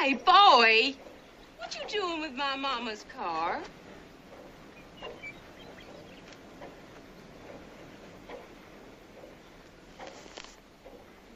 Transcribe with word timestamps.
Hey, 0.00 0.14
boy, 0.14 0.94
what 1.58 1.74
you 1.74 2.00
doing 2.00 2.22
with 2.22 2.32
my 2.32 2.56
mama's 2.56 3.04
car? 3.14 3.60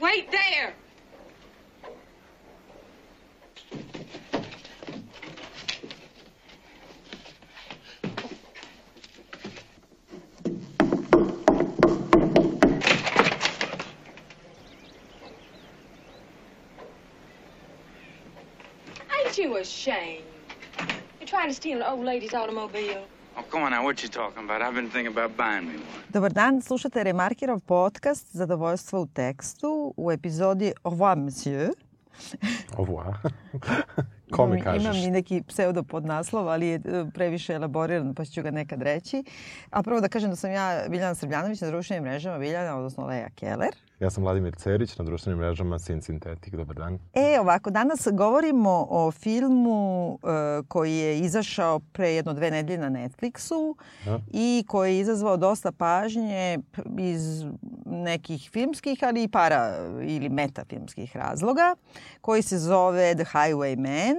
Wait 0.01 0.31
there. 0.31 0.73
You 19.55 19.61
ashamed? 19.61 20.25
You're 21.21 21.29
trying 21.29 21.49
to 21.49 21.55
steal 21.55 21.83
an 21.83 21.87
old 21.93 22.05
lady's 22.05 22.35
automobile. 22.35 23.03
Oh, 23.37 23.43
come 23.51 23.63
on 23.63 23.71
now, 23.73 23.85
what 23.85 24.03
you 24.03 24.09
talking 24.09 24.45
about? 24.45 24.63
I've 24.63 24.75
been 24.75 24.91
thinking 24.91 25.13
about 25.17 25.37
buying 25.37 25.67
me 25.69 25.75
one. 25.75 26.03
Dobar 26.13 26.31
dan, 26.31 26.63
slušate 26.63 27.05
Remarkirov 27.05 27.61
podcast 27.61 28.27
Zadovoljstvo 28.33 29.01
u 29.01 29.07
tekstu 29.07 29.95
u 29.97 30.13
epizodi 30.13 30.73
Au 30.83 30.91
revoir, 30.91 31.17
monsieur. 31.17 31.71
Au 32.79 32.85
revoir. 32.85 33.15
Ko 34.33 34.47
mi 34.47 34.57
Imam- 34.59 34.65
kažeš? 34.65 34.83
Imam 34.83 34.97
i 34.97 35.11
neki 35.11 35.43
pseudo 35.49 35.83
podnaslov, 35.83 36.49
ali 36.49 36.67
je 36.67 36.75
e, 36.75 37.05
previše 37.15 37.53
elaboriran, 37.55 38.15
pa 38.15 38.25
ću 38.25 38.43
ga 38.43 38.51
nekad 38.51 38.83
reći. 38.83 39.25
A 39.71 39.83
prvo 39.83 40.01
da 40.01 40.09
kažem 40.09 40.31
da 40.31 40.37
sam 40.37 40.51
ja 40.51 40.85
Biljana 40.89 41.15
Srbljanović 41.15 41.61
na 41.61 41.69
društvenim 41.69 42.05
mrežama 42.05 42.39
Biljana, 42.39 42.77
odnosno 42.77 43.07
Leja 43.07 43.29
Keller. 43.31 43.75
Ja 44.05 44.11
sam 44.11 44.23
Vladimir 44.25 44.55
Cerić 44.55 44.99
na 44.99 45.05
društvenim 45.05 45.39
mrežama 45.39 45.79
Sin 45.79 46.03
Sintetik. 46.03 46.55
Dobar 46.55 46.77
dan. 46.77 46.99
E, 47.15 47.41
ovako, 47.41 47.71
danas 47.71 48.09
govorimo 48.13 48.87
o 48.91 49.11
filmu 49.11 50.19
e, 50.23 50.63
koji 50.69 50.97
je 50.97 51.19
izašao 51.19 51.79
pre 51.81 52.11
jedno 52.11 52.33
dve 52.33 52.51
nedelje 52.51 52.79
na 52.79 52.91
Netflixu 52.91 53.75
Da. 54.05 54.21
i 54.33 54.65
koji 54.69 54.95
je 54.95 55.01
izazvao 55.01 55.37
dosta 55.37 55.73
pažnje 55.73 56.59
iz 56.99 57.45
nekih 57.87 58.51
filmskih, 58.53 58.99
ali 59.03 59.23
i 59.23 59.29
para 59.29 59.77
ili 60.03 60.29
metafilmskih 60.29 61.17
razloga, 61.17 61.75
koji 62.21 62.43
se 62.43 62.59
zove 62.59 63.15
The 63.15 63.25
Highwayman, 63.25 64.15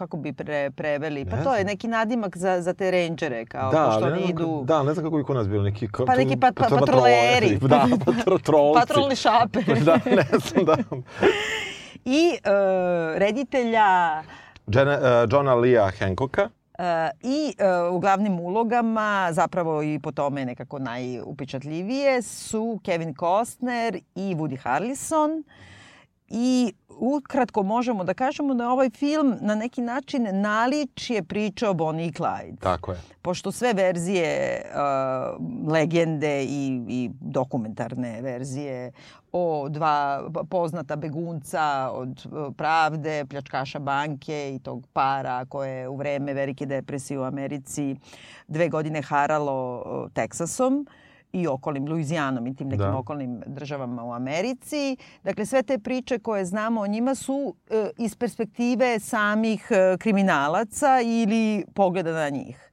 kako 0.00 0.16
bi 0.16 0.32
pre, 0.32 0.70
preveli. 0.70 1.24
Pa 1.24 1.36
Ne 1.36 1.44
to 1.44 1.54
je 1.54 1.64
neki 1.64 1.88
nadimak 1.88 2.36
za, 2.36 2.60
za 2.62 2.72
te 2.74 2.90
rangere, 2.90 3.44
kao 3.46 3.70
pošto 3.70 4.04
ali 4.04 4.12
oni 4.12 4.22
idu... 4.22 4.62
da, 4.64 4.82
ne 4.82 4.94
znam 4.94 5.04
kako 5.04 5.16
bi 5.16 5.24
kod 5.24 5.36
nas 5.36 5.48
bilo. 5.48 5.62
Neki, 5.62 5.88
ka, 5.88 6.04
Pa 6.04 6.14
neki 6.16 6.36
pat- 6.36 6.54
pa- 6.54 6.76
patroleri. 6.78 7.58
Da, 7.72 7.86
patrolci. 8.24 8.80
Patrolni 8.80 9.16
šaper. 9.16 9.64
da, 9.88 9.98
ne 10.06 10.26
znam, 10.38 10.64
da. 10.64 10.76
I 12.04 12.38
e, 12.44 12.50
reditelja 13.18 14.22
Jana, 14.66 14.98
uh, 14.98 15.32
Johna 15.32 15.54
Lia 15.54 15.90
Hancocka. 15.98 16.48
Uh, 16.78 16.84
I 17.22 17.54
uh, 17.88 17.94
u 17.94 17.98
glavnim 17.98 18.40
ulogama, 18.40 19.28
zapravo 19.32 19.82
i 19.82 19.98
po 19.98 20.12
tome 20.12 20.44
nekako 20.44 20.78
najupečatljivije, 20.78 22.22
su 22.22 22.80
Kevin 22.84 23.14
Costner 23.14 23.96
i 24.14 24.34
Woody 24.34 24.58
Harrelson. 24.58 25.30
I 26.30 26.72
ukratko 27.00 27.62
možemo 27.62 28.04
da 28.04 28.14
kažemo 28.14 28.54
da 28.54 28.68
ovaj 28.68 28.90
film 28.90 29.34
na 29.40 29.54
neki 29.54 29.82
način 29.82 30.28
naličje 30.40 31.22
priče 31.22 31.68
o 31.68 31.74
Bonnie 31.74 32.06
i 32.06 32.12
Clyde. 32.12 32.58
Tako 32.60 32.92
je. 32.92 33.00
Pošto 33.22 33.52
sve 33.52 33.72
verzije, 33.72 34.62
uh, 34.64 35.72
legende 35.72 36.44
i, 36.44 36.82
i 36.88 37.10
dokumentarne 37.20 38.22
verzije 38.22 38.92
o 39.32 39.68
dva 39.68 40.28
poznata 40.50 40.96
begunca 40.96 41.90
od 41.92 42.26
uh, 42.26 42.54
pravde, 42.56 43.24
pljačkaša 43.30 43.78
banke 43.78 44.54
i 44.54 44.58
tog 44.58 44.86
para 44.92 45.44
koje 45.44 45.70
je 45.70 45.88
u 45.88 45.96
vreme 45.96 46.34
velike 46.34 46.66
depresije 46.66 47.18
u 47.18 47.22
Americi 47.22 47.96
dve 48.48 48.68
godine 48.68 49.02
haralo 49.02 49.76
uh, 49.76 50.12
Teksasom 50.12 50.86
i 51.32 51.46
okolnim 51.46 51.88
Luizijanom 51.88 52.46
i 52.46 52.54
tim 52.56 52.68
nekim 52.68 52.86
Da. 52.86 52.96
okolnim 52.96 53.42
državama 53.46 54.04
u 54.04 54.12
Americi. 54.12 54.96
Dakle, 55.24 55.46
sve 55.46 55.62
te 55.62 55.78
priče 55.78 56.18
koje 56.18 56.44
znamo 56.44 56.80
o 56.80 56.86
njima 56.86 57.14
su 57.14 57.54
e, 57.70 57.90
iz 57.98 58.16
perspektive 58.16 59.00
samih 59.00 59.68
e, 59.70 59.96
kriminalaca 59.98 61.00
ili 61.04 61.64
pogleda 61.74 62.12
na 62.12 62.28
njih. 62.28 62.69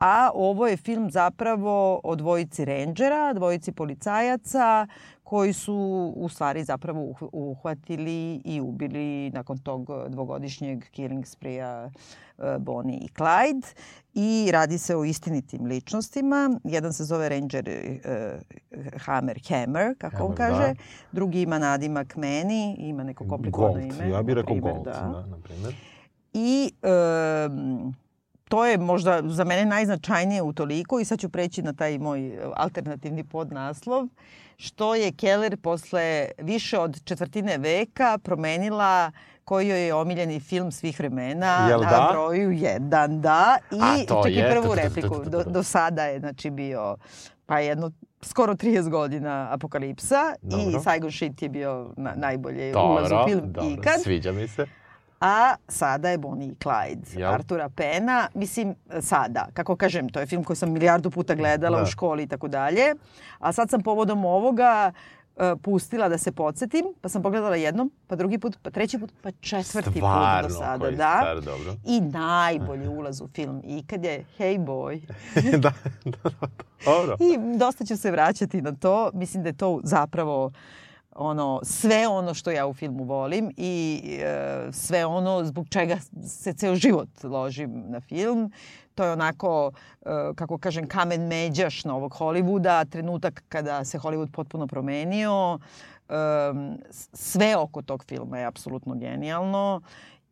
A 0.00 0.30
ovo 0.34 0.66
je 0.66 0.76
film 0.76 1.10
zapravo 1.10 2.00
o 2.04 2.16
dvojici 2.16 2.64
rendžera, 2.64 3.32
dvojici 3.32 3.72
policajaca 3.72 4.86
koji 5.22 5.52
su 5.52 5.74
u 6.16 6.28
stvari 6.28 6.64
zapravo 6.64 7.00
uh- 7.00 7.28
uhvatili 7.32 8.40
i 8.44 8.60
ubili 8.60 9.30
nakon 9.30 9.58
tog 9.58 9.88
dvogodišnjeg 10.08 10.84
killing 10.90 11.26
spree-a 11.26 11.90
e, 12.38 12.58
Bonnie 12.58 12.98
i 12.98 13.08
Clyde. 13.08 13.66
I 14.14 14.50
radi 14.52 14.78
se 14.78 14.96
o 14.96 15.04
istinitim 15.04 15.64
ličnostima. 15.64 16.60
Jedan 16.64 16.92
se 16.92 17.04
zove 17.04 17.28
Ranger 17.28 17.68
e, 17.68 17.98
Hammer 18.98 19.40
Hammer, 19.48 19.94
kako 19.98 20.24
on 20.24 20.36
Hammer, 20.36 20.36
kaže. 20.36 20.74
da. 20.74 20.80
Drugi 21.12 21.42
ima 21.42 21.58
nadimak 21.58 22.14
Manny, 22.16 22.74
ima 22.78 23.04
neko 23.04 23.28
komplikovano 23.28 23.72
Gold. 23.72 23.92
ime. 23.94 24.08
Ja 24.10 24.22
bih 24.22 24.34
rekao 24.34 24.56
Gold, 24.56 24.84
da, 24.84 25.26
na 25.26 25.38
primjer. 25.44 25.74
I 26.32 26.72
um, 27.48 27.94
to 28.48 28.66
je 28.66 28.78
možda 28.78 29.22
za 29.24 29.44
mene 29.44 29.64
najznačajnije 29.64 30.42
u 30.42 30.52
toliko 30.52 31.00
i 31.00 31.04
sad 31.04 31.20
ću 31.20 31.28
preći 31.28 31.62
na 31.62 31.72
taj 31.72 31.98
moj 31.98 32.28
e, 32.28 32.38
alternativni 32.56 33.24
podnaslov 33.24 34.08
što 34.56 34.94
je 34.94 35.12
Keller 35.12 35.56
posle 35.56 36.28
više 36.38 36.78
od 36.78 37.04
četvrtine 37.04 37.58
veka 37.58 38.18
promenila 38.18 39.12
koji 39.44 39.68
joj 39.68 39.86
je 39.86 39.94
omiljeni 39.94 40.40
film 40.40 40.72
svih 40.72 40.98
vremena 40.98 41.66
Jel 41.68 41.80
na 41.80 41.90
da? 41.90 42.08
broju 42.12 42.50
jedan, 42.50 43.20
da. 43.20 43.58
I 43.70 44.06
čak 44.06 44.32
i 44.32 44.34
je, 44.34 44.50
prvu 44.50 44.64
tu, 44.64 44.70
tu, 44.70 44.76
repliku. 44.76 45.24
Do, 45.24 45.44
do 45.44 45.62
sada 45.62 46.04
je 46.04 46.18
znači 46.18 46.50
bio 46.50 46.96
pa 47.46 47.58
jedno 47.58 47.90
skoro 48.22 48.54
30 48.54 48.88
godina 48.88 49.48
Apokalipsa 49.50 50.34
i 50.42 50.46
Dobro. 50.46 50.80
Saigon 50.80 51.12
Shit 51.12 51.42
je 51.42 51.48
bio 51.48 51.92
na, 51.96 52.12
najbolje 52.16 52.76
ulaz 52.76 53.06
u 53.06 53.08
Dobro, 53.08 53.26
film 53.28 53.52
dobro, 53.52 53.70
ikad. 53.70 54.02
sviđa 54.02 54.32
mi 54.32 54.48
se. 54.48 54.66
A 55.20 55.54
sada 55.68 56.08
je 56.08 56.18
Bonnie 56.18 56.48
i 56.48 56.54
Clyde, 56.54 57.18
Jel? 57.18 57.32
Artura 57.32 57.68
Pena. 57.68 58.28
Mislim, 58.34 58.74
sada, 59.00 59.48
kako 59.52 59.76
kažem, 59.76 60.08
to 60.08 60.20
je 60.20 60.26
film 60.26 60.44
koji 60.44 60.56
sam 60.56 60.72
milijardu 60.72 61.10
puta 61.10 61.34
gledala 61.34 61.76
Da. 61.76 61.82
u 61.82 61.86
školi 61.86 62.22
i 62.22 62.26
tako 62.26 62.48
dalje. 62.48 62.94
A 63.38 63.52
sad 63.52 63.70
sam 63.70 63.82
povodom 63.82 64.24
ovoga 64.24 64.92
e, 65.36 65.56
pustila 65.56 66.08
da 66.08 66.18
se 66.18 66.32
podsjetim, 66.32 66.84
pa 67.00 67.08
sam 67.08 67.22
pogledala 67.22 67.56
jednom, 67.56 67.92
pa 68.06 68.16
drugi 68.16 68.38
put, 68.38 68.58
pa 68.62 68.70
treći 68.70 68.98
put, 68.98 69.12
pa 69.22 69.30
četvrti 69.30 69.84
put 69.90 69.96
Stvarno, 69.96 70.48
do 70.48 70.54
sada. 70.54 70.78
koji 70.78 70.96
Da. 70.96 71.18
star, 71.18 71.40
dobro. 71.42 71.74
I 71.84 72.00
najbolji 72.00 72.88
ulaz 72.88 73.20
u 73.20 73.28
film 73.28 73.62
ikad 73.64 74.04
je 74.04 74.24
Hey 74.38 74.58
Boy. 74.58 75.00
da, 75.52 75.58
da, 75.58 75.72
da, 76.04 76.30
dobro. 76.84 77.16
I 77.20 77.58
dosta 77.58 77.84
ću 77.84 77.96
se 77.96 78.10
vraćati 78.10 78.62
na 78.62 78.72
to. 78.72 79.10
Mislim 79.14 79.42
da 79.42 79.48
je 79.48 79.56
to 79.56 79.80
zapravo 79.84 80.50
ono 81.18 81.60
sve 81.62 82.08
ono 82.08 82.34
što 82.34 82.50
ja 82.50 82.66
u 82.66 82.74
filmu 82.74 83.04
volim 83.04 83.50
i 83.56 84.02
e, 84.22 84.68
sve 84.72 85.06
ono 85.06 85.44
zbog 85.44 85.68
čega 85.68 85.96
se 86.26 86.52
ceo 86.52 86.74
život 86.74 87.08
ložim 87.24 87.84
na 87.88 88.00
film. 88.00 88.52
To 88.94 89.04
je 89.04 89.12
onako, 89.12 89.72
e, 90.02 90.10
kako 90.34 90.58
kažem, 90.58 90.88
kamen 90.88 91.26
međaš 91.26 91.84
novog 91.84 92.12
Hollywooda, 92.12 92.88
trenutak 92.90 93.44
kada 93.48 93.84
se 93.84 93.98
Hollywood 93.98 94.30
potpuno 94.32 94.66
promenio. 94.66 95.58
E, 96.08 96.14
sve 97.12 97.56
oko 97.56 97.82
tog 97.82 98.04
filma 98.04 98.38
je 98.38 98.46
apsolutno 98.46 98.94
genijalno 98.94 99.80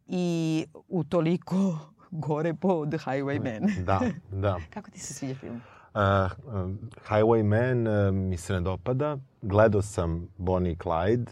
i 0.06 0.66
utoliko 0.88 1.78
gore 2.10 2.54
po 2.54 2.86
The 2.86 2.98
Highwayman. 2.98 3.70
Da, 3.84 4.00
da. 4.30 4.58
Kako 4.70 4.90
ti 4.90 5.00
se 5.00 5.14
sviđa 5.14 5.34
film? 5.34 5.60
Uh, 5.94 6.54
um, 6.54 6.78
Highwayman 7.08 8.08
uh, 8.08 8.14
mi 8.14 8.36
se 8.36 8.52
ne 8.52 8.60
dopada. 8.60 9.18
Gledao 9.44 9.82
sam 9.82 10.28
Bonnie 10.36 10.72
i 10.72 10.76
Clyde 10.76 11.26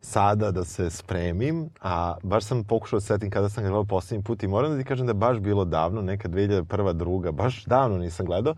sada 0.00 0.50
da 0.50 0.64
se 0.64 0.90
spremim, 0.90 1.70
a 1.80 2.14
baš 2.22 2.44
sam 2.44 2.64
pokušao 2.64 2.96
da 2.96 3.00
se 3.00 3.06
setim 3.06 3.30
kada 3.30 3.48
sam 3.48 3.64
ga 3.64 3.68
gledao 3.68 3.84
poslednji 3.84 4.24
put 4.24 4.42
i 4.42 4.46
moram 4.46 4.72
da 4.72 4.78
ti 4.78 4.84
kažem 4.84 5.06
da 5.06 5.10
je 5.10 5.14
baš 5.14 5.38
bilo 5.38 5.64
davno, 5.64 6.02
neka 6.02 6.28
2001. 6.28 6.92
druga, 6.92 7.32
baš 7.32 7.64
davno 7.64 7.98
nisam 7.98 8.26
gledao. 8.26 8.54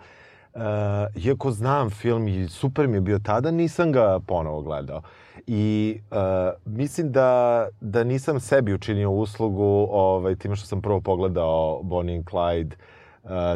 Uh, 0.55 0.63
iako 1.25 1.51
znam 1.51 1.91
film 1.91 2.29
i 2.29 2.49
super 2.49 2.89
mi 2.89 2.97
je 2.97 3.01
bio 3.01 3.19
tada, 3.19 3.51
nisam 3.51 3.93
ga 3.93 4.21
ponovo 4.27 4.63
gledao. 4.63 5.03
I 5.47 5.99
uh, 6.11 6.17
mislim 6.67 7.13
da, 7.13 7.69
da 7.81 8.05
nisam 8.05 8.41
sebi 8.41 8.75
učinio 8.75 9.11
uslugu 9.11 9.89
ovaj, 9.91 10.37
time 10.37 10.57
što 10.57 10.67
sam 10.67 10.83
prvo 10.83 11.01
pogledao 11.01 11.83
Bonnie 11.83 12.17
and 12.17 12.25
Clyde 12.25 12.73
Uh, 12.73 13.02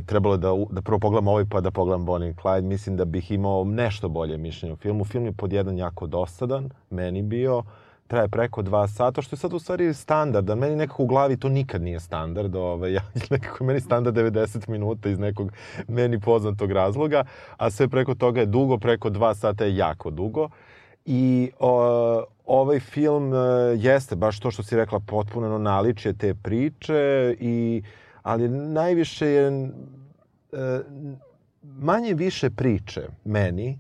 trebalo 0.07 0.35
je 0.35 0.39
da, 0.39 0.49
da 0.71 0.83
prvo 0.83 0.99
pogledam 0.99 1.29
ovaj 1.29 1.45
pa 1.51 1.61
da 1.61 1.71
pogledam 1.71 2.05
Bonnie 2.05 2.29
and 2.29 2.37
Clyde. 2.37 2.63
Mislim 2.63 2.97
da 2.97 3.05
bih 3.05 3.31
imao 3.31 3.65
nešto 3.65 4.09
bolje 4.09 4.37
mišljenje 4.37 4.73
o 4.73 4.77
filmu. 4.77 5.05
Film 5.05 5.25
je 5.25 5.33
pod 5.33 5.53
jedan 5.53 5.79
jako 5.79 6.07
dosadan, 6.07 6.71
meni 6.91 7.23
bio. 7.23 7.63
Traje 8.07 8.29
preko 8.29 8.63
dva 8.63 8.89
sata, 8.89 9.23
što 9.23 9.35
je 9.35 9.39
sad 9.39 9.53
u 9.53 9.59
stvari 9.59 9.95
standard. 9.95 10.49
Meni 10.49 10.77
nekako 10.77 11.03
u 11.03 11.07
glavi 11.07 11.37
to 11.37 11.49
nikad 11.49 11.83
nije 11.83 12.01
standard. 12.01 12.57
Ovaj, 12.57 12.93
ja, 12.99 13.03
nekako 13.31 13.65
meni 13.65 13.81
standard 13.81 14.17
90 14.17 14.69
minuta 14.69 15.09
iz 15.09 15.19
nekog 15.19 15.53
meni 15.89 16.21
poznatog 16.21 16.73
razloga. 16.73 17.25
A 17.57 17.71
sve 17.71 17.89
preko 17.89 18.15
toga 18.15 18.41
je 18.41 18.47
dugo, 18.47 18.79
preko 18.79 19.11
dva 19.11 19.35
sata 19.35 19.65
je 19.65 19.77
jako 19.77 20.11
dugo. 20.11 20.49
I 21.05 21.51
o, 21.59 22.25
ovaj 22.47 22.81
film 22.81 23.35
e, 23.35 23.39
jeste 23.77 24.17
baš 24.17 24.41
to 24.41 24.51
što 24.51 24.63
si 24.63 24.77
rekla 24.77 25.01
potpuno 25.01 25.59
naličje 25.59 26.13
te 26.13 26.35
priče 26.35 27.37
i 27.41 27.83
ali 28.27 28.49
najviše 28.49 29.27
je 29.27 29.49
e, 29.49 30.81
manje 31.63 32.15
više 32.15 32.51
priče 32.51 33.03
meni 33.25 33.79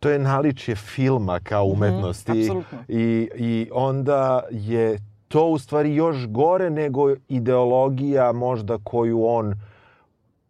to 0.00 0.10
je 0.10 0.18
naličje 0.18 0.74
filma 0.76 1.40
kao 1.40 1.66
Mhm, 1.66 1.72
umetnosti 1.72 2.40
apsolutno. 2.42 2.78
i, 2.88 3.30
i 3.36 3.68
onda 3.72 4.42
je 4.50 4.98
to 5.28 5.46
u 5.46 5.58
stvari 5.58 5.94
još 5.94 6.26
gore 6.26 6.70
nego 6.70 7.14
ideologija 7.28 8.32
možda 8.32 8.78
koju 8.84 9.24
on 9.26 9.54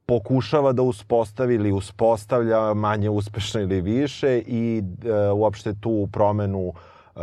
pokušava 0.07 0.73
da 0.73 0.83
uspostavi 0.83 1.55
ili 1.55 1.73
uspostavlja 1.73 2.75
manje 2.75 3.11
uspešno 3.11 3.61
ili 3.61 3.81
više 3.81 4.43
i 4.47 4.83
e, 5.05 5.31
uopšte 5.31 5.75
tu 5.81 6.09
promenu 6.13 6.69
e, 6.69 7.21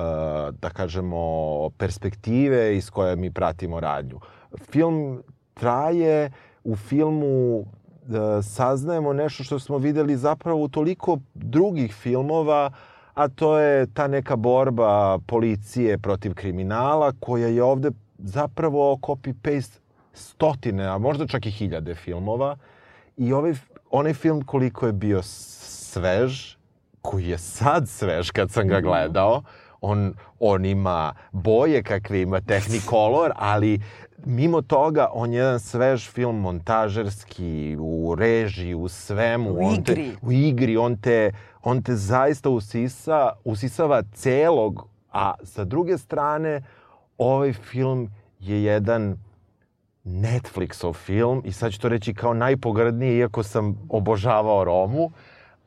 da 0.62 0.70
kažemo 0.74 1.20
perspektive 1.78 2.78
iz 2.78 2.90
koje 2.90 3.16
mi 3.16 3.32
pratimo 3.32 3.80
radnju. 3.80 4.20
Film 4.72 5.24
traje, 5.56 6.32
u 6.64 6.76
filmu 6.76 7.60
e, 7.60 7.64
saznajemo 8.42 9.14
nešto 9.14 9.44
što 9.44 9.60
smo 9.60 9.78
videli 9.78 10.18
zapravo 10.18 10.64
u 10.64 10.68
toliko 10.68 11.20
drugih 11.34 11.94
filmova, 11.94 12.72
a 13.14 13.28
to 13.28 13.60
je 13.60 13.88
ta 13.94 14.08
neka 14.08 14.36
borba 14.36 15.20
policije 15.28 15.98
protiv 15.98 16.34
kriminala 16.34 17.12
koja 17.20 17.48
je 17.48 17.64
ovde 17.64 17.92
zapravo 18.18 18.96
copy-paste 19.02 19.80
stotine, 20.14 20.86
a 20.86 20.98
možda 20.98 21.28
čak 21.28 21.46
i 21.46 21.52
hiljade 21.52 21.96
filmova. 21.96 22.58
I 23.18 23.34
ovaj, 23.34 23.54
onaj 23.92 24.14
film 24.14 24.42
koliko 24.42 24.88
je 24.88 24.94
bio 24.94 25.22
svež, 25.24 26.56
koji 27.02 27.28
je 27.28 27.38
sad 27.38 27.90
svež 27.90 28.32
kad 28.32 28.52
sam 28.52 28.68
ga 28.68 28.82
gledao, 28.82 29.44
on, 29.82 30.14
on 30.40 30.66
ima 30.66 31.14
boje 31.32 31.84
kakve 31.84 32.22
ima 32.22 32.42
Technicolor, 32.42 33.32
ali 33.36 33.80
mimo 34.26 34.62
toga 34.62 35.08
on 35.14 35.34
je 35.34 35.38
jedan 35.38 35.60
svež 35.60 36.10
film 36.10 36.40
montažerski, 36.40 37.78
u 37.80 38.16
režiji, 38.16 38.74
u 38.74 38.88
svemu. 38.88 39.50
U 39.50 39.60
on 39.62 39.84
te, 39.84 39.92
igri. 39.92 40.16
u 40.22 40.32
igri, 40.32 40.78
on 40.78 40.98
te, 40.98 41.32
on 41.64 41.84
te 41.84 41.96
zaista 41.96 42.50
usisa, 42.50 43.30
usisava 43.44 44.04
celog, 44.14 44.88
a 45.12 45.34
sa 45.44 45.64
druge 45.64 45.98
strane, 45.98 46.64
ovaj 47.18 47.54
film 47.54 48.10
je 48.40 48.64
jedan 48.64 49.18
Netflixov 50.04 50.94
film 50.94 51.42
i 51.46 51.52
sad 51.52 51.72
ću 51.72 51.80
to 51.80 51.90
reći 51.90 52.14
kao 52.14 52.34
najpogrdnije, 52.34 53.18
iako 53.18 53.44
sam 53.44 53.88
obožavao 53.90 54.64
Romu. 54.64 55.12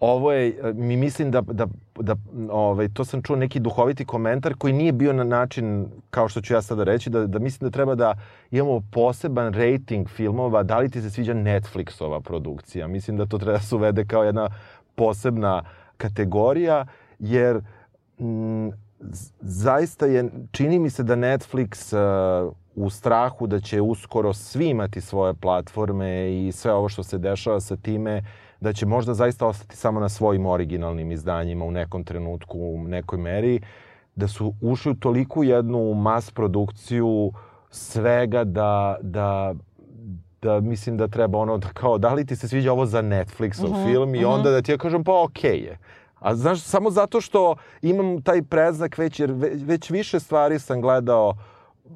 Ovo 0.00 0.32
je, 0.32 0.72
mi 0.74 0.96
mislim 0.96 1.30
da, 1.30 1.40
da, 1.40 1.66
da 2.00 2.16
ovaj, 2.50 2.88
to 2.88 3.04
sam 3.04 3.22
čuo 3.22 3.36
neki 3.36 3.60
duhoviti 3.60 4.04
komentar 4.04 4.54
koji 4.54 4.72
nije 4.72 4.92
bio 4.92 5.12
na 5.12 5.24
način, 5.24 5.86
kao 6.10 6.28
što 6.28 6.40
ću 6.40 6.54
ja 6.54 6.62
sada 6.62 6.84
reći, 6.84 7.10
da, 7.10 7.26
da 7.26 7.38
mislim 7.38 7.70
da 7.70 7.72
treba 7.72 7.94
da 7.94 8.14
imamo 8.50 8.82
poseban 8.92 9.52
rating 9.52 10.08
filmova, 10.08 10.62
da 10.62 10.78
li 10.78 10.90
ti 10.90 11.02
se 11.02 11.10
sviđa 11.10 11.34
Netflixova 11.34 12.20
produkcija. 12.20 12.88
Mislim 12.88 13.16
da 13.16 13.26
to 13.26 13.38
treba 13.38 13.52
da 13.52 13.64
se 13.64 13.74
uvede 13.74 14.04
kao 14.04 14.24
jedna 14.24 14.48
posebna 14.94 15.62
kategorija, 15.96 16.86
jer 17.18 17.60
mm, 18.18 18.68
z- 19.00 19.32
zaista 19.40 20.06
je, 20.06 20.30
čini 20.50 20.78
mi 20.78 20.90
se 20.90 21.02
da 21.02 21.16
Netflix 21.16 21.94
uh, 22.46 22.54
u 22.74 22.90
strahu 22.90 23.46
da 23.46 23.60
će 23.60 23.80
uskoro 23.80 24.32
svi 24.32 24.68
imati 24.68 25.00
svoje 25.00 25.34
platforme 25.34 26.30
i 26.32 26.52
sve 26.52 26.72
ovo 26.72 26.88
što 26.88 27.02
se 27.02 27.18
dešava 27.18 27.60
sa 27.60 27.76
time, 27.76 28.22
da 28.60 28.72
će 28.72 28.86
možda 28.86 29.14
zaista 29.14 29.46
ostati 29.46 29.76
samo 29.76 30.00
na 30.00 30.08
svojim 30.08 30.46
originalnim 30.46 31.12
izdanjima 31.12 31.64
u 31.64 31.70
nekom 31.70 32.04
trenutku, 32.04 32.58
u 32.58 32.78
nekoj 32.80 33.18
meri, 33.18 33.60
da 34.14 34.28
su 34.28 34.54
ušli 34.62 34.92
u 34.92 34.96
toliku 34.96 35.44
jednu 35.44 35.94
mas 35.94 36.30
produkciju 36.30 37.32
svega 37.70 38.44
da, 38.44 38.96
da, 39.02 39.54
da 40.42 40.60
mislim 40.60 40.96
da 40.96 41.08
treba 41.08 41.38
ono 41.38 41.58
da 41.58 41.68
kao 41.68 41.98
da 41.98 42.14
li 42.14 42.26
ti 42.26 42.36
se 42.36 42.48
sviđa 42.48 42.72
ovo 42.72 42.86
za 42.86 43.02
Netflixov 43.02 43.70
Mhm, 43.70 43.84
film 43.84 44.14
i 44.14 44.24
onda 44.24 44.50
da 44.50 44.62
ti 44.62 44.72
ja 44.72 44.78
kažem 44.78 45.04
pa 45.04 45.22
okej 45.22 45.56
je. 45.58 45.78
A 46.14 46.34
znaš, 46.34 46.60
samo 46.60 46.90
zato 46.90 47.20
što 47.20 47.54
imam 47.82 48.22
taj 48.22 48.42
predznak 48.42 48.98
već, 48.98 49.20
jer 49.20 49.32
ve- 49.32 49.52
već 49.54 49.90
više 49.90 50.20
stvari 50.20 50.58
sam 50.58 50.80
gledao 50.80 51.34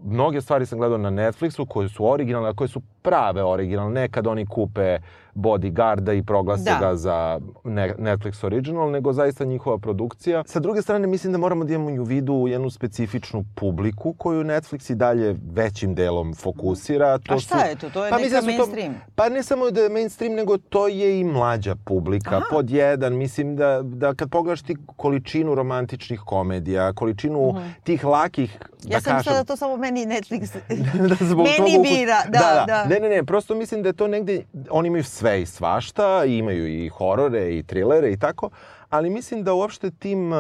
mnoge 0.04 0.40
stvari 0.40 0.66
sam 0.66 0.78
gledao 0.78 0.98
na 0.98 1.10
Netflixu 1.10 1.66
koje 1.66 1.88
su 1.88 2.06
originalne, 2.06 2.48
a 2.48 2.54
koje 2.54 2.68
su 2.68 2.80
prave 3.02 3.42
originalne. 3.44 3.92
Ne 3.92 4.08
kad 4.08 4.26
oni 4.26 4.46
kupe 4.46 4.98
Bodyguarda 5.36 6.12
i 6.12 6.22
proglase 6.22 6.64
Da. 6.64 6.78
ga 6.78 6.96
za 6.96 7.40
ne- 7.64 7.94
Netflix 7.94 8.44
original, 8.44 8.90
nego 8.90 9.12
zaista 9.12 9.44
njihova 9.44 9.78
produkcija. 9.78 10.42
Sa 10.46 10.60
druge 10.60 10.82
strane, 10.82 11.06
mislim 11.06 11.32
da 11.32 11.38
moramo 11.38 11.64
da 11.64 11.74
imamo 11.74 11.90
u 11.92 12.04
vidu 12.04 12.44
jednu 12.46 12.70
specifičnu 12.70 13.44
publiku 13.54 14.12
koju 14.14 14.44
Netflix 14.44 14.92
i 14.92 14.96
dalje 14.96 15.36
većim 15.44 15.94
delom 15.94 16.34
fokusira. 16.34 17.18
A 17.28 17.38
šta 17.38 17.58
je 17.58 17.76
to? 17.76 17.90
To 17.90 18.04
je 18.04 18.10
Pa 18.10 18.18
neka 18.18 18.30
da 18.30 18.40
su 18.42 18.46
to- 18.46 18.52
mainstream. 18.54 18.94
Pa 19.14 19.28
ne 19.28 19.42
samo 19.42 19.70
da 19.70 19.80
je 19.80 19.88
mainstream, 19.88 20.34
nego 20.34 20.58
to 20.58 20.88
je 20.88 21.20
i 21.20 21.24
mlađa 21.24 21.76
publika. 21.76 22.36
Aha. 22.36 22.44
Pod 22.50 22.70
jedan, 22.70 23.14
mislim 23.14 23.56
da, 23.56 23.80
da 23.84 24.14
kad 24.14 24.30
pogledaš 24.30 24.62
ti 24.62 24.76
količinu 24.88 25.54
romantičnih 25.54 26.20
komedija, 26.20 26.92
količinu 26.92 27.54
tih 27.84 28.04
lakih, 28.04 28.58
da 28.58 28.66
Ja 28.86 29.00
sam 29.00 29.04
kažem... 29.04 29.16
mislila 29.18 29.38
da 29.38 29.44
to 29.44 29.56
samo 29.56 29.76
meni 29.76 30.06
Netflix 30.06 30.56
da 31.10 31.26
zbog 31.26 31.44
meni 31.44 31.56
tvog 31.56 31.68
ukusa- 31.70 31.82
bira. 31.90 32.16
Da, 32.24 32.64
da. 32.66 32.91
Ne, 32.92 33.00
ne, 33.00 33.08
ne, 33.08 33.24
prosto 33.24 33.54
mislim 33.54 33.82
da 33.82 33.88
je 33.88 33.92
to 33.92 34.08
negde, 34.08 34.42
oni 34.70 34.86
imaju 34.86 35.04
sve 35.04 35.42
i 35.42 35.46
svašta, 35.46 36.24
imaju 36.24 36.66
i 36.68 36.88
horore 36.88 37.58
i 37.58 37.62
trilere 37.62 38.12
i 38.12 38.18
tako, 38.18 38.50
ali 38.90 39.10
mislim 39.10 39.44
da 39.44 39.54
uopšte 39.54 39.90
tim 39.90 40.32
uh, 40.32 40.38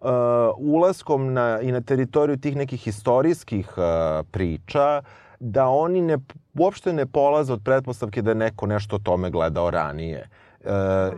uh, 0.00 0.08
ulaskom 0.58 1.32
na, 1.32 1.60
i 1.62 1.72
na 1.72 1.80
teritoriju 1.80 2.36
tih 2.36 2.56
nekih 2.56 2.86
istorijskih 2.86 3.78
uh, 3.78 4.26
priča, 4.30 5.02
da 5.40 5.68
oni 5.68 6.00
ne, 6.00 6.18
uopšte 6.58 6.92
ne 6.92 7.06
polaze 7.06 7.52
od 7.52 7.62
pretpostavke 7.64 8.22
da 8.22 8.30
je 8.30 8.34
neko 8.34 8.66
nešto 8.66 8.96
o 8.96 8.98
tome 8.98 9.30
gledao 9.30 9.70
ranije. 9.70 10.18
E, 10.18 10.28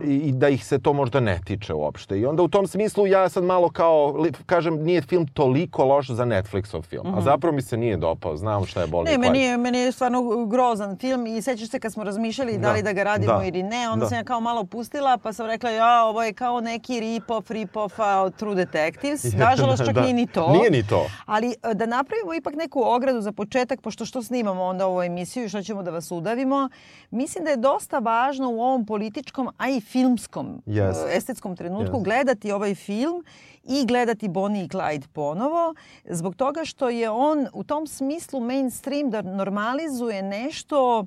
i, 0.03 0.15
i 0.15 0.31
da 0.31 0.49
ih 0.49 0.65
se 0.65 0.79
to 0.79 0.93
možda 0.93 1.19
ne 1.19 1.39
tiče 1.45 1.73
uopšte. 1.73 2.19
I 2.19 2.25
onda 2.25 2.43
u 2.43 2.47
tom 2.47 2.67
smislu 2.67 3.07
ja 3.07 3.29
sad 3.29 3.43
malo 3.43 3.69
kao, 3.69 4.25
kažem, 4.45 4.83
nije 4.83 5.01
film 5.01 5.27
toliko 5.27 5.85
loš 5.85 6.09
za 6.09 6.25
Netflixov 6.25 6.81
film. 6.81 7.13
A 7.15 7.21
zapravo 7.21 7.55
mi 7.55 7.61
se 7.61 7.77
nije 7.77 7.97
dopao. 7.97 8.37
Znam 8.37 8.65
šta 8.65 8.81
je 8.81 8.87
Mhm. 8.87 9.03
Ne, 9.03 9.17
meni 9.17 9.41
je, 9.41 9.57
meni 9.57 9.77
je 9.77 9.91
stvarno 9.91 10.45
grozan 10.45 10.97
film 10.97 11.27
i 11.27 11.41
sećaš 11.41 11.69
se 11.69 11.79
kad 11.79 11.93
smo 11.93 12.03
razmišljali 12.03 12.53
da, 12.53 12.67
Da, 12.67 12.73
li 12.73 12.83
da 12.83 12.93
ga 12.93 13.03
radimo 13.03 13.37
da, 13.39 13.45
ili 13.45 13.63
ne, 13.63 13.89
onda 13.89 14.03
da. 14.05 14.09
sam 14.09 14.17
ja 14.17 14.23
kao 14.23 14.39
malo 14.39 14.63
pustila 14.63 15.17
pa 15.17 15.33
sam 15.33 15.45
rekla 15.45 15.69
ja, 15.69 16.05
ovo 16.05 16.23
je 16.23 16.33
kao 16.33 16.61
neki 16.61 16.93
rip-off, 16.93 17.51
rip-off 17.51 18.23
od 18.23 18.35
True 18.35 18.55
Detectives. 18.55 19.33
Nažalost 19.45 19.85
čak 19.85 19.95
Da. 19.95 20.01
nije 20.01 20.13
ni 20.13 20.27
to. 20.27 20.51
Nije 20.51 20.71
ni 20.71 20.87
to. 20.87 21.05
Ali 21.25 21.55
e, 21.63 21.73
da 21.73 21.85
napravimo 21.85 22.33
ipak 22.33 22.55
neku 22.55 22.81
ogradu 22.85 23.21
za 23.21 23.31
početak, 23.31 23.81
pošto 23.81 24.05
što 24.05 24.23
snimamo 24.23 24.63
onda 24.63 24.87
ovu 24.87 25.01
emisiju 25.03 25.45
i 25.45 25.49
što 25.49 25.61
ćemo 25.63 25.83
da 25.83 25.91
vas 25.91 26.11
udavimo, 26.11 26.69
mislim 27.11 27.43
da 27.43 27.49
je 27.51 27.57
dosta 27.57 27.99
važno 27.99 28.49
u 28.49 28.61
ovom 28.61 28.85
političkom, 28.85 29.40
a 29.57 29.69
i 29.69 29.81
filmskom, 29.81 30.61
Jest. 30.65 31.05
e, 31.07 31.15
estetskom 31.15 31.55
trenutku 31.55 31.95
Jest. 31.95 32.03
gledati 32.03 32.51
ovaj 32.51 32.75
film 32.75 33.23
i 33.63 33.85
gledati 33.85 34.29
Bonnie 34.29 34.63
i 34.63 34.67
Clyde 34.67 35.07
ponovo, 35.07 35.73
zbog 36.05 36.35
toga 36.35 36.65
što 36.65 36.89
je 36.89 37.09
on 37.09 37.47
u 37.53 37.63
tom 37.63 37.87
smislu 37.87 38.39
mainstream 38.39 39.09
da 39.09 39.21
normalizuje 39.21 40.21
nešto 40.21 41.05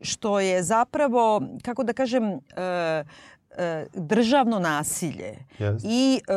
što 0.00 0.40
je 0.40 0.62
zapravo, 0.62 1.42
kako 1.62 1.82
da 1.84 1.92
kažem, 1.92 2.24
e, 2.24 2.38
državno 3.94 4.58
nasilje 4.58 5.38
Jest. 5.58 5.86
i 5.88 6.20
e, 6.28 6.32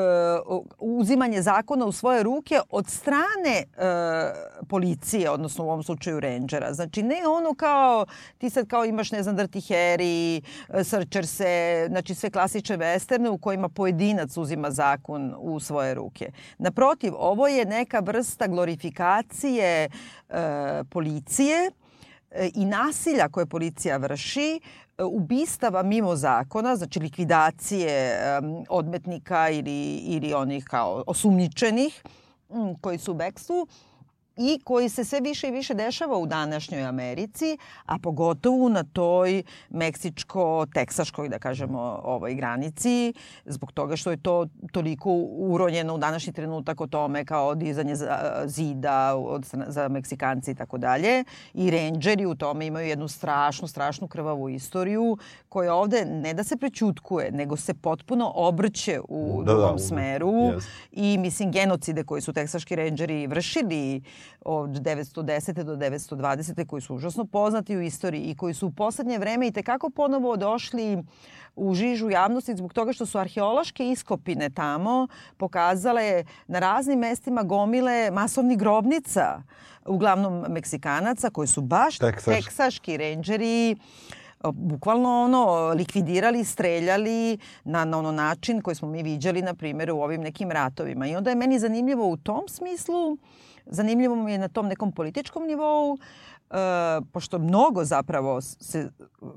uzimanje 0.79 1.41
zakona 1.41 1.85
u 1.85 1.91
svoje 1.91 2.23
ruke 2.23 2.59
od 2.69 2.87
strane 2.87 3.55
e, 3.55 3.65
policije, 4.69 5.29
odnosno 5.29 5.65
u 5.65 5.67
ovom 5.67 5.83
slučaju 5.83 6.19
rangera. 6.19 6.73
Znači 6.73 7.03
ne 7.03 7.27
ono 7.27 7.53
kao 7.53 8.05
ti 8.37 8.49
sad 8.49 8.67
kao 8.67 8.85
imaš 8.85 9.11
ne 9.11 9.23
znam 9.23 9.37
Dirty 9.37 9.73
Harry, 9.73 10.41
e, 10.79 10.83
Searcher 10.83 11.27
se, 11.27 11.85
znači 11.89 12.15
sve 12.15 12.29
klasične 12.29 12.77
westerne 12.77 13.27
u 13.29 13.37
kojima 13.37 13.69
pojedinac 13.69 14.37
uzima 14.37 14.71
zakon 14.71 15.35
u 15.37 15.59
svoje 15.59 15.93
ruke. 15.93 16.31
Naprotiv, 16.57 17.13
ovo 17.17 17.47
je 17.47 17.65
neka 17.65 17.99
vrsta 17.99 18.47
glorifikacije 18.47 19.89
e, 20.29 20.83
policije 20.89 21.57
e, 21.67 21.82
i 22.53 22.65
nasilja 22.65 23.29
koje 23.29 23.45
policija 23.45 23.97
vrši, 23.97 24.59
e, 24.97 25.03
ubistava 25.03 25.83
mimo 25.83 26.15
zakona, 26.15 26.75
znači 26.75 26.99
likvidacije 26.99 28.17
em, 28.37 28.63
odmetnika 28.69 29.49
ili, 29.49 29.95
ili 29.95 30.33
onih 30.33 30.65
kao 30.65 31.03
osumnjičenih 31.07 32.03
koji 32.81 32.97
su 32.97 33.11
u 33.11 33.15
bekstvu 33.15 33.67
i 34.37 34.59
koji 34.63 34.89
se 34.89 35.03
sve 35.03 35.19
više 35.19 35.47
i 35.47 35.51
više 35.51 35.73
dešava 35.73 36.17
u 36.17 36.25
današnjoj 36.25 36.83
Americi, 36.83 37.57
a 37.85 37.99
pogotovo 37.99 38.69
na 38.69 38.83
toj 38.83 39.43
meksičko-teksaškoj, 39.69 41.29
da 41.29 41.39
kažemo, 41.39 41.99
ovoj 42.03 42.33
granici, 42.33 43.13
zbog 43.45 43.71
toga 43.71 43.95
što 43.95 44.11
je 44.11 44.17
to 44.17 44.47
toliko 44.71 45.11
uronjeno 45.37 45.95
u 45.95 45.97
današnji 45.97 46.33
trenutak 46.33 46.81
o 46.81 46.87
tome 46.87 47.25
kao 47.25 47.55
dizanje 47.55 47.95
zida 48.45 49.15
od, 49.15 49.45
za 49.67 49.87
Meksikanci 49.87 50.51
i 50.51 50.55
tako 50.55 50.77
dalje. 50.77 51.23
I 51.53 51.71
rangeri 51.71 52.25
u 52.25 52.35
tome 52.35 52.65
imaju 52.65 52.87
jednu 52.87 53.07
strašnu, 53.07 53.67
strašnu 53.67 54.07
krvavu 54.07 54.49
istoriju 54.49 55.17
koja 55.49 55.75
ovde 55.75 56.05
ne 56.05 56.33
da 56.33 56.43
se 56.43 56.57
prećutkuje, 56.57 57.31
nego 57.31 57.57
se 57.57 57.73
potpuno 57.73 58.31
obrće 58.35 58.99
u 59.09 59.43
da, 59.43 59.53
drugom 59.53 59.75
da, 59.75 59.83
smeru. 59.83 60.31
Yes. 60.31 60.63
I 60.91 61.17
mislim 61.17 61.51
genocide 61.51 62.03
koji 62.03 62.21
su 62.21 62.33
teksaški 62.33 62.75
rangeri 62.75 63.27
vršili 63.27 64.01
od 64.45 64.69
910. 64.69 65.63
do 65.63 65.75
920. 65.75 66.65
koji 66.65 66.81
su 66.81 66.95
užasno 66.95 67.25
poznati 67.25 67.77
u 67.77 67.81
istoriji 67.81 68.21
i 68.21 68.35
koji 68.35 68.53
su 68.53 68.67
u 68.67 68.71
poslednje 68.71 69.17
vreme 69.17 69.47
i 69.47 69.51
tekako 69.51 69.89
ponovo 69.89 70.37
došli 70.37 71.03
u 71.55 71.73
žižu 71.73 72.09
javnosti 72.09 72.55
zbog 72.55 72.73
toga 72.73 72.93
što 72.93 73.05
su 73.05 73.17
arheološke 73.17 73.89
iskopine 73.89 74.49
tamo 74.49 75.07
pokazale 75.37 76.23
na 76.47 76.59
raznim 76.59 76.99
mestima 76.99 77.43
gomile 77.43 78.11
masovnih 78.11 78.57
grobnica, 78.57 79.41
uglavnom 79.85 80.45
Meksikanaca 80.49 81.29
koji 81.29 81.47
su 81.47 81.61
baš 81.61 81.97
Teksaš. 81.97 82.35
teksaški 82.35 82.97
renđeri 82.97 83.75
bukvalno 84.51 85.23
ono 85.23 85.67
likvidirali, 85.69 86.43
streljali 86.43 87.37
na, 87.63 87.85
na 87.85 87.99
ono 87.99 88.11
način 88.11 88.61
koji 88.61 88.75
smo 88.75 88.87
mi 88.87 89.03
viđali 89.03 89.41
na 89.41 89.53
primjer 89.53 89.91
u 89.91 90.01
ovim 90.01 90.21
nekim 90.21 90.51
ratovima. 90.51 91.07
I 91.07 91.15
onda 91.15 91.29
je 91.29 91.35
meni 91.35 91.59
zanimljivo 91.59 92.07
u 92.07 92.17
tom 92.17 92.47
smislu 92.47 93.11
uh, 93.11 93.19
Zanimljivo 93.65 94.15
mi 94.15 94.31
je 94.31 94.37
na 94.37 94.47
tom 94.47 94.67
nekom 94.67 94.91
političkom 94.91 95.47
nivou, 95.47 95.97
e, 95.97 96.55
pošto 97.11 97.39
mnogo 97.39 97.85
zapravo 97.85 98.41
se 98.41 98.91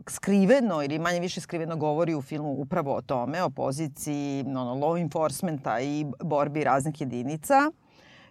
skriveno 0.09 0.83
ili 0.83 0.99
manje 0.99 1.21
više 1.21 1.40
skriveno 1.40 1.76
govori 1.76 2.14
u 2.14 2.23
filmu 2.23 2.50
upravo 2.50 2.95
o 2.95 3.02
tome, 3.02 3.42
o 3.42 3.50
poziciji 3.50 4.45
ono, 4.47 4.75
law 4.75 5.00
enforcementa 5.00 5.80
i 5.80 6.06
borbi 6.25 6.64
raznih 6.64 7.00
jedinica 7.00 7.54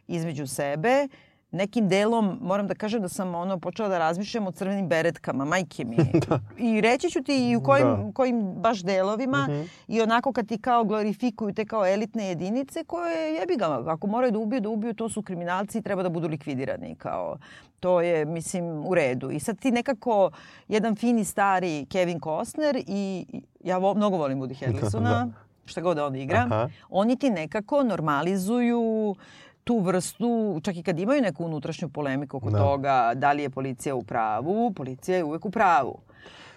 između 0.07 0.47
sebe 0.47 1.07
nekim 1.55 1.89
delom 1.89 2.37
moram 2.41 2.67
da 2.67 2.75
kažem 2.75 3.01
da 3.01 3.09
sam 3.09 3.35
ono 3.35 3.59
počela 3.59 3.89
da 3.89 3.97
razmišljam 3.97 4.47
o 4.47 4.51
crvenim 4.51 4.87
beretkama, 4.87 5.45
majke 5.45 5.85
mi. 5.85 5.97
da. 6.27 6.39
I 6.57 6.81
reći 6.81 7.09
ću 7.09 7.23
ti 7.23 7.49
i 7.49 7.55
u 7.55 7.63
kojim, 7.63 7.87
da. 7.87 8.11
kojim 8.13 8.53
baš 8.53 8.83
delovima 8.83 9.47
mm 9.49 9.51
-hmm. 9.51 9.67
i 9.87 10.01
onako 10.01 10.33
kad 10.33 10.47
ti 10.47 10.57
kao 10.57 10.83
glorifikuju 10.83 11.53
te 11.53 11.65
kao 11.65 11.87
elitne 11.87 12.27
jedinice 12.27 12.83
koje 12.83 13.33
jebi 13.33 13.55
ga, 13.55 13.83
ako 13.87 14.07
moraju 14.07 14.31
da 14.31 14.39
ubiju, 14.39 14.61
da 14.61 14.69
ubiju, 14.69 14.93
to 14.93 15.09
su 15.09 15.21
kriminalci 15.21 15.77
i 15.77 15.81
treba 15.81 16.03
da 16.03 16.09
budu 16.09 16.27
likvidirani 16.27 16.95
kao 16.95 17.37
to 17.79 18.01
je, 18.01 18.25
mislim, 18.25 18.85
u 18.85 18.95
redu. 18.95 19.31
I 19.31 19.39
sad 19.39 19.59
ti 19.59 19.71
nekako, 19.71 20.31
jedan 20.67 20.95
fini 20.95 21.25
stari 21.25 21.85
Kevin 21.89 22.19
Costner 22.19 22.83
i 22.87 23.25
ja 23.63 23.77
vo, 23.77 23.93
mnogo 23.93 24.17
volim 24.17 24.39
Woody 24.41 24.59
Harrelsona, 24.65 25.09
da. 25.09 25.27
šta 25.65 25.81
god 25.81 25.97
da 25.97 26.05
on 26.05 26.15
igra, 26.15 26.37
Aha. 26.37 26.69
oni 26.89 27.15
ti 27.15 27.29
nekako 27.29 27.83
normalizuju 27.83 28.79
uh, 29.09 29.17
tu 29.65 29.79
vrstu, 29.79 30.59
čak 30.63 30.75
i 30.75 30.83
kad 30.83 30.99
imaju 30.99 31.21
neku 31.21 31.45
unutrašnju 31.45 31.89
polemiku 31.89 32.37
oko 32.37 32.49
da. 32.49 32.57
toga 32.57 33.11
da 33.15 33.31
li 33.31 33.43
je 33.43 33.49
policija 33.49 33.95
u 33.95 34.03
pravu, 34.03 34.73
policija 34.73 35.17
je 35.17 35.23
uvek 35.23 35.45
u 35.45 35.51
pravu. 35.51 35.99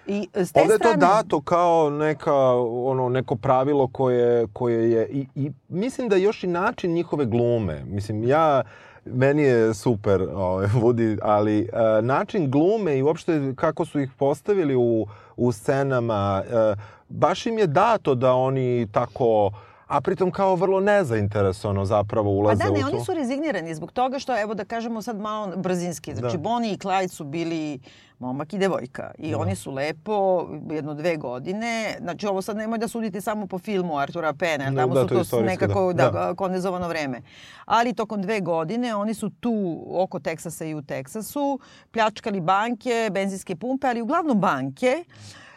I 0.07 0.29
s 0.35 0.53
te 0.53 0.61
Ovde 0.61 0.75
je 0.75 0.79
to 0.79 0.95
dato 0.97 1.41
kao 1.41 1.91
neka, 1.91 2.35
ono, 2.63 3.09
neko 3.09 3.37
pravilo 3.37 3.87
koje, 3.87 4.47
koje 4.53 4.91
je... 4.91 5.09
I, 5.09 5.27
I 5.35 5.53
mislim 5.69 6.09
da 6.09 6.17
još 6.17 6.45
i 6.45 6.47
način 6.47 6.93
njihove 6.93 7.27
glume. 7.27 7.85
Mislim, 7.85 8.25
ja 8.25 8.63
meni 9.05 9.43
je 9.43 9.75
super 9.75 10.23
ovaj, 10.35 10.67
Woody, 10.83 11.19
ali 11.23 11.61
uh, 11.63 12.05
način 12.05 12.51
glume 12.51 12.99
i 12.99 13.03
uopšte 13.03 13.53
kako 13.57 13.85
su 13.85 14.01
ih 14.01 14.11
postavili 14.19 14.77
u, 14.77 15.07
u 15.37 15.53
scenama, 15.53 16.43
uh, 16.47 16.79
baš 17.09 17.47
im 17.47 17.59
je 17.59 17.67
dato 17.67 18.15
da 18.15 18.33
oni 18.33 18.89
tako 18.93 19.47
uh, 19.47 19.68
a 19.89 20.01
pritom 20.01 20.31
kao 20.31 20.55
vrlo 20.55 20.81
nezainteresovano 20.81 21.85
zapravo 21.85 22.31
ulaze 22.31 22.65
pa 22.65 22.71
u 22.71 22.75
to. 22.75 22.75
Pa 22.75 22.81
da, 22.81 22.87
ne, 22.89 22.97
oni 22.97 23.05
su 23.05 23.15
rezignirani 23.15 23.75
zbog 23.75 23.93
toga 23.93 24.19
što, 24.19 24.41
evo 24.41 24.55
da 24.55 24.65
kažemo 24.65 25.03
sad 25.03 25.21
malo 25.21 25.57
brzinski, 25.57 26.15
znači 26.15 26.37
da. 26.37 26.43
Bonnie 26.43 26.73
i 26.73 26.77
Clyde 26.77 27.09
su 27.09 27.25
bili 27.25 27.81
momak 28.19 28.53
i 28.53 28.59
devojka 28.59 29.11
i 29.19 29.31
da. 29.31 29.39
oni 29.39 29.57
su 29.57 29.71
lepo 29.71 30.47
jedno 30.71 30.95
dve 30.95 31.17
godine, 31.17 31.97
znači 32.01 32.27
ovo 32.27 32.43
sad 32.43 32.57
nemoj 32.57 32.79
da 32.79 32.89
sudite 32.89 33.21
samo 33.21 33.47
po 33.47 33.59
filmu 33.59 33.99
Artura 33.99 34.33
Pena, 34.33 34.65
tamo 34.77 34.95
da, 34.95 35.25
su 35.25 35.31
to, 35.31 35.43
nekako 35.43 35.93
da. 35.93 36.11
Da, 36.11 36.35
kondenzovano 36.35 36.89
vreme. 36.89 37.23
Ali 37.65 37.95
tokom 37.95 38.23
dve 38.23 38.41
godine 38.41 38.95
oni 38.95 39.15
su 39.15 39.31
tu 39.31 39.85
oko 39.91 40.21
Teksasa 40.21 40.65
i 40.65 40.75
u 40.75 40.83
Teksasu 40.83 41.61
pljačkali 41.91 42.41
banke, 42.41 43.11
benzinske 43.13 43.57
pumpe, 43.57 43.87
ali 43.87 44.03
uglavnom 44.03 44.41
banke. 44.41 44.87
E, 44.87 45.48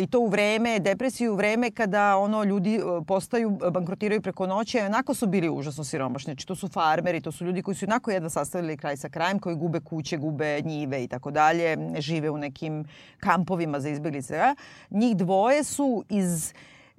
i 0.00 0.06
to 0.06 0.20
u 0.20 0.26
vreme 0.28 0.78
depresije, 0.78 1.30
u 1.30 1.34
vreme 1.34 1.70
kada 1.70 2.16
ono 2.16 2.44
ljudi 2.44 2.74
e, 2.74 2.80
postaju, 3.06 3.50
bankrotiraju 3.50 4.22
preko 4.22 4.46
noći, 4.46 4.80
a 4.80 4.86
onako 4.86 5.14
su 5.14 5.26
bili 5.26 5.48
užasno 5.48 5.84
siromašni. 5.84 6.32
Znači 6.32 6.46
to 6.46 6.54
su 6.54 6.68
farmeri, 6.68 7.20
to 7.20 7.32
su 7.32 7.44
ljudi 7.44 7.62
koji 7.62 7.74
su 7.74 7.86
onako 7.86 8.10
jedva 8.10 8.30
sastavili 8.30 8.76
kraj 8.76 8.96
sa 8.96 9.08
krajem, 9.08 9.38
koji 9.38 9.56
gube 9.56 9.80
kuće, 9.80 10.16
gube 10.16 10.60
njive 10.60 11.04
i 11.04 11.08
tako 11.08 11.30
dalje, 11.30 11.78
žive 11.98 12.30
u 12.30 12.38
nekim 12.38 12.84
kampovima 13.20 13.80
za 13.80 13.88
izbjeglice. 13.88 14.54
Njih 14.90 15.16
dvoje 15.16 15.64
su 15.64 16.04
iz 16.08 16.52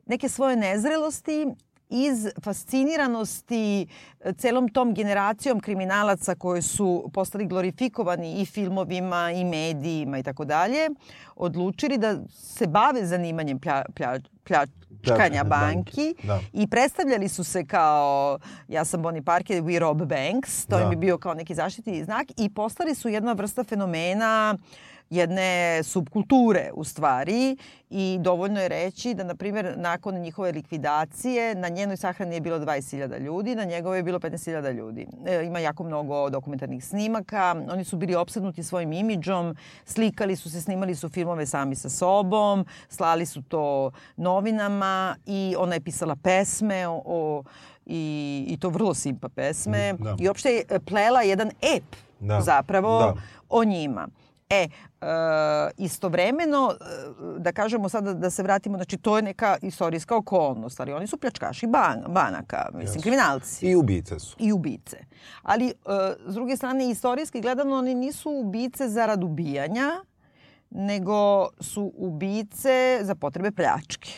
neke 0.05 0.29
svoje 0.29 0.55
nezrelosti 0.55 1.47
iz 1.89 2.27
fasciniranosti 2.43 3.87
e, 4.19 4.33
celom 4.33 4.69
tom 4.69 4.93
generacijom 4.93 5.59
kriminalaca 5.59 6.35
koji 6.35 6.61
su 6.61 7.09
postali 7.13 7.45
glorifikovani 7.45 8.41
i 8.41 8.45
filmovima 8.45 9.31
i 9.31 9.43
medijima 9.43 10.17
i 10.17 10.23
tako 10.23 10.45
dalje, 10.45 10.89
odlučili 11.35 11.97
da 11.97 12.17
se 12.29 12.67
bave 12.67 13.05
zanimanjem 13.05 13.59
plja, 13.59 13.83
plja, 13.95 14.19
plja, 14.43 14.65
pljačkanja 15.03 15.43
banki 15.43 16.15
da. 16.23 16.39
i 16.53 16.67
predstavljali 16.67 17.29
su 17.29 17.43
se 17.43 17.65
kao 17.65 18.39
ja 18.67 18.85
sam 18.85 19.01
Bonnie 19.01 19.23
Parker, 19.23 19.63
we 19.63 19.79
rob 19.79 19.97
banks, 19.97 20.65
to 20.65 20.77
da. 20.77 20.83
im 20.83 20.91
je 20.91 20.97
bio 20.97 21.17
kao 21.17 21.33
neki 21.33 21.55
zaštitni 21.55 22.03
znak 22.03 22.27
i 22.37 22.49
postali 22.49 22.95
su 22.95 23.09
jedna 23.09 23.33
vrsta 23.33 23.63
fenomena 23.63 24.57
uh, 24.57 24.94
jedne 25.09 25.83
subkulture 25.83 26.71
u 26.73 26.83
stvari 26.83 27.57
i 27.89 28.17
dovoljno 28.21 28.61
je 28.61 28.67
reći 28.67 29.13
da, 29.13 29.23
na 29.23 29.35
primjer, 29.35 29.73
nakon 29.77 30.15
njihove 30.15 30.51
likvidacije 30.51 31.55
na 31.55 31.69
njenoj 31.69 31.97
sahrani 31.97 32.35
je 32.35 32.41
bilo 32.41 32.59
20.000 32.59 33.19
ljudi, 33.19 33.55
na 33.55 33.63
njegove 33.63 33.97
je 33.97 34.03
bilo 34.03 34.19
15.000 34.19 34.73
ljudi. 34.73 35.07
E, 35.25 35.45
ima 35.45 35.59
jako 35.59 35.83
mnogo 35.83 36.29
dokumentarnih 36.29 36.85
snimaka, 36.85 37.55
oni 37.69 37.83
su 37.83 37.97
bili 37.97 38.15
opsednuti 38.15 38.63
svojim 38.63 38.93
imidžom, 38.93 39.55
slikali 39.85 40.35
su 40.35 40.51
se, 40.51 40.61
snimali 40.61 40.95
su 40.95 41.09
filmove 41.09 41.45
sami 41.45 41.75
sa 41.75 41.89
sobom, 41.89 42.65
slali 42.89 43.25
su 43.25 43.41
to 43.41 43.91
novinama 44.17 45.15
i 45.25 45.55
ona 45.57 45.73
je 45.73 45.81
pisala 45.81 46.15
pesme 46.15 46.87
o, 46.87 47.01
o 47.05 47.43
i, 47.85 48.45
i 48.49 48.57
to 48.59 48.69
vrlo 48.69 48.93
simpa 48.93 49.29
pesme 49.29 49.93
da. 49.99 50.15
i 50.19 50.27
uopšte 50.27 50.49
je 50.49 50.79
plela 50.85 51.21
jedan 51.21 51.51
ep 51.75 51.95
da. 52.19 52.41
zapravo 52.41 52.99
da. 52.99 53.13
o 53.49 53.63
njima. 53.63 54.07
E, 54.55 54.67
e, 55.01 55.07
istovremeno, 55.77 56.73
e, 56.73 57.39
da 57.39 57.51
kažemo 57.51 57.89
sada 57.89 58.13
da 58.13 58.29
se 58.29 58.43
vratimo, 58.43 58.77
znači 58.77 58.97
to 58.97 59.15
je 59.15 59.21
neka 59.23 59.57
istorijska 59.61 60.17
okolnost, 60.17 60.79
ali 60.79 60.93
oni 60.93 61.07
su 61.07 61.17
pljačkaši 61.17 61.67
ban, 61.67 62.03
banaka, 62.07 62.69
mislim, 62.73 62.99
yes. 62.99 63.03
kriminalci. 63.03 63.65
I 63.65 63.75
ubice 63.75 64.19
su. 64.19 64.35
I 64.39 64.51
ubice. 64.51 64.97
Ali, 65.41 65.67
e, 65.67 65.73
s 66.27 66.33
druge 66.33 66.57
strane, 66.57 66.89
istorijski 66.89 67.41
gledano, 67.41 67.75
oni 67.75 67.95
nisu 67.95 68.29
ubice 68.29 68.87
zarad 68.87 69.23
ubijanja, 69.23 69.91
nego 70.69 71.47
su 71.59 71.91
ubice 71.95 72.99
za 73.01 73.15
potrebe 73.15 73.51
pljačke. 73.51 74.11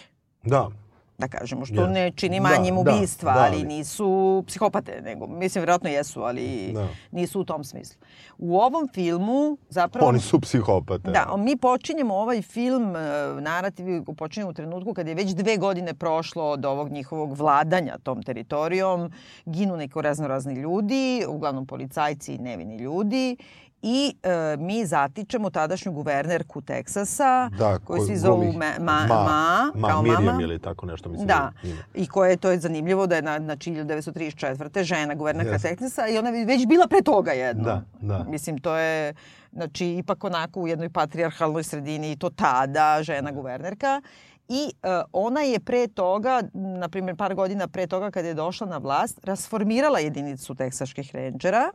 Da 0.44 0.70
da 1.18 1.28
kažemo, 1.28 1.66
što 1.66 1.76
yes. 1.76 1.94
ne 1.94 2.12
čini 2.12 2.40
manjim 2.40 2.76
da, 2.76 2.84
da 2.84 2.96
ubistva, 2.96 3.34
da, 3.34 3.40
da, 3.40 3.46
ali 3.46 3.64
nisu 3.64 4.44
psihopate, 4.48 5.02
nego, 5.02 5.28
mislim, 5.28 5.62
vjerojatno 5.62 5.90
jesu, 5.90 6.22
ali 6.22 6.72
da. 6.74 6.88
nisu 7.12 7.40
u 7.40 7.44
tom 7.44 7.64
smislu. 7.64 8.02
U 8.38 8.58
ovom 8.60 8.88
filmu, 8.94 9.58
zapravo... 9.70 10.08
Oni 10.08 10.20
su 10.20 10.40
psihopate. 10.40 11.12
Da, 11.12 11.38
mi 11.38 11.58
počinjemo 11.58 12.16
ovaj 12.16 12.42
film, 12.42 12.96
e, 12.96 13.00
narativ, 13.42 13.86
počinjemo 14.18 14.50
u 14.50 14.54
trenutku 14.54 14.94
kad 14.94 15.08
je 15.08 15.16
već 15.16 15.32
dve 15.32 15.58
godine 15.58 15.94
prošlo 15.94 16.50
od 16.50 16.66
ovog 16.66 16.90
njihovog 16.90 17.38
vladanja 17.38 17.98
tom 18.04 18.24
teritorijom, 18.24 19.12
ginu 19.46 19.78
neko 19.78 20.02
razno 20.02 20.28
razni 20.28 20.54
ljudi, 20.54 21.26
uglavnom 21.28 21.66
policajci 21.66 22.34
i 22.34 22.38
nevini 22.38 22.78
ljudi, 22.78 23.38
i 23.82 24.16
e, 24.24 24.58
mi 24.58 24.86
zatičemo 24.86 25.50
tadašnju 25.50 25.92
guvernerku 25.92 26.62
Teksasa, 26.62 27.50
da, 27.58 27.80
koju 27.80 28.06
svi 28.06 28.18
zovu 28.18 28.54
ma, 28.54 28.72
ma, 28.80 29.06
ma, 29.08 29.72
ma, 29.76 29.90
kao 29.90 30.02
Miriam 30.02 30.24
mama. 30.24 30.42
ili 30.42 30.60
tako 30.60 30.86
nešto, 30.86 31.10
mislim. 31.10 31.28
Da, 31.28 31.52
da 31.64 31.70
i 31.94 32.08
koje 32.08 32.38
to 32.38 32.52
je 32.52 32.60
zanimljivo 32.60 33.08
da 33.08 33.16
je 33.16 33.22
na, 33.22 33.40
znači 33.40 33.72
1934. 33.72 34.84
žena 34.84 35.16
guvernerka 35.16 35.58
yes. 35.58 35.62
Teksasa 35.62 36.08
i 36.08 36.18
ona 36.18 36.30
je 36.30 36.46
već 36.46 36.68
bila 36.68 36.88
pre 36.88 37.02
toga 37.02 37.32
jedno. 37.32 37.64
Da, 37.64 37.84
da. 38.02 38.24
Mislim, 38.30 38.58
to 38.58 38.78
je, 38.78 39.14
znači, 39.52 39.88
ipak 39.88 40.24
onako 40.24 40.62
u 40.62 40.68
jednoj 40.68 40.90
patrijarhalnoj 40.90 41.64
sredini 41.64 42.12
i 42.12 42.16
to 42.16 42.30
tada 42.30 43.04
žena 43.04 43.32
guvernerka. 43.32 44.02
I 44.50 44.72
uh, 44.84 44.90
ona 45.14 45.42
je 45.42 45.60
pre 45.60 45.88
toga, 45.88 46.42
na 46.54 46.90
primjer 46.90 47.16
par 47.16 47.36
godina 47.36 47.68
pre 47.68 47.88
toga 47.88 48.12
kad 48.12 48.26
je 48.26 48.34
došla 48.34 48.68
na 48.68 48.78
vlast, 48.78 49.20
rasformirala 49.24 50.00
jedinicu 50.00 50.56
teksaških 50.56 51.16
rangera 51.16 51.72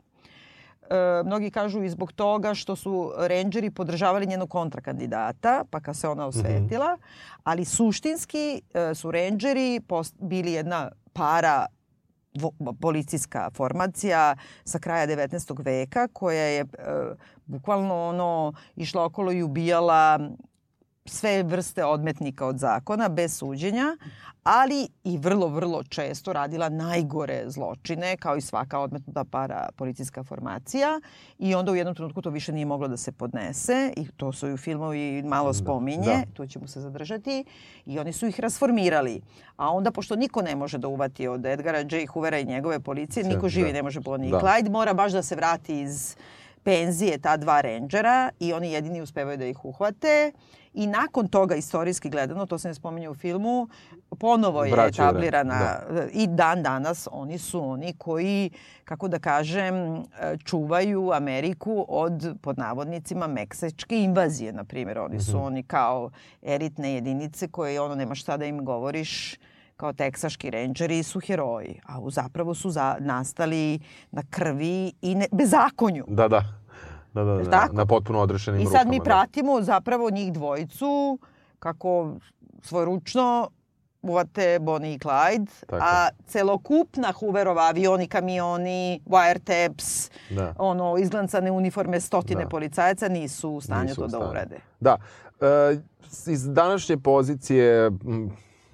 E, 0.90 1.22
mnogi 1.24 1.50
kažu 1.50 1.82
i 1.82 1.90
zbog 1.90 2.12
toga 2.12 2.54
što 2.54 2.76
su 2.76 3.12
rangeri 3.16 3.70
podržavali 3.70 4.26
njenog 4.26 4.50
kontrakandidata, 4.50 5.64
pa 5.70 5.80
kad 5.80 5.96
se 5.96 6.08
ona 6.08 6.26
osvetila, 6.26 6.98
ali 7.44 7.64
suštinski 7.64 8.62
e, 8.74 8.94
su 8.94 9.10
rangeri 9.10 9.80
post, 9.88 10.14
bili 10.20 10.52
jedna 10.52 10.90
para 11.12 11.66
policijska 12.80 13.50
formacija 13.54 14.36
sa 14.64 14.78
kraja 14.78 15.06
19. 15.06 15.64
veka 15.64 16.08
koja 16.08 16.42
je 16.42 16.60
e, 16.60 16.66
bukvalno 17.46 18.08
ono 18.08 18.52
išla 18.76 19.04
okolo 19.04 19.32
i 19.32 19.42
ubijala 19.42 20.18
sve 21.04 21.42
vrste 21.42 21.84
odmetnika 21.84 22.46
od 22.46 22.58
zakona 22.58 23.08
bez 23.08 23.38
suđenja, 23.38 23.96
ali 24.42 24.88
i 25.04 25.18
vrlo, 25.18 25.48
vrlo 25.48 25.82
često 25.82 26.32
radila 26.32 26.68
najgore 26.68 27.44
zločine, 27.46 28.16
kao 28.16 28.36
i 28.36 28.40
svaka 28.40 28.78
odmetnuta 28.78 29.24
para 29.24 29.68
policijska 29.76 30.24
formacija 30.24 31.00
i 31.38 31.54
onda 31.54 31.72
u 31.72 31.76
jednom 31.76 31.94
trenutku 31.94 32.22
to 32.22 32.30
više 32.30 32.52
nije 32.52 32.66
moglo 32.66 32.88
da 32.88 32.96
se 32.96 33.12
podnese 33.12 33.92
i 33.96 34.06
to 34.16 34.32
su 34.32 34.48
i 34.48 34.52
u 34.52 34.56
filmovi 34.56 35.22
malo 35.22 35.48
da, 35.48 35.54
spominje, 35.54 36.24
da. 36.26 36.34
tu 36.34 36.46
ćemo 36.46 36.66
se 36.66 36.80
zadržati 36.80 37.44
i 37.86 37.98
oni 37.98 38.12
su 38.12 38.26
ih 38.26 38.40
rasformirali. 38.40 39.20
A 39.56 39.70
onda, 39.72 39.90
pošto 39.90 40.16
niko 40.16 40.42
ne 40.42 40.56
može 40.56 40.78
da 40.78 40.88
uvati 40.88 41.28
od 41.28 41.46
Edgara 41.46 41.78
J. 41.78 42.06
Hoovera 42.06 42.38
i 42.38 42.44
njegove 42.44 42.80
policije, 42.80 43.24
niko 43.24 43.48
živi 43.48 43.66
da. 43.66 43.72
ne 43.72 43.82
može 43.82 44.00
Bonnie 44.00 44.30
da. 44.30 44.36
i 44.36 44.40
Clyde, 44.40 44.70
mora 44.70 44.94
baš 44.94 45.12
da 45.12 45.22
se 45.22 45.36
vrati 45.36 45.80
iz 45.80 46.16
penzije 46.62 47.18
ta 47.18 47.36
dva 47.36 47.60
rangera 47.60 48.30
i 48.40 48.52
oni 48.52 48.72
jedini 48.72 49.02
uspevaju 49.02 49.38
da 49.38 49.44
ih 49.44 49.64
uhvate. 49.64 50.32
I 50.74 50.86
nakon 50.86 51.28
toga, 51.28 51.54
istorijski 51.54 52.10
gledano, 52.10 52.46
to 52.46 52.58
se 52.58 52.68
ne 52.68 52.74
spominje 52.74 53.08
u 53.08 53.14
filmu, 53.14 53.68
ponovo 54.18 54.64
je 54.64 54.72
Vraćaju, 54.72 55.08
etablirana 55.08 55.80
da. 55.90 56.06
i 56.12 56.26
dan 56.26 56.62
danas 56.62 57.08
oni 57.12 57.38
su 57.38 57.64
oni 57.70 57.94
koji, 57.98 58.50
kako 58.84 59.08
da 59.08 59.18
kažem, 59.18 60.04
čuvaju 60.44 61.12
Ameriku 61.12 61.84
od, 61.88 62.36
pod 62.42 62.58
navodnicima, 62.58 63.26
meksečke 63.26 64.02
invazije, 64.02 64.52
na 64.52 64.64
primjer. 64.64 64.98
Oni 64.98 65.20
su 65.20 65.36
mm 65.36 65.40
-hmm. 65.40 65.46
oni 65.46 65.62
kao 65.62 66.10
eritne 66.42 66.94
jedinice 66.94 67.48
koje, 67.48 67.80
ono, 67.80 67.94
nema 67.94 68.14
šta 68.14 68.36
da 68.36 68.44
im 68.44 68.64
govoriš, 68.64 69.38
kao 69.82 69.92
teksaški 69.92 70.50
renđeri 70.50 71.02
su 71.02 71.20
heroji, 71.20 71.80
a 71.86 72.00
u 72.00 72.10
zapravo 72.10 72.54
su 72.54 72.70
za, 72.70 72.96
nastali 73.00 73.80
na 74.10 74.22
krvi 74.30 74.92
i 75.02 75.14
ne, 75.14 75.26
bezakonju. 75.32 76.04
Da, 76.08 76.28
da. 76.28 76.42
Da, 77.14 77.24
da, 77.24 77.34
da, 77.34 77.50
tako? 77.50 77.76
na 77.76 77.86
potpuno 77.86 78.20
odrešenim 78.20 78.60
rukama. 78.60 78.78
I 78.78 78.78
sad 78.78 78.88
mi 78.88 78.98
da. 78.98 79.04
pratimo 79.04 79.56
da. 79.58 79.64
zapravo 79.64 80.10
njih 80.10 80.32
dvojicu 80.32 81.18
kako 81.58 82.14
svojeručno 82.62 83.48
uvate 84.02 84.58
Bonnie 84.60 84.94
i 84.94 84.98
Clyde, 84.98 85.50
Tako. 85.66 85.84
a 85.84 86.08
celokupna 86.26 87.12
Hooverova 87.12 87.68
avioni, 87.68 88.08
kamioni, 88.08 89.00
wiretaps, 89.06 90.10
da. 90.30 90.54
ono, 90.58 90.98
izglancane 90.98 91.50
uniforme 91.50 92.00
stotine 92.00 92.42
da. 92.42 92.48
policajaca 92.48 93.08
nisu 93.08 93.50
u 93.50 93.60
stanju 93.60 93.88
nisu 93.88 94.00
to 94.00 94.06
da 94.06 94.30
urade. 94.30 94.60
Da. 94.80 94.96
E, 95.40 95.76
iz 96.26 96.48
današnje 96.48 96.96
pozicije 96.96 97.90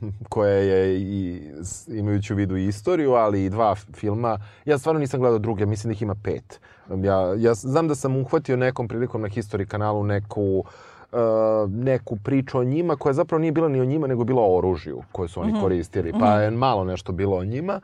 koja 0.33 0.55
je 0.55 1.01
i 1.01 1.43
imajući 1.89 2.33
u 2.33 2.37
vidu 2.37 2.57
i 2.57 2.67
istoriju, 2.67 3.13
ali 3.13 3.45
i 3.45 3.51
dva 3.51 3.75
filma. 3.75 4.39
Ja 4.65 4.79
stvarno 4.79 4.99
nisam 4.99 5.21
gledao 5.21 5.39
druge, 5.39 5.67
mislim 5.67 5.89
da 5.89 5.93
ih 5.93 6.03
ima 6.03 6.15
pet. 6.25 6.61
Ja, 7.03 7.35
ja 7.37 7.55
znam 7.55 7.89
da 7.89 7.95
sam 7.95 8.17
uhvatio 8.17 8.57
nekom 8.57 8.89
prilikom 8.89 9.21
na 9.23 9.29
History 9.29 9.67
kanalu 9.67 10.05
neku 10.05 10.65
uh, 11.13 11.71
neku 11.71 12.17
priču 12.17 12.59
o 12.59 12.65
njima 12.65 12.97
koja 12.97 13.13
zapravo 13.13 13.41
nije 13.41 13.53
bila 13.53 13.69
ni 13.69 13.81
o 13.81 13.85
njima, 13.85 14.07
nego 14.07 14.25
bila 14.25 14.43
o 14.43 14.57
oružju 14.57 15.03
koje 15.13 15.29
su 15.29 15.41
oni 15.41 15.53
mm 15.53 15.57
-hmm. 15.57 15.63
koristili. 15.63 16.13
Pa 16.13 16.35
mhm. 16.35 16.43
je 16.43 16.51
malo 16.51 16.85
nešto 16.85 17.13
bilo 17.13 17.37
o 17.37 17.45
njima. 17.45 17.81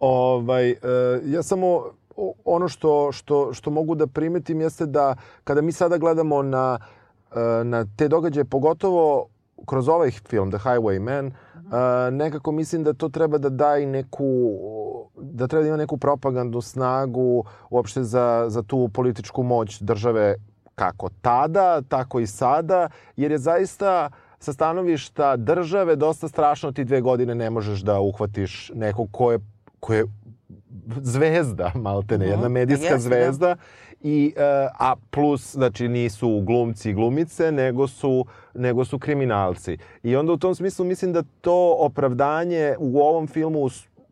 Ovaj, 0.00 0.70
uh, 0.70 0.76
ja 1.24 1.42
samo 1.42 1.82
ono 2.44 2.68
što, 2.68 3.12
što, 3.12 3.52
što 3.52 3.70
mogu 3.70 3.94
da 3.94 4.06
primetim 4.06 4.60
jeste 4.60 4.86
da 4.86 5.16
kada 5.44 5.60
mi 5.60 5.72
sada 5.72 5.98
gledamo 5.98 6.42
na, 6.42 6.78
uh, 7.30 7.36
na 7.64 7.86
te 7.96 8.08
događaje, 8.08 8.44
pogotovo 8.44 9.26
kroz 9.64 9.88
ovaj 9.88 10.10
film, 10.10 10.50
The 10.50 10.58
Highwayman, 10.58 11.26
uh, 11.26 12.14
nekako 12.14 12.52
mislim 12.52 12.84
da 12.84 12.92
to 12.92 13.08
treba 13.08 13.38
da 13.38 13.48
da 13.48 13.78
i 13.78 13.86
neku 13.86 14.24
da 15.20 15.46
treba 15.46 15.62
da 15.62 15.68
ima 15.68 15.76
neku 15.76 15.96
propagandnu 15.96 16.60
snagu 16.60 17.44
uopšte 17.70 18.02
za, 18.02 18.44
za 18.48 18.62
tu 18.62 18.88
političku 18.88 19.42
moć 19.42 19.80
države 19.80 20.34
kako 20.74 21.08
tada, 21.20 21.82
tako 21.82 22.20
i 22.20 22.26
sada, 22.26 22.88
jer 23.16 23.30
je 23.30 23.38
zaista 23.38 24.10
sa 24.38 24.52
stanovišta 24.52 25.36
države 25.36 25.96
dosta 25.96 26.28
strašno 26.28 26.72
ti 26.72 26.84
dve 26.84 27.00
godine 27.00 27.34
ne 27.34 27.50
možeš 27.50 27.80
da 27.80 28.00
uhvatiš 28.00 28.70
nekog 28.74 29.08
ko 29.12 29.32
je, 29.32 29.38
ko 29.80 29.94
je 29.94 30.04
zvezda, 31.00 31.72
maltene, 31.74 32.26
jedna 32.26 32.48
medijska 32.48 32.98
zvezda 32.98 33.56
i, 34.04 34.34
e, 34.36 34.68
a 34.78 34.94
plus, 35.10 35.52
znači, 35.52 35.88
nisu 35.88 36.40
glumci 36.40 36.90
i 36.90 36.94
glumice, 36.94 37.52
nego 37.52 37.86
su, 37.88 38.26
nego 38.54 38.84
su 38.84 38.98
kriminalci. 38.98 39.78
I 40.02 40.16
onda 40.16 40.32
u 40.32 40.36
tom 40.36 40.54
smislu 40.54 40.84
mislim 40.84 41.12
da 41.12 41.22
to 41.40 41.76
opravdanje 41.78 42.76
u 42.78 43.00
ovom 43.00 43.26
filmu 43.26 43.68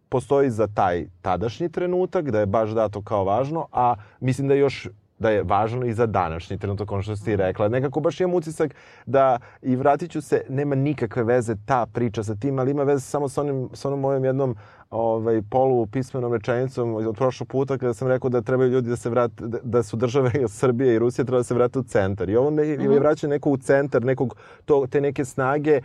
postoji 0.09 0.51
za 0.51 0.67
taj 0.67 1.07
tadašnji 1.23 1.69
trenutak, 1.69 2.31
da 2.31 2.41
je 2.41 2.47
baš 2.47 2.71
dato 2.71 3.03
kao 3.03 3.25
važno, 3.25 3.67
a 3.73 3.95
mislim 4.21 4.49
da 4.49 4.55
još 4.55 4.89
da 5.19 5.31
je 5.31 5.43
važno 5.43 5.87
i 5.87 5.95
za 5.95 6.07
današnji 6.07 6.59
trenutak, 6.59 6.93
ono 6.93 7.03
što 7.03 7.17
si 7.17 7.25
ti 7.25 7.37
rekla. 7.37 7.69
Nekako 7.69 8.01
baš 8.01 8.21
imam 8.21 8.35
utisak 8.35 8.75
da, 9.07 9.39
i 9.63 9.77
vratit 9.77 10.11
ću 10.11 10.21
se, 10.21 10.43
nema 10.49 10.75
nikakve 10.75 11.25
veze 11.25 11.57
ta 11.67 11.87
priča 11.87 12.23
sa 12.23 12.35
tim, 12.35 12.59
ali 12.59 12.71
ima 12.71 12.83
veze 12.83 13.01
samo 13.01 13.29
sa, 13.29 13.41
onim, 13.41 13.69
sa 13.73 13.89
onom 13.89 14.01
mojom 14.01 14.25
jednom 14.25 14.57
ovaj, 14.93 15.43
polu 15.51 15.87
pismenom 15.87 16.33
rečenicom 16.33 16.95
od 16.95 17.17
prošlog 17.17 17.49
puta 17.49 17.79
kada 17.79 17.95
sam 17.95 18.09
rekao 18.09 18.31
da 18.31 18.43
trebaju 18.43 18.71
ljudi 18.71 18.89
da 18.89 18.97
se 18.97 19.11
vrate, 19.11 19.47
da, 19.47 19.59
da 19.63 19.83
su 19.83 19.97
države 19.97 20.31
Srbije 20.49 20.95
i 20.95 20.99
Rusije 20.99 21.25
treba 21.25 21.39
da 21.39 21.45
se 21.45 21.55
vrate 21.55 21.79
u 21.79 21.83
centar. 21.83 22.31
I 22.31 22.37
ovo 22.37 22.51
ne, 22.51 22.63
mm 22.63 22.81
-hmm. 22.81 22.99
vraća 22.99 23.29
neko 23.29 23.51
u 23.51 23.57
centar, 23.57 24.05
nekog, 24.05 24.37
to, 24.65 24.87
te 24.91 25.01
neke 25.01 25.25
snage 25.25 25.81
e, 25.81 25.83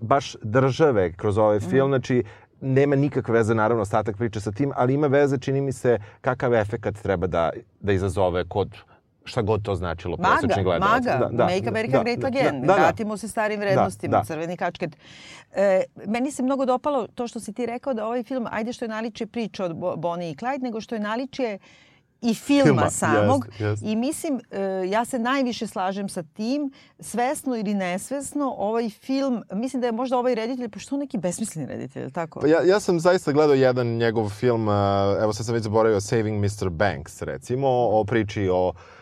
baš 0.00 0.36
države 0.42 1.12
kroz 1.12 1.38
ovaj 1.38 1.60
film. 1.60 1.72
Mm 1.72 1.92
-hmm. 1.92 1.96
Znači, 1.96 2.24
nema 2.60 2.96
nikakve 2.96 3.34
veze, 3.34 3.54
naravno, 3.54 3.82
ostatak 3.82 4.16
priče 4.16 4.40
sa 4.40 4.52
tim, 4.52 4.72
ali 4.76 4.94
ima 4.94 5.06
veze, 5.06 5.38
čini 5.38 5.60
mi 5.60 5.72
se, 5.72 5.98
kakav 6.20 6.54
efekat 6.54 6.94
treba 7.02 7.26
da, 7.26 7.50
da 7.80 7.92
izazove 7.92 8.44
kod 8.48 8.68
šta 9.24 9.42
god 9.42 9.62
to 9.62 9.74
značilo 9.74 10.16
prosječni 10.16 10.62
gledalac. 10.62 11.04
Maga, 11.04 11.18
da, 11.18 11.28
da, 11.32 11.44
Make 11.44 11.68
America 11.68 11.96
da, 11.96 12.02
Great 12.02 12.18
da, 12.18 12.26
Again. 12.26 12.60
Da, 12.60 12.66
da, 12.66 12.74
Vratimo 12.74 13.16
se 13.16 13.28
starim 13.28 13.60
vrednostima, 13.60 14.10
da, 14.10 14.18
da. 14.18 14.24
crveni 14.24 14.56
kačket. 14.56 14.96
E, 15.54 15.82
meni 16.06 16.30
se 16.30 16.42
mnogo 16.42 16.64
dopalo 16.64 17.06
to 17.06 17.28
što 17.28 17.40
si 17.40 17.52
ti 17.52 17.66
rekao 17.66 17.94
da 17.94 18.06
ovaj 18.06 18.22
film, 18.22 18.46
ajde 18.50 18.72
što 18.72 18.84
je 18.84 18.88
naličje 18.88 19.26
priča 19.26 19.64
od 19.64 19.76
Bonnie 19.96 20.30
i 20.30 20.34
Clyde, 20.34 20.62
nego 20.62 20.80
što 20.80 20.94
je 20.94 21.00
naličje 21.00 21.58
i 22.20 22.34
filma, 22.34 22.64
filma 22.64 22.90
samog. 22.90 23.46
Jest, 23.46 23.60
jest. 23.60 23.82
I 23.82 23.96
mislim, 23.96 24.40
e, 24.50 24.88
ja 24.88 25.04
se 25.04 25.18
najviše 25.18 25.66
slažem 25.66 26.08
sa 26.08 26.22
tim, 26.22 26.72
svesno 27.00 27.56
ili 27.56 27.74
nesvesno, 27.74 28.54
ovaj 28.58 28.90
film, 28.90 29.42
mislim 29.52 29.80
da 29.80 29.86
je 29.86 29.92
možda 29.92 30.18
ovaj 30.18 30.34
reditelj, 30.34 30.68
pošto 30.68 30.94
on 30.94 31.00
neki 31.00 31.18
besmisleni 31.18 31.68
reditelj, 31.68 32.10
tako? 32.10 32.40
Pa 32.40 32.46
ja, 32.46 32.62
ja 32.64 32.80
sam 32.80 33.00
zaista 33.00 33.32
gledao 33.32 33.54
jedan 33.54 33.86
njegov 33.86 34.28
film, 34.28 34.68
evo 35.22 35.32
sad 35.32 35.46
sam 35.46 35.54
već 35.54 35.64
zaboravio, 35.64 36.00
Saving 36.00 36.44
Mr. 36.44 36.68
Banks, 36.70 37.22
recimo, 37.22 37.68
o 37.68 38.04
priči 38.04 38.48
o 38.48 38.68
Uh, 38.68 38.93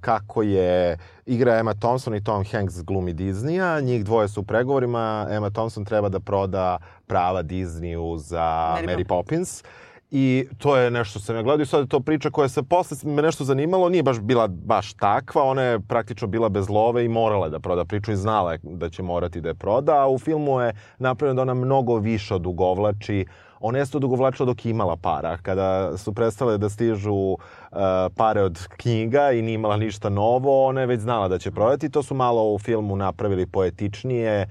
kako 0.00 0.42
je 0.42 0.98
igra 1.26 1.58
Emma 1.58 1.74
Thompson 1.74 2.14
i 2.14 2.24
Tom 2.24 2.44
Hanks 2.52 2.82
glumi 2.82 3.14
Disneya. 3.14 3.80
Njih 3.80 4.04
dvoje 4.04 4.28
su 4.28 4.40
u 4.40 4.44
pregovorima. 4.44 5.26
Emma 5.30 5.50
Thompson 5.50 5.84
treba 5.84 6.08
da 6.08 6.20
proda 6.20 6.78
prava 7.06 7.42
Disneyu 7.42 8.18
za 8.18 8.76
Mary, 8.76 8.86
Mary 8.86 9.04
Poppins. 9.04 9.62
I 10.10 10.46
to 10.58 10.76
je 10.76 10.90
nešto 10.90 11.10
što 11.10 11.20
sam 11.20 11.36
ja 11.36 11.42
gledao 11.42 11.62
i 11.62 11.66
sad 11.66 11.80
je 11.80 11.88
to 11.88 12.00
priča 12.00 12.30
koja 12.30 12.48
se 12.48 12.62
posle 12.62 13.12
me 13.12 13.22
nešto 13.22 13.44
zanimalo, 13.44 13.88
nije 13.88 14.02
baš 14.02 14.20
bila 14.20 14.48
baš 14.48 14.92
takva, 14.92 15.42
ona 15.42 15.62
je 15.62 15.80
praktično 15.80 16.28
bila 16.28 16.48
bez 16.48 16.68
love 16.68 17.04
i 17.04 17.08
morala 17.08 17.48
da 17.48 17.60
proda 17.60 17.84
priču 17.84 18.12
i 18.12 18.16
znala 18.16 18.52
je 18.52 18.58
da 18.62 18.88
će 18.88 19.02
morati 19.02 19.40
da 19.40 19.48
je 19.48 19.54
proda, 19.54 20.02
a 20.02 20.08
u 20.08 20.18
filmu 20.18 20.60
je 20.60 20.72
napravljeno 20.98 21.36
da 21.36 21.42
ona 21.42 21.54
mnogo 21.54 21.96
više 21.96 22.34
odugovlači, 22.34 23.26
ona 23.60 23.78
jeste 23.78 23.96
odugovlačila 23.96 24.46
dok 24.46 24.64
je 24.64 24.70
imala 24.70 24.96
para. 24.96 25.36
Kada 25.36 25.98
su 25.98 26.12
prestale 26.12 26.58
da 26.58 26.68
stižu 26.68 27.14
uh, 27.14 27.38
pare 28.16 28.42
od 28.42 28.66
knjiga 28.68 29.32
i 29.32 29.42
nije 29.42 29.54
imala 29.54 29.76
ništa 29.76 30.08
novo, 30.08 30.66
ona 30.66 30.80
je 30.80 30.86
već 30.86 31.00
znala 31.00 31.28
da 31.28 31.38
će 31.38 31.50
prodati. 31.50 31.90
To 31.90 32.02
su 32.02 32.14
malo 32.14 32.52
u 32.52 32.58
filmu 32.58 32.96
napravili 32.96 33.46
poetičnije, 33.46 34.46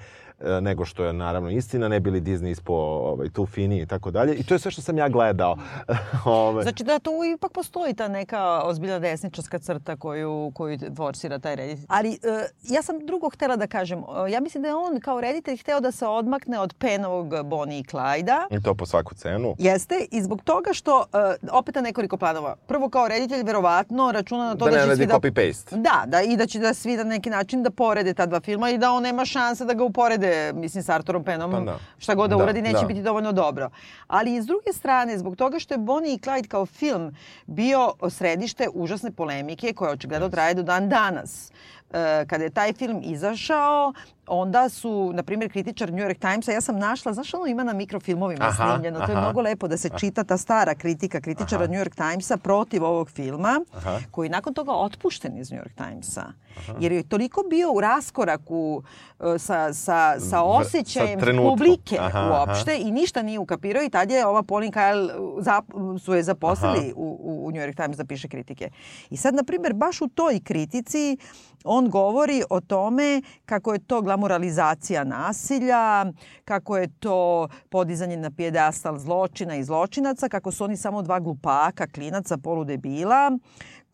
nego 0.62 0.86
što 0.86 1.06
je 1.06 1.14
naravno 1.14 1.50
istina, 1.50 1.88
ne 1.88 2.00
bili 2.00 2.22
Disney 2.22 2.52
ispo 2.52 2.74
ovaj, 2.74 3.30
tu 3.30 3.46
fini 3.46 3.82
i 3.82 3.86
tako 3.86 4.12
dalje. 4.12 4.36
I 4.36 4.44
to 4.44 4.56
je 4.56 4.60
sve 4.60 4.72
što 4.72 4.82
sam 4.82 4.98
ja 4.98 5.10
gledao. 5.10 5.58
Ove. 6.26 6.64
Znači 6.64 6.84
da 6.84 7.00
tu 7.00 7.12
ipak 7.36 7.52
postoji 7.52 7.94
ta 7.94 8.08
neka 8.08 8.62
ozbiljna 8.64 9.00
desničarska 9.00 9.60
crta 9.60 9.96
koju, 9.96 10.52
koju 10.56 10.80
forsira 10.98 11.40
taj 11.40 11.56
reditelj. 11.56 11.86
Ali 11.90 12.10
uh, 12.10 12.18
ja 12.64 12.82
sam 12.82 13.06
drugo 13.06 13.30
htela 13.30 13.56
da 13.56 13.68
kažem. 13.68 14.00
Uh, 14.00 14.32
ja 14.32 14.40
mislim 14.40 14.64
da 14.64 14.70
je 14.70 14.76
on 14.76 15.00
kao 15.00 15.22
reditelj 15.22 15.58
hteo 15.58 15.80
da 15.80 15.92
se 15.92 16.08
odmakne 16.08 16.60
od 16.60 16.74
penovog 16.80 17.44
Bonnie 17.46 17.80
i 17.80 17.84
Clyda. 17.84 18.38
I 18.50 18.64
to 18.64 18.76
po 18.76 18.86
svaku 18.86 19.16
cenu. 19.16 19.56
Jeste. 19.60 20.06
I 20.12 20.22
zbog 20.22 20.42
toga 20.42 20.74
što, 20.74 21.06
opet 21.52 21.76
na 21.76 21.82
nekoliko 21.82 22.18
planova. 22.18 22.56
Prvo 22.68 22.90
kao 22.90 23.08
reditelj 23.08 23.44
verovatno 23.44 24.12
računa 24.12 24.44
na 24.44 24.56
to 24.56 24.66
da, 24.66 24.72
da 24.72 24.86
će 24.86 24.96
svi 24.96 25.06
da... 25.06 25.14
copy-paste. 25.14 25.76
Da, 25.76 26.04
da, 26.08 26.22
i 26.22 26.38
da 26.38 26.46
će 26.48 26.60
da 26.60 26.74
svi 26.74 26.98
na 26.98 27.04
neki 27.04 27.30
način 27.30 27.64
da 27.64 27.70
porede 27.70 28.14
ta 28.14 28.26
dva 28.26 28.40
filma 28.40 28.70
i 28.70 28.78
da 28.78 28.92
on 28.92 29.04
nema 29.04 29.26
šanse 29.26 29.66
da 29.66 29.74
ga 29.74 29.84
uporede 29.84 30.35
bude, 30.36 30.62
mislim, 30.62 30.84
s 30.84 30.90
Arturom 30.90 31.24
Penom, 31.24 31.52
Pa 31.52 31.60
da. 31.60 31.80
šta 31.98 32.16
god 32.16 32.30
da, 32.30 32.36
Da, 32.36 32.44
uradi, 32.44 32.62
neće 32.62 32.80
da. 32.82 32.86
biti 32.88 33.02
dovoljno 33.02 33.32
dobro. 33.32 33.70
Ali 34.08 34.36
i 34.36 34.42
s 34.42 34.46
druge 34.46 34.74
strane, 34.74 35.18
zbog 35.18 35.36
toga 35.36 35.60
što 35.60 35.74
je 35.74 35.78
Bonnie 35.78 36.14
i 36.14 36.18
Clyde 36.18 36.48
kao 36.48 36.66
film 36.66 37.16
bio 37.46 37.94
središte 38.10 38.68
užasne 38.74 39.12
polemike 39.12 39.74
koja 39.74 39.92
očigledno 39.92 40.30
traje 40.30 40.54
do 40.54 40.64
dan 40.64 40.90
danas. 40.90 41.52
E, 41.94 42.26
kada 42.28 42.44
je 42.44 42.50
taj 42.50 42.74
film 42.74 43.02
izašao, 43.04 43.94
onda 44.28 44.70
su, 44.70 45.12
na 45.14 45.24
primjer, 45.24 45.52
kritičar 45.52 45.94
New 45.94 46.06
York 46.06 46.20
Timesa, 46.20 46.52
ja 46.52 46.62
sam 46.62 46.80
našla, 46.80 47.14
znaš 47.14 47.34
ono 47.34 47.46
ima 47.46 47.64
na 47.64 47.74
mikrofilmovima 47.74 48.46
Aha, 48.46 48.74
snimljeno, 48.74 49.00
to 49.06 49.12
je 49.12 49.18
aha. 49.18 49.22
mnogo 49.22 49.42
lepo 49.42 49.68
da 49.68 49.78
se 49.78 49.90
čita 50.00 50.24
ta 50.24 50.38
stara 50.38 50.76
kritika 50.76 51.22
kritičara 51.22 51.64
Aha. 51.64 51.74
New 51.74 51.84
York 51.84 51.96
Timesa 51.96 52.38
protiv 52.38 52.84
ovog 52.84 53.10
filma, 53.10 53.62
Aha. 53.78 54.00
koji 54.12 54.26
je 54.26 54.32
nakon 54.32 54.54
toga 54.54 54.72
otpušten 54.72 55.38
iz 55.38 55.52
New 55.52 55.62
York 55.62 55.74
Timesa. 55.76 56.26
Jer 56.80 56.92
je 56.92 57.04
toliko 57.04 57.44
bio 57.50 57.72
u 57.72 57.82
raskoraku 57.82 58.84
e, 59.20 59.40
sa, 59.40 59.74
sa, 59.74 60.20
sa 60.20 60.44
osjećajem 60.44 61.20
sa 61.20 61.26
publike 61.50 61.98
Aha, 62.00 62.30
uopšte 62.32 62.78
i 62.78 62.92
ništa 62.92 63.22
nije 63.22 63.40
ukapirao 63.40 63.84
i 63.84 63.90
tad 63.90 64.12
je 64.12 64.26
ova 64.28 64.44
Pauline 64.44 64.72
Kael 64.72 65.10
zap, 65.40 65.66
su 66.00 66.14
je 66.14 66.24
zaposlili 66.24 66.94
u, 66.96 67.46
u, 67.46 67.52
New 67.52 67.62
York 67.62 67.76
Times 67.76 67.98
da 67.98 68.06
piše 68.06 68.28
kritike. 68.28 68.70
I 69.10 69.18
sad, 69.18 69.36
na 69.36 69.44
primjer, 69.44 69.74
baš 69.74 70.02
u 70.02 70.08
toj 70.08 70.40
kritici 70.40 71.18
on 71.66 71.90
govori 71.90 72.44
o 72.50 72.62
tome 72.62 73.22
kako 73.46 73.74
je 73.74 73.80
to 73.80 74.02
glamuralizacija 74.16 75.04
nasilja, 75.04 76.06
kako 76.46 76.78
je 76.78 76.88
to 77.00 77.48
podizanje 77.70 78.18
na 78.18 78.32
pijedastal 78.32 78.98
zločina 78.98 79.56
i 79.56 79.64
zločinaca, 79.64 80.30
kako 80.30 80.52
su 80.52 80.64
oni 80.64 80.78
samo 80.78 81.02
dva 81.02 81.20
glupaka, 81.20 81.88
klinaca, 81.88 82.38
poludebila, 82.38 83.32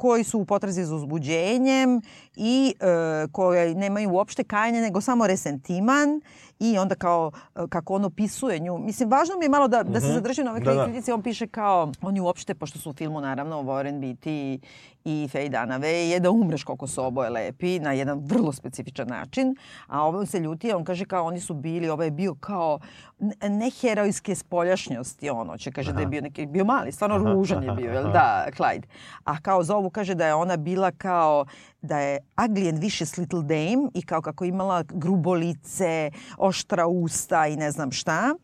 koji 0.02 0.24
su 0.24 0.40
u 0.40 0.46
potrazi 0.46 0.84
za 0.84 0.96
uzbuđenjem 0.96 2.02
i 2.36 2.74
e, 2.80 3.28
koje 3.32 3.76
nemaju 3.76 4.10
uopšte 4.12 4.44
kajanje, 4.44 4.82
nego 4.82 5.02
samo 5.02 5.28
resentiman 5.28 6.22
i 6.60 6.78
onda 6.78 6.96
kao 6.96 7.32
e, 7.56 7.60
kako 7.70 7.96
on 7.96 8.06
opisuje 8.06 8.60
nju. 8.60 8.78
Mislim, 8.78 9.10
važno 9.10 9.36
mi 9.40 9.46
je 9.46 9.50
malo 9.50 9.68
da, 9.68 9.84
da 9.84 10.02
se 10.02 10.08
zadržim 10.08 10.46
na 10.46 10.52
ovoj 10.52 10.62
Da, 10.62 10.74
da. 10.74 11.14
On 11.14 11.22
piše 11.22 11.48
kao, 11.48 11.92
oni 12.02 12.20
uopšte, 12.20 12.56
pošto 12.56 12.80
su 12.80 12.90
u 12.90 12.94
filmu 12.94 13.22
naravno 13.22 13.62
Warren 13.62 14.00
Beatty 14.00 14.60
i 15.06 15.30
Faye 15.34 15.50
Dunaway, 15.50 16.10
je 16.12 16.20
da 16.20 16.32
umreš 16.32 16.64
koliko 16.64 16.88
su 16.88 17.04
oboje 17.04 17.30
lepi 17.30 17.80
na 17.80 17.92
jedan 17.92 18.20
vrlo 18.20 18.52
specifičan 18.54 19.08
način. 19.08 19.56
A 19.88 20.04
ovo 20.04 20.26
se 20.26 20.40
ljuti, 20.40 20.74
on 20.74 20.84
kaže 20.84 21.06
kao 21.06 21.26
oni 21.26 21.40
su 21.40 21.54
bili, 21.54 21.90
ovo 21.90 22.04
je 22.04 22.12
bio 22.12 22.36
kao 22.36 22.80
ne- 23.20 23.50
neherojske 23.50 24.36
spoljašnjosti, 24.36 25.30
ono 25.30 25.58
će 25.58 25.72
kaže 25.72 25.94
da 25.94 26.00
je 26.00 26.08
bio 26.08 26.22
neki, 26.22 26.46
bio 26.46 26.66
mali, 26.66 26.92
stvarno 26.92 27.34
ružan 27.34 27.64
je 27.64 27.72
bio, 27.72 27.92
jel 27.92 28.12
da, 28.18 28.48
Clyde. 28.58 28.84
A 29.24 29.42
kao 29.42 29.64
zovu 29.64 29.90
kaže 29.92 30.16
da 30.16 30.28
je 30.28 30.34
ona 30.34 30.58
bila 30.58 30.92
kao 30.92 31.46
da 31.82 32.00
je 32.00 32.20
ugly 32.38 32.70
and 32.70 32.80
vicious 32.80 33.18
little 33.18 33.42
dame 33.42 33.90
i 33.94 34.02
kao 34.02 34.22
kako 34.22 34.46
imala 34.46 34.84
grubo 34.84 35.34
lice, 35.34 36.12
oštra 36.38 36.88
usta 36.88 37.48
i 37.48 37.56
ne 37.56 37.72
znam 37.72 37.92
šta. 37.92 38.36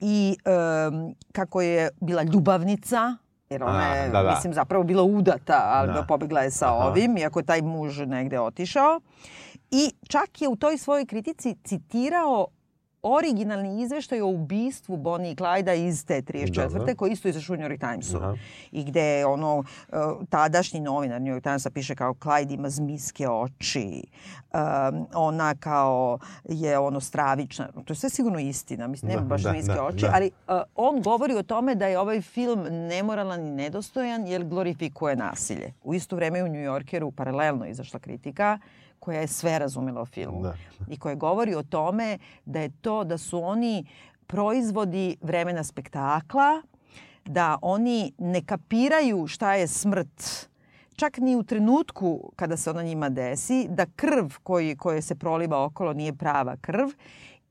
I 0.00 0.36
em, 0.44 1.14
kako 1.32 1.60
je 1.62 1.88
bila 2.00 2.22
ljubavnica, 2.22 3.16
jer 3.50 3.62
ona 3.62 3.78
A, 3.78 3.94
je, 3.94 4.08
da, 4.08 4.22
da. 4.22 4.30
mislim, 4.30 4.54
zapravo 4.54 4.84
bila 4.84 5.02
udata, 5.02 5.60
ali 5.64 5.92
Da. 5.92 6.02
pobegla 6.02 6.40
je 6.40 6.50
sa 6.50 6.66
Aha. 6.66 6.88
ovim, 6.88 7.16
iako 7.16 7.38
je 7.38 7.44
taj 7.44 7.62
muž 7.62 7.98
negde 8.00 8.40
otišao. 8.40 9.00
I 9.70 9.90
čak 10.08 10.42
je 10.42 10.48
u 10.48 10.56
toj 10.56 10.78
svojoj 10.78 11.06
kritici 11.06 11.56
citirao 11.64 12.46
originalni 13.04 13.82
izveštaj 13.82 14.20
o 14.20 14.26
ubistvu 14.26 14.96
Bonnie 14.96 15.32
i 15.32 15.36
Clyda 15.36 15.74
iz 15.88 16.06
te 16.06 16.22
34. 16.22 16.72
Dobro. 16.72 16.94
koji 16.96 17.12
isto 17.12 17.28
izašao 17.28 17.54
u 17.54 17.56
New 17.56 17.68
York 17.68 17.90
Timesu. 17.90 18.16
Aha. 18.16 18.34
I 18.72 18.84
gde 18.84 19.02
je 19.02 19.26
ono, 19.26 19.58
uh, 19.58 19.64
tadašnji 20.28 20.80
novinar 20.80 21.20
New 21.20 21.34
York 21.34 21.42
Timesa 21.42 21.70
piše 21.70 21.94
kao 21.94 22.14
Clyde 22.14 22.54
ima 22.54 22.70
zmijske 22.70 23.28
oči, 23.28 24.02
um, 24.52 25.06
ona 25.14 25.54
kao 25.54 26.18
je 26.44 26.78
ono 26.78 27.00
stravična. 27.00 27.68
To 27.84 27.92
je 27.92 27.96
sve 27.96 28.10
sigurno 28.10 28.38
istina, 28.38 28.86
mislim, 28.86 29.08
nema 29.08 29.22
Da, 29.22 29.28
baš 29.28 29.42
da, 29.42 29.50
zmijske 29.50 29.74
da, 29.74 29.84
oči, 29.84 30.00
da. 30.00 30.10
ali 30.14 30.30
uh, 30.48 30.54
on 30.74 31.02
govori 31.02 31.34
o 31.34 31.42
tome 31.42 31.74
da 31.74 31.86
je 31.86 31.98
ovaj 31.98 32.20
film 32.20 32.62
nemoralan 32.70 33.46
i 33.46 33.50
nedostojan 33.50 34.26
jer 34.26 34.44
glorifikuje 34.44 35.16
nasilje. 35.16 35.72
U 35.84 35.94
isto 35.94 36.16
vreme 36.16 36.44
u 36.44 36.48
New 36.48 36.62
Yorkeru 36.62 37.10
paralelno 37.10 37.66
izašla 37.66 38.00
kritika 38.00 38.58
koja 39.04 39.20
je 39.20 39.26
sve 39.26 39.58
razumela 39.58 40.00
o 40.00 40.06
filmu 40.06 40.42
Da. 40.42 40.54
i 40.88 40.98
koje 40.98 41.16
govori 41.16 41.54
o 41.54 41.62
tome 41.62 42.18
da 42.44 42.60
je 42.60 42.70
to 42.80 43.04
da 43.04 43.18
su 43.18 43.44
oni 43.44 43.84
proizvodi 44.26 45.16
vremena 45.20 45.64
spektakla, 45.64 46.62
da 47.24 47.58
oni 47.62 48.12
ne 48.18 48.44
kapiraju 48.44 49.26
šta 49.26 49.54
je 49.54 49.66
smrt 49.66 50.48
čak 50.96 51.18
ni 51.18 51.36
u 51.36 51.42
trenutku 51.42 52.32
kada 52.36 52.56
se 52.56 52.70
ona 52.70 52.82
njima 52.82 53.08
desi, 53.08 53.66
da 53.68 53.86
krv 53.96 54.26
koji, 54.42 54.76
koje 54.76 55.02
se 55.02 55.14
proliva 55.14 55.64
okolo 55.64 55.92
nije 55.92 56.12
prava 56.12 56.56
krv 56.56 56.88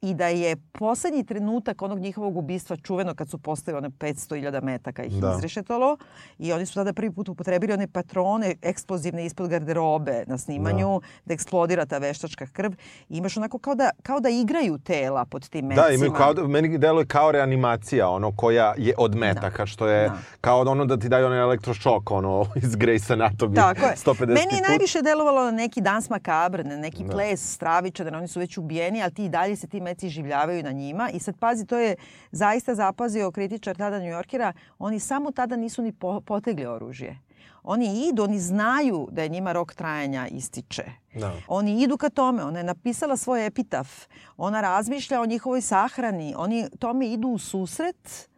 i 0.04 0.14
da 0.14 0.28
je 0.28 0.56
poslednji 0.72 1.24
trenutak 1.24 1.82
onog 1.82 2.00
njihovog 2.00 2.38
ubistva 2.38 2.76
čuveno 2.78 3.16
kad 3.16 3.30
su 3.30 3.38
postavili 3.38 3.78
one 3.78 3.90
500.000 3.92 4.64
metaka 4.64 5.04
ih 5.04 5.14
Da. 5.14 5.20
da. 5.22 5.34
izrešetalo 5.34 5.98
i 6.40 6.54
oni 6.54 6.66
su 6.66 6.74
tada 6.74 6.94
prvi 6.94 7.12
put 7.12 7.30
upotrebili 7.30 7.74
one 7.74 7.88
patrone 7.88 8.56
eksplozivne 8.64 9.26
ispod 9.26 9.50
garderobe 9.50 10.24
na 10.28 10.38
snimanju 10.38 10.88
da, 10.92 11.08
da 11.26 11.34
eksplodira 11.34 11.86
ta 11.86 11.98
veštačka 11.98 12.48
krv 12.48 12.72
i 13.10 13.18
imaš 13.18 13.38
onako 13.38 13.60
kao 13.60 13.76
da, 13.76 13.90
kao 14.04 14.20
da 14.20 14.30
igraju 14.32 14.78
tela 14.80 15.26
pod 15.26 15.50
tim 15.50 15.66
mecima. 15.66 15.88
Da, 15.88 15.94
imaju 15.94 16.14
kao, 16.14 16.34
da- 16.34 16.48
meni 16.48 16.78
deluje 16.78 17.06
kao 17.08 17.32
reanimacija, 17.32 18.10
ono 18.10 18.32
koja 18.32 18.74
je 18.78 18.94
od 18.98 19.16
metaka, 19.16 19.66
što 19.66 19.88
je 19.88 20.10
Da. 20.10 20.18
kao 20.42 20.62
ono 20.62 20.86
da 20.86 20.98
ti 20.98 21.10
daju 21.10 21.26
onaj 21.26 21.40
elektrošok, 21.40 22.12
ono 22.12 22.46
iz 22.58 22.70
Grey's 22.72 23.12
Anatomy, 23.12 23.56
Tako 23.56 23.80
je. 23.82 23.96
150 23.96 24.20
Meni 24.20 24.40
je 24.52 24.60
put. 24.60 24.68
najviše 24.68 25.02
delovalo 25.02 25.44
na 25.44 25.52
neki 25.54 25.82
dans 25.82 26.10
makabre, 26.10 26.64
na 26.64 26.76
neki 26.78 27.04
Da. 27.04 27.12
ples 27.12 27.54
stravičan, 27.54 27.84
oni 28.10 28.28
su 28.28 28.40
već 28.40 28.58
ubijeni, 28.58 29.04
ali 29.04 29.14
ti 29.14 29.30
dalje 29.30 29.56
se 29.56 29.68
ti 29.68 29.82
meci 29.94 30.10
življavaju 30.10 30.64
na 30.64 30.72
njima. 30.72 31.10
I 31.10 31.20
sad 31.20 31.38
pazi, 31.38 31.66
to 31.66 31.78
je 31.78 31.96
zaista 32.32 32.76
zapazio 32.76 33.32
kritičar 33.32 33.78
tada 33.78 34.00
New 34.00 34.10
Yorkera, 34.10 34.54
oni 34.80 35.00
samo 35.00 35.32
tada 35.32 35.56
nisu 35.56 35.82
ni 35.82 35.92
po, 35.92 36.22
potegli 36.22 36.66
oružje. 36.66 37.20
Oni 37.64 38.08
idu, 38.10 38.24
oni 38.24 38.40
znaju 38.40 39.08
da 39.12 39.24
je 39.24 39.30
njima 39.30 39.52
rok 39.52 39.74
trajanja 39.74 40.28
ističe. 40.28 40.84
Da. 41.16 41.32
Oni 41.48 41.82
idu 41.84 41.98
ka 41.98 42.10
tome, 42.10 42.44
ona 42.44 42.60
je 42.60 42.64
napisala 42.64 43.18
svoj 43.18 43.46
epitaf, 43.46 44.08
ona 44.38 44.62
razmišlja 44.62 45.22
o 45.22 45.26
njihovoj 45.26 45.62
sahrani, 45.62 46.34
oni 46.38 46.68
tome 46.80 47.08
idu 47.08 47.28
u 47.28 47.38
susret, 47.38 48.30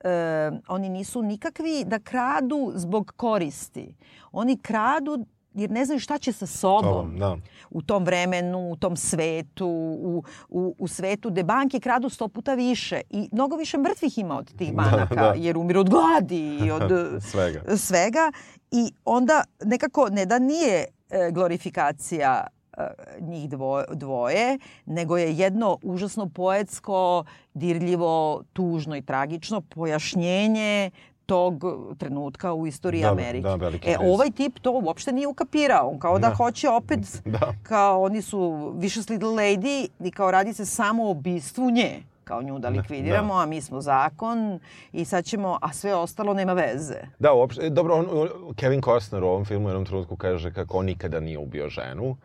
e, 0.00 0.50
oni 0.68 0.88
nisu 0.88 1.22
nikakvi 1.22 1.84
da 1.86 1.98
kradu 1.98 2.72
zbog 2.74 3.12
koristi. 3.16 3.94
Oni 4.32 4.58
kradu 4.58 5.26
jer 5.56 5.70
ne 5.70 5.84
znaju 5.84 6.00
šta 6.00 6.18
će 6.18 6.32
sa 6.32 6.46
sobom 6.46 7.18
da. 7.18 7.36
u 7.70 7.82
tom 7.82 8.04
vremenu, 8.04 8.70
u 8.70 8.76
tom 8.76 8.96
svetu, 8.96 9.68
u, 10.00 10.22
u, 10.48 10.74
u 10.78 10.88
svetu 10.88 11.30
gde 11.30 11.42
banke 11.42 11.80
kradu 11.80 12.08
sto 12.08 12.28
puta 12.28 12.54
više 12.54 13.00
i 13.10 13.28
mnogo 13.32 13.56
više 13.56 13.78
mrtvih 13.78 14.18
ima 14.18 14.38
od 14.38 14.56
tih 14.56 14.74
banaka 14.74 15.14
da. 15.14 15.34
jer 15.36 15.58
umiru 15.58 15.80
od 15.80 15.90
gladi 15.90 16.58
i 16.66 16.70
od 16.80 16.90
Svega. 17.22 17.76
svega 17.76 18.32
i 18.70 18.92
onda 19.04 19.44
nekako 19.64 20.08
ne 20.10 20.26
da 20.26 20.38
nije 20.38 20.84
e, 21.10 21.30
glorifikacija 21.32 22.46
e, 22.76 22.86
njih 23.20 23.48
dvo, 23.48 23.84
dvoje, 23.92 24.58
nego 24.86 25.16
je 25.16 25.36
jedno 25.36 25.78
užasno 25.82 26.28
poetsko, 26.28 27.24
dirljivo, 27.54 28.42
tužno 28.52 28.96
i 28.96 29.02
tragično 29.02 29.60
pojašnjenje 29.60 30.90
tog 31.26 31.64
trenutka 31.98 32.52
u 32.52 32.66
istoriji 32.66 33.02
Da, 33.02 33.10
Amerike. 33.10 33.42
da, 33.42 33.54
veliki 33.54 33.90
e, 33.90 33.96
ovaj 34.02 34.30
tip 34.30 34.58
to 34.58 34.72
uopšte 34.72 35.12
nije 35.12 35.26
ukapirao. 35.26 35.88
On 35.88 35.98
kao 35.98 36.18
da, 36.18 36.28
Da. 36.28 36.34
hoće 36.34 36.68
opet, 36.70 37.00
Da. 37.26 37.52
kao 37.62 38.02
oni 38.02 38.22
su 38.22 38.40
Vicious 38.76 39.08
Little 39.08 39.28
Lady 39.30 39.88
i 40.00 40.10
kao 40.10 40.30
radi 40.30 40.52
se 40.52 40.66
samo 40.66 41.04
o 41.04 41.10
ubistvu 41.10 41.70
nje 41.70 42.02
kao 42.24 42.42
nju 42.42 42.58
da 42.58 42.68
likvidiramo, 42.70 43.34
a 43.34 43.46
mi 43.46 43.60
smo 43.60 43.80
zakon 43.80 44.60
i 44.92 45.04
sad 45.04 45.24
ćemo, 45.24 45.58
a 45.62 45.72
sve 45.72 45.94
ostalo 45.94 46.34
nema 46.34 46.52
veze. 46.52 46.96
Da, 47.18 47.32
uopšte, 47.32 47.66
e, 47.66 47.70
dobro, 47.70 47.94
on, 47.94 48.06
on- 48.12 48.54
Kevin 48.54 48.82
Costner 48.82 49.24
u 49.24 49.28
ovom 49.28 49.44
filmu 49.44 49.66
u 49.66 49.70
jednom 49.70 49.84
trenutku 49.84 50.16
kaže 50.16 50.52
kako 50.52 50.78
on 50.78 50.86
nikada 50.86 51.20
nije 51.20 51.38
ubio 51.38 51.68
ženu. 51.68 52.16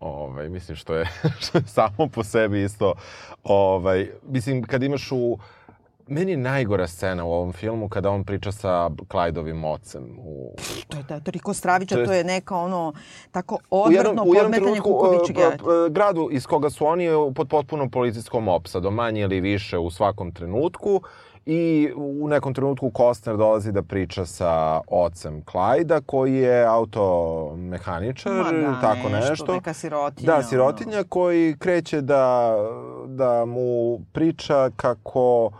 Ovaj, 0.00 0.48
mislim 0.48 0.76
što 0.76 0.94
je, 0.94 1.06
što 1.40 1.58
je 1.58 1.64
samo 1.64 2.08
po 2.08 2.24
sebi 2.24 2.64
isto. 2.64 2.94
Ovaj, 3.44 4.10
mislim, 4.24 4.62
kad 4.62 4.82
imaš 4.82 5.08
u... 5.12 5.38
Meni 6.10 6.30
je 6.30 6.36
najgora 6.38 6.86
scena 6.86 7.24
u 7.24 7.32
ovom 7.32 7.52
filmu 7.52 7.88
kada 7.88 8.10
on 8.10 8.24
priča 8.24 8.52
sa 8.52 8.68
Clydeovim 8.90 9.64
ocem. 9.66 10.18
U, 10.18 10.54
To 10.88 10.96
je 10.96 11.02
da, 11.02 11.20
toliko 11.20 11.54
straviča, 11.54 11.94
To 11.94 12.04
to 12.04 12.12
je- 12.12 12.18
je, 12.18 12.24
neka 12.24 12.56
ono 12.56 12.92
tako 13.30 13.58
odvrtno 13.70 14.24
podmetanje 14.26 14.80
kukovičeg 14.80 15.38
e, 15.38 15.40
jajeta. 15.40 15.56
p- 15.56 15.64
p- 15.64 15.90
gradu 15.90 16.28
iz 16.30 16.46
koga 16.46 16.70
su 16.70 16.86
oni 16.86 17.04
je 17.04 17.14
pod 17.34 17.48
potpunom 17.48 17.90
policijskom 17.90 18.48
opsadom, 18.48 18.94
manje 18.94 19.20
ili 19.20 19.40
više 19.40 19.78
u 19.78 19.90
svakom 19.90 20.32
trenutku. 20.32 21.00
I 21.46 21.92
u 21.96 22.28
nekom 22.28 22.54
trenutku 22.54 22.90
Kostner 22.90 23.36
dolazi 23.36 23.72
da 23.72 23.82
priča 23.82 24.26
sa 24.26 24.52
ocem 24.88 25.42
Klajda, 25.42 26.00
koji 26.00 26.34
je 26.34 26.64
automehaničar, 26.64 28.32
Ma 28.34 28.52
da, 28.52 28.80
tako 28.82 29.08
nešto, 29.08 29.30
nešto. 29.30 29.52
neka 29.52 29.72
sirotinja, 29.72 30.26
Da, 30.28 30.42
sirotinja 30.42 31.04
koji 31.04 31.56
kreće 31.58 32.00
da, 32.00 32.56
da 33.06 33.44
mu 33.44 33.70
priča 34.04 34.70
kako 34.76 35.50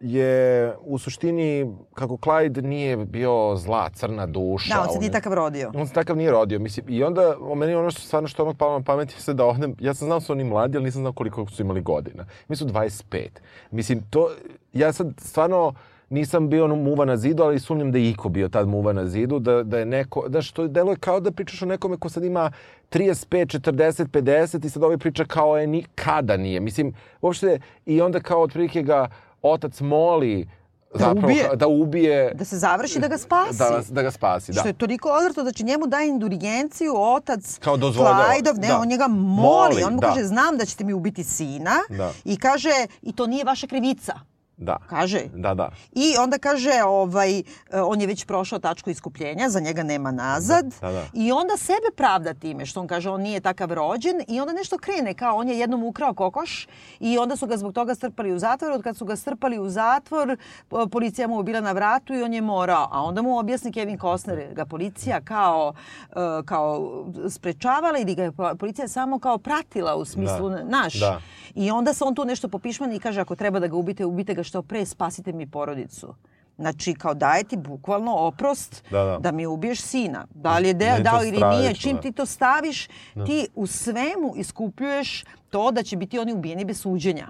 je 0.00 0.72
u 0.80 0.98
suštini, 0.98 1.66
kako 1.94 2.14
Clyde 2.14 2.60
nije 2.60 2.96
bio 2.96 3.56
zla, 3.56 3.90
crna 3.90 4.26
duša. 4.26 4.74
Da, 4.74 4.80
on 4.80 4.88
se 4.88 4.98
nije 4.98 5.08
je- 5.08 5.12
takav 5.12 5.34
rodio. 5.34 5.70
On 5.74 5.86
se 5.86 5.92
takav 5.94 6.16
nije 6.16 6.30
rodio, 6.30 6.58
mislim. 6.58 6.86
I 6.88 7.02
onda, 7.02 7.36
o 7.40 7.54
meni 7.54 7.74
ono 7.74 7.90
što 7.90 8.00
stvarno 8.00 8.28
što 8.28 8.42
ono 8.42 8.54
palo 8.54 8.78
na 8.78 8.84
pamet 8.84 9.28
je 9.28 9.34
da 9.34 9.44
odem, 9.44 9.74
ja 9.80 9.94
sam 9.94 10.06
znao 10.06 10.18
da 10.18 10.24
su 10.24 10.32
oni 10.32 10.44
mladi, 10.44 10.76
ali 10.76 10.84
nisam 10.84 11.00
znao 11.00 11.12
koliko 11.12 11.46
su 11.46 11.62
imali 11.62 11.80
godina. 11.80 12.26
Mi 12.48 12.56
su 12.56 12.64
25. 12.64 13.28
Mislim, 13.70 14.02
to, 14.10 14.28
ja 14.72 14.92
sad 14.92 15.06
stvarno 15.18 15.74
nisam 16.10 16.48
bio 16.48 16.66
muva 16.68 17.04
na 17.04 17.16
zidu, 17.16 17.42
ali 17.42 17.60
sumnjam 17.60 17.92
da 17.92 17.98
je 17.98 18.10
Iko 18.10 18.28
bio 18.28 18.48
tad 18.48 18.68
muva 18.68 18.92
na 18.92 19.06
zidu, 19.06 19.38
da, 19.38 19.62
da 19.62 19.78
je 19.78 19.86
neko, 19.86 20.24
znaš, 20.28 20.52
to 20.52 20.68
deluje 20.68 20.96
kao 20.96 21.20
da 21.20 21.30
pričaš 21.30 21.62
o 21.62 21.66
nekome 21.66 21.96
ko 21.96 22.08
sad 22.08 22.24
ima 22.24 22.50
35, 22.90 23.60
40, 23.60 24.04
50 24.04 24.66
i 24.66 24.70
sad 24.70 24.82
ovaj 24.82 24.98
priča 24.98 25.24
kao 25.24 25.58
je 25.58 25.66
nikada 25.66 26.36
nije. 26.36 26.60
Mislim, 26.60 26.92
uopšte, 27.20 27.60
i 27.86 28.00
onda 28.00 28.20
kao 28.20 28.42
otprilike 28.42 28.82
ga 28.82 29.08
otac 29.42 29.80
moli 29.80 30.48
zapravo, 30.92 31.18
ubije. 31.18 31.48
da 31.54 31.66
ubije, 31.68 32.32
Da 32.34 32.44
se 32.44 32.58
završi 32.58 32.98
da 32.98 33.08
ga 33.08 33.18
spasi. 33.18 33.58
da, 33.58 33.82
da 33.90 34.02
ga 34.02 34.10
spasi. 34.10 34.52
Da. 34.52 34.60
Što 34.60 34.68
je 34.68 34.72
toliko 34.74 35.08
odvrto 35.10 35.42
da 35.42 35.52
će 35.52 35.64
njemu 35.64 35.86
daje 35.86 36.08
indulgenciju 36.08 36.92
otac 36.96 37.58
Kao. 37.58 37.78
Klajdov, 37.94 38.58
ne, 38.58 38.68
Da. 38.68 38.78
on 38.78 38.88
njega 38.88 39.06
moli, 39.08 39.34
Moli, 39.68 39.84
on 39.84 39.94
mu 39.94 40.00
da. 40.00 40.06
kaže 40.08 40.24
znam 40.24 40.56
da 40.56 40.64
ćete 40.64 40.84
mi 40.84 40.92
ubiti 40.92 41.24
sina 41.24 41.74
Da. 41.90 42.12
i 42.24 42.36
kaže 42.36 42.70
i 43.02 43.12
to 43.12 43.26
nije 43.26 43.44
vaša 43.44 43.66
krivica. 43.66 44.12
Da. 44.60 44.76
Kaže. 44.88 45.20
Da, 45.34 45.54
da. 45.54 45.70
I 45.92 46.14
onda 46.18 46.38
kaže, 46.38 46.70
ovaj, 46.86 47.42
on 47.74 48.00
je 48.00 48.06
već 48.06 48.24
prošao 48.24 48.58
tačku 48.58 48.90
iskupljenja, 48.90 49.48
za 49.48 49.60
njega 49.60 49.82
nema 49.82 50.10
nazad. 50.10 50.66
Da, 50.80 50.92
da. 50.92 51.02
I 51.14 51.32
onda 51.32 51.56
sebe 51.56 51.90
pravda 51.96 52.34
time, 52.34 52.66
što 52.66 52.80
on 52.80 52.86
kaže, 52.86 53.10
on 53.10 53.20
nije 53.20 53.40
takav 53.40 53.72
rođen. 53.72 54.20
I 54.28 54.40
onda 54.40 54.52
nešto 54.52 54.78
krene, 54.78 55.14
kao 55.14 55.36
on 55.36 55.48
je 55.48 55.58
jednom 55.58 55.84
ukrao 55.84 56.14
kokoš 56.14 56.66
i 57.00 57.18
onda 57.18 57.36
su 57.36 57.46
ga 57.46 57.56
zbog 57.56 57.72
toga 57.72 57.94
strpali 57.94 58.32
u 58.32 58.38
zatvor. 58.38 58.70
Od 58.72 58.82
kad 58.82 58.96
su 58.96 59.04
ga 59.04 59.16
strpali 59.16 59.58
u 59.58 59.68
zatvor, 59.68 60.36
po- 60.68 60.86
policija 60.86 61.28
mu 61.28 61.42
bila 61.42 61.60
na 61.60 61.72
vratu 61.72 62.14
i 62.14 62.22
on 62.22 62.34
je 62.34 62.40
morao. 62.42 62.88
A 62.92 63.02
onda 63.02 63.22
mu 63.22 63.38
objasni 63.38 63.72
Kevin 63.72 63.98
Costner, 63.98 64.54
ga 64.54 64.64
policija 64.64 65.20
kao, 65.20 65.72
e, 66.04 66.14
kao 66.44 66.90
sprečavala 67.30 67.98
ili 67.98 68.14
ga 68.14 68.22
je 68.22 68.32
po- 68.32 68.54
policija 68.54 68.88
samo 68.88 69.18
kao 69.18 69.38
pratila 69.38 69.96
u 69.96 70.04
smislu, 70.04 70.50
Da. 70.50 70.64
naš. 70.64 70.94
Da. 70.94 71.20
I 71.54 71.70
onda 71.70 71.94
se 71.94 72.04
on 72.04 72.14
tu 72.14 72.24
nešto 72.24 72.48
popišmani 72.48 72.96
i 72.96 73.00
kaže 73.00 73.20
ako 73.20 73.36
treba 73.36 73.60
da 73.60 73.66
ga 73.66 73.76
ubite, 73.76 74.04
ubite 74.04 74.34
ga 74.34 74.42
što 74.50 74.62
pre, 74.62 74.86
spasite 74.86 75.32
mi 75.32 75.46
porodicu. 75.46 76.14
Znači, 76.58 76.94
kao 76.94 77.14
daje 77.14 77.44
ti 77.44 77.56
bukvalno 77.56 78.14
oprost 78.16 78.84
Da, 78.90 79.18
da. 79.20 79.32
mi 79.32 79.46
ubiješ 79.46 79.80
sina. 79.80 80.26
Da 80.34 80.58
li 80.58 80.68
je 80.68 80.74
deo, 80.74 80.96
to 80.96 81.02
dao 81.02 81.22
ili 81.22 81.30
nije, 81.30 81.38
stravično, 81.38 81.82
čim 81.82 81.96
da. 81.96 82.02
ti 82.02 82.12
to 82.12 82.26
staviš, 82.26 82.88
ti 83.26 83.48
u 83.54 83.66
svemu 83.66 84.34
iskupljuješ 84.36 85.24
to 85.50 85.70
da 85.70 85.82
će 85.82 85.96
biti 85.96 86.18
oni 86.18 86.32
ubijeni 86.32 86.64
bez 86.64 86.80
suđenja. 86.80 87.28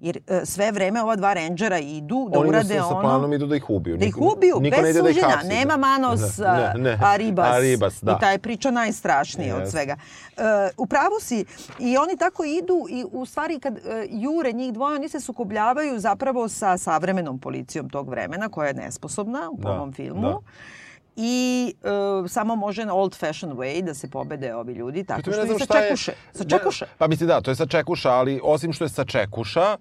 Jer 0.00 0.18
e, 0.28 0.40
sve 0.44 0.72
vreme 0.72 1.02
ova 1.02 1.16
dva 1.16 1.32
rangera 1.32 1.78
idu 1.78 2.28
da 2.32 2.38
Oni 2.38 2.48
urade 2.48 2.68
sa, 2.68 2.80
sa 2.80 2.86
ono... 2.86 3.00
planom 3.00 3.32
idu 3.32 3.46
da 3.46 3.56
ih 3.56 3.70
ubiju. 3.70 3.96
Da 3.96 4.04
ih 4.04 4.14
Niko- 4.14 4.32
ubiju, 4.32 4.56
niko 4.60 4.82
bez 4.82 4.94
da 4.94 5.00
ih 5.00 5.06
suđenja. 5.08 5.28
hapsi. 5.28 5.48
Nema 5.48 5.76
Manos 5.76 6.38
Ne, 6.38 6.72
ne. 6.76 6.98
Aribas. 7.04 7.46
Aribas, 7.48 8.02
da. 8.02 8.12
I 8.12 8.20
ta 8.20 8.30
je 8.30 8.38
priča 8.38 8.70
najstrašnija 8.72 9.54
od 9.54 9.60
Jeste. 9.60 9.70
svega. 9.72 9.96
E, 10.36 10.42
u 10.76 10.86
pravu 10.86 11.14
si. 11.20 11.44
I 11.78 11.96
oni 11.96 12.16
tako 12.16 12.44
idu 12.44 12.86
i 12.90 13.04
u 13.06 13.26
stvari 13.26 13.58
kad 13.58 13.76
e, 13.76 13.80
jure 14.10 14.52
njih 14.52 14.72
dvoje, 14.72 14.96
oni 14.96 15.08
se 15.08 15.20
sukobljavaju 15.20 15.98
zapravo 15.98 16.48
sa 16.48 16.78
savremenom 16.78 17.38
policijom 17.38 17.88
tog 17.88 18.08
vremena, 18.08 18.48
koja 18.48 18.68
je 18.68 18.74
nesposobna 18.74 19.50
u 19.50 19.56
Da, 19.56 19.70
ovom 19.70 19.92
filmu. 19.92 20.22
da. 20.22 20.38
I 21.20 21.74
e, 22.24 22.28
samo 22.28 22.56
može 22.56 22.84
na 22.84 22.94
old 22.94 23.16
fashion 23.16 23.52
way 23.52 23.82
da 23.82 23.94
se 23.94 24.10
pobede 24.10 24.54
ovi 24.54 24.72
ljudi 24.72 25.04
tako 25.04 25.22
Pritom 25.22 25.32
što 25.32 25.42
ne 25.42 25.46
znam 25.46 25.58
šta 25.58 25.78
je- 25.78 25.82
sačekuše. 25.82 26.10
Ne, 26.10 26.38
Sačekuše. 26.38 26.86
Pa 26.98 27.06
mislim 27.06 27.28
da, 27.28 27.40
to 27.40 27.50
je 27.50 27.54
sačekuša, 27.54 28.10
ali 28.10 28.40
osim 28.42 28.72
što 28.72 28.84
je 28.84 28.88
sačekuša, 28.88 29.76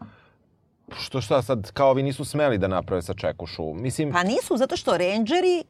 što 0.99 1.21
šta 1.21 1.41
sad, 1.41 1.71
kao 1.71 1.93
vi 1.93 2.03
nisu 2.03 2.25
smeli 2.25 2.57
da 2.57 2.67
naprave 2.67 3.01
sačekušu. 3.01 3.73
Mislim, 3.73 4.11
Pa 4.11 4.23
nisu, 4.23 4.57
zato 4.57 4.77
što 4.77 4.97
rangeri 4.97 5.63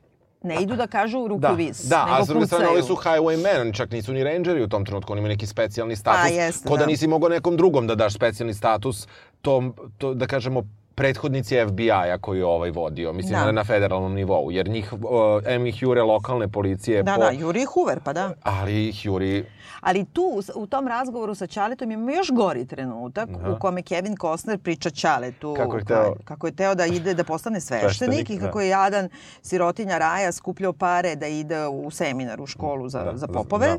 ne 0.43 0.61
idu 0.61 0.75
da 0.75 0.87
kažu 0.87 1.27
ruku 1.27 1.41
da, 1.41 1.47
da, 1.83 2.05
nego 2.05 2.17
a 2.17 2.25
s 2.25 2.27
druge 2.27 2.45
strane 2.45 2.65
pucaju. 2.65 2.77
ovi 2.77 2.87
su 2.87 2.95
highwaymen, 2.95 3.61
oni 3.61 3.73
čak 3.73 3.91
nisu 3.91 4.13
ni 4.13 4.23
rangeri 4.23 4.63
u 4.63 4.67
tom 4.67 4.85
trenutku, 4.85 5.13
oni 5.13 5.19
imaju 5.19 5.33
neki 5.33 5.47
specijalni 5.47 5.95
status. 5.95 6.21
Pa, 6.21 6.27
jeste, 6.27 6.67
ko 6.69 6.75
da. 6.75 6.79
da. 6.79 6.85
nisi 6.85 7.07
mogao 7.07 7.29
nekom 7.29 7.57
drugom 7.57 7.87
da 7.87 7.95
daš 7.95 8.13
specijalni 8.13 8.53
status, 8.53 9.07
tom, 9.41 9.73
to, 9.97 10.13
da 10.13 10.27
kažemo, 10.27 10.63
prethodnici 10.97 11.55
FBI-a 11.63 12.17
koji 12.17 12.39
je 12.39 12.45
ovaj 12.45 12.71
vodio, 12.71 13.13
mislim 13.13 13.33
Da. 13.35 13.51
na, 13.51 13.63
federalnom 13.63 14.13
nivou, 14.13 14.51
jer 14.51 14.69
njih, 14.69 14.93
uh, 14.93 14.99
em 15.45 15.65
ih 15.65 15.81
jure 15.81 16.01
lokalne 16.03 16.47
policije, 16.47 17.03
Da, 17.03 17.13
po, 17.13 17.21
da, 17.21 17.29
Juri 17.31 17.65
Hoover, 17.65 17.99
pa 17.99 18.13
da. 18.13 18.31
ali 18.43 18.87
ih 18.87 19.05
juri 19.05 19.45
Ali 19.81 20.05
tu, 20.05 20.21
u 20.55 20.67
tom 20.67 20.87
razgovoru 20.87 21.35
sa 21.35 21.47
Ćaletom 21.47 21.91
ima 21.91 22.11
još 22.11 22.31
gori 22.31 22.65
trenutak 22.65 23.29
Aha. 23.31 23.51
u 23.51 23.59
kome 23.59 23.81
Kevin 23.81 24.15
Costner 24.17 24.57
priča 24.59 24.89
Ćaletu 24.91 25.53
Kako 25.53 25.77
je 25.77 25.83
hteo- 25.83 26.15
kako 26.23 26.47
je 26.47 26.55
teo 26.55 26.75
da 26.75 26.85
ide 26.87 27.13
da 27.13 27.23
postane 27.23 27.61
sveštenik 27.61 27.89
Sveštenik, 27.89 28.29
i 28.31 28.35
da. 28.35 28.45
kako 28.45 28.61
je 28.61 28.69
jadan 28.69 29.09
sirotinja 29.41 29.97
raja 29.97 30.31
skupljao 30.31 30.73
pare 30.73 31.15
da 31.15 31.27
ide 31.27 31.67
u 31.67 31.91
seminar, 31.91 32.41
u 32.41 32.47
školu 32.47 32.89
za, 32.89 33.03
Da, 33.03 33.17
za- 33.17 33.27
popove. 33.27 33.67
da. 33.67 33.77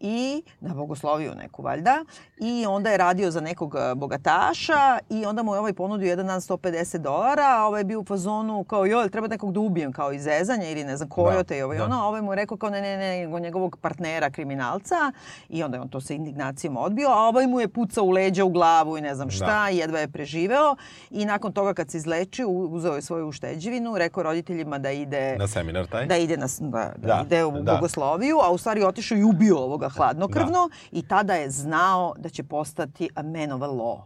I 0.00 0.42
na 0.60 0.74
bogosloviju 0.74 1.34
neku 1.34 1.62
valjda 1.62 2.04
i 2.38 2.66
onda 2.66 2.90
je 2.90 2.96
radio 2.96 3.30
za 3.30 3.40
nekog 3.40 3.74
e, 3.74 3.94
bogataša 3.94 4.98
i 5.10 5.26
onda 5.26 5.42
mu 5.42 5.54
je 5.54 5.58
ovaj 5.58 5.72
ponudio 5.72 6.08
jedan 6.08 6.26
dan 6.26 6.40
150 6.40 6.98
dolara, 6.98 7.42
a 7.58 7.66
ovaj 7.66 7.80
je 7.80 7.84
bio 7.84 8.00
u 8.00 8.04
fazonu 8.04 8.64
kao 8.64 8.86
joj, 8.86 9.10
treba 9.10 9.28
nekog 9.28 9.52
da 9.52 9.60
ubijem 9.60 9.92
kao 9.92 10.12
iz 10.12 10.22
zezanja 10.22 10.68
ili 10.68 10.84
ne 10.84 10.96
znam 10.96 11.08
kojote 11.08 11.58
i 11.58 11.62
ovo 11.62 11.74
i 11.74 11.78
da. 11.78 11.84
ono, 11.84 12.02
a 12.02 12.04
ovaj 12.04 12.22
mu 12.22 12.32
je 12.32 12.36
rekao 12.36 12.56
kao 12.56 12.70
ne, 12.70 12.80
ne, 12.82 12.96
ne, 12.96 13.20
nego 13.20 13.38
njegovog 13.38 13.76
partnera 13.80 14.30
kriminalca 14.30 15.12
i 15.48 15.62
onda 15.62 15.76
je 15.76 15.80
on 15.80 15.88
to 15.88 16.00
sa 16.00 16.14
indignacijom 16.14 16.76
odbio, 16.76 17.08
a 17.08 17.18
ovaj 17.18 17.46
mu 17.46 17.60
je 17.60 17.68
pucao 17.68 18.04
u 18.04 18.10
leđa, 18.10 18.44
u 18.44 18.48
glavu 18.50 18.98
i 18.98 19.00
ne 19.00 19.14
znam 19.14 19.30
šta, 19.30 19.46
Da. 19.46 19.68
jedva 19.68 19.98
je 19.98 20.08
preživeo 20.08 20.76
i 21.10 21.24
nakon 21.24 21.52
toga 21.52 21.74
kad 21.74 21.90
se 21.90 21.96
izlečio, 21.98 22.48
uzeo 22.48 22.94
je 22.94 23.02
svoju 23.02 23.28
ušteđevinu, 23.28 23.98
rekao 23.98 24.22
roditeljima 24.22 24.78
da 24.78 24.90
ide 24.90 25.36
na 25.38 25.46
seminar 25.46 25.86
taj. 25.86 26.06
da 26.06 26.16
ide 26.16 26.36
na 26.36 26.46
da, 26.60 26.92
da, 26.96 27.06
Da, 27.06 27.22
ide 27.26 27.44
u 27.44 27.50
da. 27.50 27.72
bogosloviju, 27.74 28.38
a 28.42 28.50
u 28.50 28.58
stvari 28.58 28.82
otišao 28.82 29.18
i 29.18 29.24
ubio 29.24 29.58
ovoga 29.58 29.85
hladnokrvno 29.88 30.68
i 30.92 31.02
tada 31.02 31.34
je 31.34 31.50
znao 31.50 32.14
da 32.18 32.28
će 32.28 32.42
postati 32.42 33.08
a 33.14 33.22
man 33.22 33.52
of 33.52 33.62
a 33.62 33.66
law. 33.66 34.00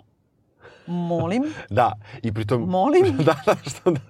Molim, 0.87 1.43
Da, 1.71 1.93
i 2.23 2.33
pritom... 2.33 2.63
Molim? 2.63 3.17
da, 3.27 3.37
da, 3.47 3.57
što 3.67 3.91
da, 3.91 4.01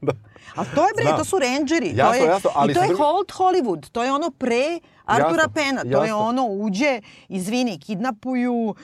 da. 0.00 0.12
a 0.56 0.64
to 0.64 0.82
je 0.82 0.92
bre, 0.96 1.04
Znam. 1.04 1.18
to 1.18 1.24
su 1.24 1.38
rangeri. 1.38 1.90
to 1.90 1.96
Jasno, 1.96 2.14
je, 2.16 2.24
jasno, 2.24 2.50
ali 2.54 2.70
I 2.70 2.74
to 2.74 2.82
je 2.82 2.88
druge- 2.88 3.02
Old 3.02 3.26
Hollywood, 3.28 3.88
to 3.88 4.02
je 4.04 4.12
ono 4.12 4.30
pre 4.30 4.62
Artura 5.04 5.30
Jasno, 5.32 5.52
Pena, 5.54 5.82
to 5.82 5.88
je 5.88 6.08
jasno. 6.08 6.18
ono 6.18 6.46
uđe, 6.46 7.00
izvini, 7.28 7.78
kidnapuju, 7.78 8.54
uh, 8.64 8.74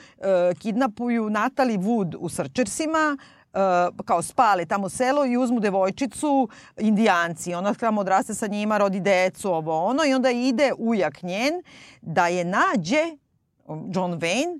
kidnapuju 0.59 1.29
Natalie 1.29 1.77
Wood 1.77 2.15
u 2.19 2.29
Srčersima, 2.29 3.17
uh, 3.17 3.40
kao 4.05 4.21
spale 4.21 4.65
tamo 4.65 4.89
selo 4.89 5.25
i 5.25 5.37
uzmu 5.37 5.59
devojčicu 5.59 6.49
indijanci. 6.77 7.53
Ona 7.53 7.73
tamo 7.73 8.01
odraste 8.01 8.33
sa 8.33 8.47
njima, 8.47 8.77
rodi 8.77 8.99
decu, 8.99 9.49
ovo 9.49 9.85
ono 9.85 10.05
i 10.05 10.13
onda 10.13 10.31
ide 10.31 10.73
ujak 10.77 11.23
njen 11.23 11.63
da 12.01 12.27
je 12.27 12.45
nađe 12.45 13.17
John 13.67 14.19
Wayne 14.19 14.59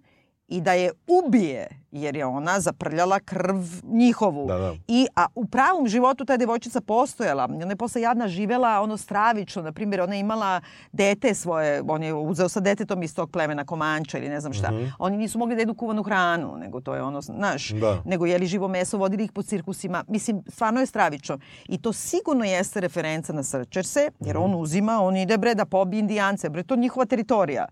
i 0.51 0.61
da 0.61 0.73
je 0.73 0.91
ubije 1.07 1.67
jer 1.91 2.15
je 2.15 2.25
ona 2.25 2.59
zaprljala 2.59 3.19
krv 3.19 3.55
njihovu. 3.83 4.47
Da, 4.47 4.57
da. 4.57 4.73
I, 4.87 5.07
a 5.15 5.25
u 5.35 5.45
pravom 5.45 5.87
životu 5.87 6.25
ta 6.25 6.37
devojčica 6.37 6.81
postojala. 6.81 7.43
Ona 7.43 7.69
je 7.69 7.75
posle 7.75 8.01
jadna 8.01 8.27
živela 8.27 8.81
ono 8.81 8.97
stravično. 8.97 9.61
Na 9.61 9.71
primjer, 9.71 10.01
ona 10.01 10.13
je 10.13 10.19
imala 10.19 10.61
dete 10.91 11.33
svoje, 11.33 11.83
on 11.87 12.03
je 12.03 12.13
uzeo 12.13 12.49
sa 12.49 12.59
detetom 12.59 13.03
iz 13.03 13.15
tog 13.15 13.31
plemena 13.31 13.65
Komanča 13.65 14.17
ili 14.17 14.29
ne 14.29 14.39
znam 14.39 14.53
šta. 14.53 14.71
Oni 14.99 15.17
nisu 15.17 15.39
mogli 15.39 15.55
da 15.55 15.61
jedu 15.61 15.73
kuvanu 15.75 16.03
hranu, 16.03 16.57
nego 16.57 16.81
to 16.81 16.95
je 16.95 17.01
ono, 17.03 17.21
znaš, 17.21 17.69
Da. 17.69 18.01
nego 18.05 18.25
jeli 18.25 18.45
živo 18.45 18.67
meso, 18.67 18.97
vodili 18.97 19.23
ih 19.23 19.31
po 19.31 19.43
cirkusima. 19.43 20.03
Mislim, 20.07 20.43
stvarno 20.47 20.79
je 20.79 20.85
stravično. 20.85 21.39
I 21.67 21.77
to 21.77 21.93
sigurno 21.93 22.45
jeste 22.45 22.79
referenca 22.79 23.33
na 23.33 23.43
Srčerse, 23.43 24.09
jer 24.19 24.37
on 24.37 24.55
uzima, 24.55 25.01
on 25.01 25.17
ide 25.17 25.37
bre 25.37 25.55
da 25.55 25.65
pobije 25.65 25.99
indijance, 25.99 26.49
bre, 26.49 26.63
to 26.63 26.73
je 26.73 26.79
njihova 26.79 27.05
teritorija. 27.05 27.67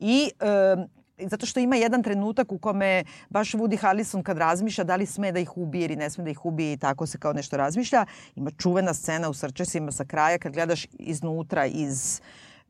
I 0.00 0.30
em, 0.40 1.01
zato 1.18 1.46
što 1.46 1.60
ima 1.60 1.76
jedan 1.76 2.02
trenutak 2.02 2.52
u 2.52 2.58
kome 2.58 3.04
baš 3.30 3.52
Woody 3.52 3.78
Harrelson 3.80 4.22
kad 4.22 4.38
razmišlja 4.38 4.84
da 4.84 4.96
li 4.96 5.06
sme 5.06 5.32
da 5.32 5.38
ih 5.38 5.56
ubije 5.56 5.84
ili 5.84 5.96
ne 5.96 6.10
sme 6.10 6.24
da 6.24 6.30
ih 6.30 6.44
ubije 6.44 6.72
i 6.72 6.76
tako 6.76 7.06
se 7.06 7.18
kao 7.18 7.32
nešto 7.32 7.56
razmišlja, 7.56 8.06
ima 8.36 8.50
čuvena 8.50 8.94
scena 8.94 9.28
u 9.28 9.34
Srčesima 9.34 9.92
sa 9.92 10.04
kraja 10.04 10.38
kad 10.38 10.52
gledaš 10.52 10.86
iznutra 10.98 11.66
iz 11.66 12.20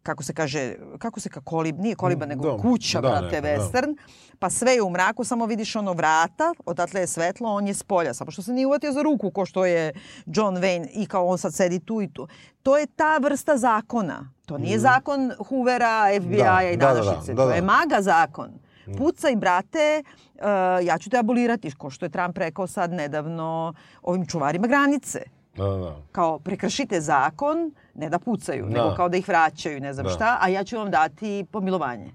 kako 0.02 0.22
se 0.22 0.34
kaže, 0.34 0.74
kako 0.98 1.20
se 1.20 1.28
ka 1.28 1.40
kolib, 1.40 1.78
nije 1.78 1.94
koliba, 1.94 2.26
nego 2.26 2.50
da, 2.50 2.56
kuća, 2.58 3.00
da, 3.00 3.08
brate, 3.08 3.24
neka, 3.26 3.40
da. 3.42 3.48
western, 3.58 3.96
pa 4.38 4.50
sve 4.50 4.72
je 4.72 4.82
u 4.82 4.90
mraku, 4.90 5.24
samo 5.24 5.46
vidiš 5.46 5.76
ono 5.76 5.92
vrata, 5.92 6.54
odatle 6.66 7.00
je 7.00 7.06
svetlo, 7.06 7.48
on 7.50 7.66
je 7.66 7.74
s 7.74 7.82
polja, 7.82 8.14
samo 8.14 8.30
što 8.30 8.42
se 8.42 8.52
nije 8.52 8.66
uvatio 8.66 8.92
za 8.92 9.02
ruku 9.02 9.30
ko 9.30 9.46
što 9.46 9.64
je 9.66 9.92
John 10.26 10.56
Wayne 10.56 10.88
i 10.92 11.06
kao 11.06 11.26
on 11.26 11.38
sad 11.38 11.54
sedi 11.54 11.80
tu 11.80 12.02
i 12.02 12.08
tu. 12.08 12.28
To 12.62 12.78
je 12.78 12.86
ta 12.86 13.18
vrsta 13.18 13.56
zakona. 13.56 14.30
To 14.46 14.58
nije 14.58 14.78
zakon 14.78 15.32
Hoovera, 15.40 16.06
FBI-a 16.12 16.52
Mhm. 16.52 16.56
Da, 16.56 16.62
i 16.62 16.76
da, 16.76 16.86
da, 16.86 16.94
da, 16.94 17.00
današnjice. 17.00 17.34
da, 17.34 17.42
To 17.42 17.48
da. 17.48 17.54
je 17.54 17.62
maga 17.62 17.98
zakon. 18.00 18.50
Pucaj, 18.98 19.36
brate, 19.36 20.02
uh, 20.34 20.42
ja 20.82 20.98
ću 20.98 21.10
te 21.10 21.18
abolirati, 21.18 21.70
ko 21.70 21.90
što 21.90 22.04
je 22.04 22.10
Trump 22.10 22.38
rekao 22.38 22.66
sad 22.66 22.92
nedavno 22.92 23.74
ovim 24.02 24.26
čuvarima 24.26 24.66
granice 24.66 25.20
Da, 25.56 25.64
da, 25.64 25.76
da. 25.76 25.96
kao 26.12 26.38
prekršite 26.38 27.00
zakon, 27.00 27.72
ne 27.94 28.09
da 28.09 28.18
pucaju, 28.18 28.64
Da. 28.64 28.70
nego 28.72 28.94
kao 28.96 29.09
da 29.09 29.16
ih 29.16 29.28
vraćaju, 29.28 29.81
ne 29.81 29.92
znam 29.92 30.07
Da. 30.07 30.12
šta, 30.12 30.38
a 30.40 30.48
ja 30.48 30.64
ću 30.64 30.76
vam 30.76 30.90
dati 30.90 31.44
pomilovanje. 31.50 32.11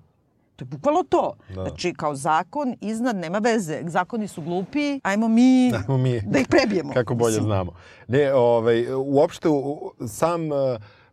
To 0.56 0.64
je 0.64 0.68
bukvalno 0.68 1.04
to. 1.04 1.34
Da. 1.48 1.62
Znači, 1.62 1.94
kao 1.94 2.16
zakon 2.16 2.76
iznad 2.82 3.16
nema 3.16 3.38
veze. 3.38 3.82
Zakoni 3.84 4.28
su 4.28 4.42
glupi, 4.42 5.00
ajmo 5.04 5.28
mi, 5.28 5.72
Ajmo 5.78 5.98
mi. 5.98 6.22
da 6.22 6.40
ih 6.40 6.48
prebijemo. 6.48 6.94
Kako 6.94 7.16
bolje 7.16 7.32
Mislim. 7.32 7.46
znamo. 7.46 7.72
Ne, 8.08 8.34
ovaj, 8.34 8.86
uopšte 8.96 9.48
sam 10.08 10.42
uh, 10.44 10.58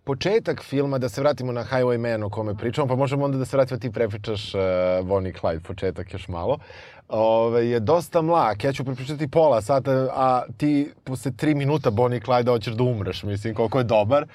početak 0.04 0.62
filma, 0.62 0.98
da 0.98 1.08
se 1.08 1.20
vratimo 1.20 1.52
na 1.52 1.64
Highwayman 1.64 2.24
o 2.24 2.30
kome 2.30 2.54
pričamo, 2.54 2.88
pa 2.88 2.96
možemo 2.96 3.24
onda 3.24 3.38
da 3.38 3.44
se 3.44 3.56
vratimo, 3.56 3.80
ti 3.80 3.90
prepričaš 3.90 4.54
uh, 4.54 4.60
Bonnie 5.06 5.30
i 5.30 5.34
Clyde, 5.34 5.60
početak 5.60 6.12
još 6.12 6.28
malo, 6.28 6.58
Ove, 7.08 7.68
je 7.68 7.80
dosta 7.80 8.22
mlak. 8.22 8.64
Ja 8.64 8.72
ću 8.72 8.84
prepričati 8.84 9.28
pola 9.28 9.62
sata, 9.62 9.90
a 10.14 10.42
ti 10.56 10.92
posle 11.04 11.32
tri 11.36 11.54
minuta 11.54 11.90
Bonnie 11.90 12.20
Clyde 12.20 12.50
hoćeš 12.50 12.74
da 12.74 12.82
umreš, 12.82 13.22
mislim, 13.22 13.54
koliko 13.54 13.78
je 13.78 13.84
dobar. 13.84 14.26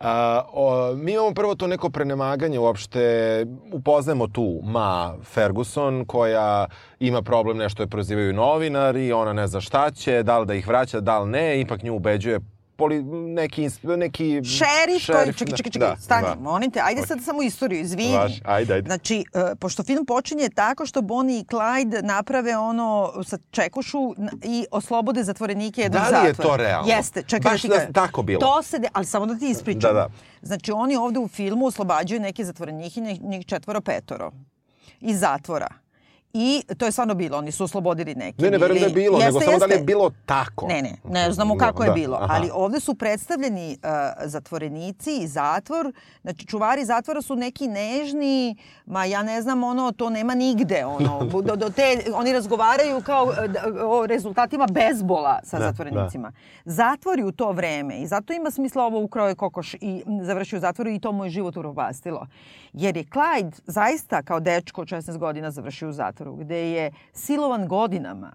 A, 0.00 0.42
o, 0.52 0.94
mi 0.94 1.12
imamo 1.12 1.34
prvo 1.34 1.54
to 1.54 1.66
neko 1.66 1.90
prenemaganje 1.90 2.58
uopšte, 2.58 3.46
upoznajemo 3.72 4.26
tu 4.26 4.60
Ma 4.62 5.14
Ferguson 5.24 6.04
koja 6.04 6.66
ima 7.00 7.22
problem, 7.22 7.56
nešto 7.56 7.82
je 7.82 7.86
prozivaju 7.86 8.32
novinari, 8.32 9.12
ona 9.12 9.32
ne 9.32 9.46
zna 9.46 9.60
šta 9.60 9.90
će, 9.90 10.22
da 10.22 10.38
li 10.38 10.46
da 10.46 10.54
ih 10.54 10.68
vraća, 10.68 11.00
da 11.00 11.18
li 11.18 11.30
ne, 11.30 11.60
ipak 11.60 11.82
nju 11.82 11.94
ubeđuje 11.94 12.40
poli, 12.76 13.02
neki, 13.02 13.68
neki 13.86 14.40
Šerif, 14.46 15.06
koji, 15.06 15.32
čekaj, 15.32 15.32
čekaj, 15.48 15.72
čekaj, 15.72 15.80
da, 15.80 15.96
stani, 15.96 16.26
da. 16.26 16.34
molim 16.34 16.70
te, 16.70 16.80
ajde 16.80 17.02
sad 17.02 17.18
samo 17.22 17.42
istoriju, 17.42 17.80
izvini. 17.80 18.12
Važi, 18.12 18.40
ajde, 18.44 18.74
ajde. 18.74 18.86
Znači, 18.86 19.24
e, 19.34 19.54
pošto 19.56 19.82
film 19.82 20.06
počinje 20.06 20.48
tako 20.50 20.86
što 20.86 21.02
Bonnie 21.02 21.38
i 21.38 21.44
Clyde 21.44 22.02
naprave 22.02 22.56
ono 22.56 22.86
sa 23.24 23.38
čekušu 23.50 23.98
i 24.44 24.66
oslobode 24.70 25.22
zatvorenike 25.22 25.80
jednog 25.80 26.02
Da 26.02 26.20
li 26.20 26.26
je 26.26 26.32
zatvora. 26.32 26.48
to 26.48 26.56
realno? 26.58 26.88
Jeste, 26.88 27.22
čekaj 27.22 27.52
Baš 27.52 27.62
da 27.62 27.78
ti 27.78 27.86
da- 27.86 27.92
tako 27.94 28.22
bilo? 28.22 28.40
To 28.40 28.62
se, 28.62 28.78
de, 28.78 28.88
ali 28.92 29.06
samo 29.06 29.26
da 29.26 29.34
ti 29.34 29.48
ispričam. 29.48 29.80
Da, 29.80 29.92
da. 29.92 30.08
Znači, 30.42 30.72
oni 30.72 30.96
ovde 30.96 31.18
u 31.18 31.28
filmu 31.28 31.66
oslobađaju 31.66 32.20
neke 32.20 32.44
zatvorenike, 32.44 33.00
njih- 33.00 33.22
njih 33.22 33.46
četvoro 33.46 33.80
petoro 33.80 34.32
iz 35.00 35.20
zatvora. 35.20 35.68
I 36.38 36.74
to 36.74 36.84
je 36.84 36.92
stvarno 36.92 37.14
bilo, 37.14 37.38
oni 37.38 37.52
su 37.52 37.64
oslobodili 37.64 38.14
neke. 38.14 38.42
Ne, 38.42 38.50
ne, 38.50 38.58
verujem 38.58 38.80
da 38.80 38.86
je 38.86 38.92
bilo, 38.94 39.18
nego 39.18 39.28
Jeste, 39.28 39.44
samo 39.44 39.58
da 39.58 39.64
li 39.64 39.72
je 39.72 39.74
jeste. 39.74 39.84
bilo 39.86 40.10
tako. 40.26 40.66
Ne, 40.66 40.82
ne, 40.82 40.92
ne 41.04 41.32
znamo 41.32 41.54
No, 41.54 41.58
kako 41.58 41.82
je 41.82 41.88
da, 41.88 41.94
bilo, 41.94 42.16
aha. 42.16 42.26
ali 42.30 42.50
ovde 42.54 42.80
su 42.80 42.94
predstavljeni 42.94 43.78
uh, 43.78 43.88
zatvorenici 44.24 45.10
i 45.12 45.26
zatvor. 45.28 45.92
Znači, 46.22 46.46
čuvari 46.46 46.84
zatvora 46.84 47.22
su 47.22 47.36
neki 47.36 47.68
nežni, 47.68 48.56
ma 48.86 49.04
ja 49.04 49.22
ne 49.22 49.42
znam, 49.42 49.64
ono, 49.64 49.92
to 49.92 50.10
nema 50.10 50.34
nigde, 50.34 50.84
ono, 50.86 51.20
do, 51.42 51.56
do 51.56 51.70
te, 51.70 51.82
oni 52.14 52.32
razgovaraju 52.32 53.00
kao 53.02 53.26
da- 53.26 53.86
o 53.86 54.06
rezultatima 54.06 54.66
bezbola 54.66 55.40
sa 55.44 55.58
Da, 55.58 55.64
zatvorenicima. 55.64 56.32
Zatvori 56.64 57.22
u 57.22 57.32
to 57.32 57.52
vreme, 57.52 57.96
i 57.96 58.06
zato 58.06 58.32
ima 58.32 58.50
smisla 58.50 58.84
ovo 58.84 59.00
ukrao 59.00 59.28
je 59.28 59.34
kokoš 59.34 59.74
i 59.74 60.02
završio 60.22 60.56
u 60.56 60.60
zatvoru 60.60 60.90
i 60.90 60.98
to 60.98 61.12
mu 61.12 61.24
je 61.24 61.30
život 61.30 61.56
upropastilo. 61.56 62.26
Jer 62.76 62.96
je 62.96 63.04
Clyde 63.04 63.60
zaista 63.66 64.22
kao 64.22 64.40
dečko 64.40 64.80
od 64.80 64.88
16 64.88 65.18
godina 65.18 65.50
završio 65.50 65.88
u 65.88 65.92
zatvoru, 65.92 66.36
gde 66.36 66.70
je 66.70 66.92
silovan 67.12 67.68
godinama. 67.68 68.32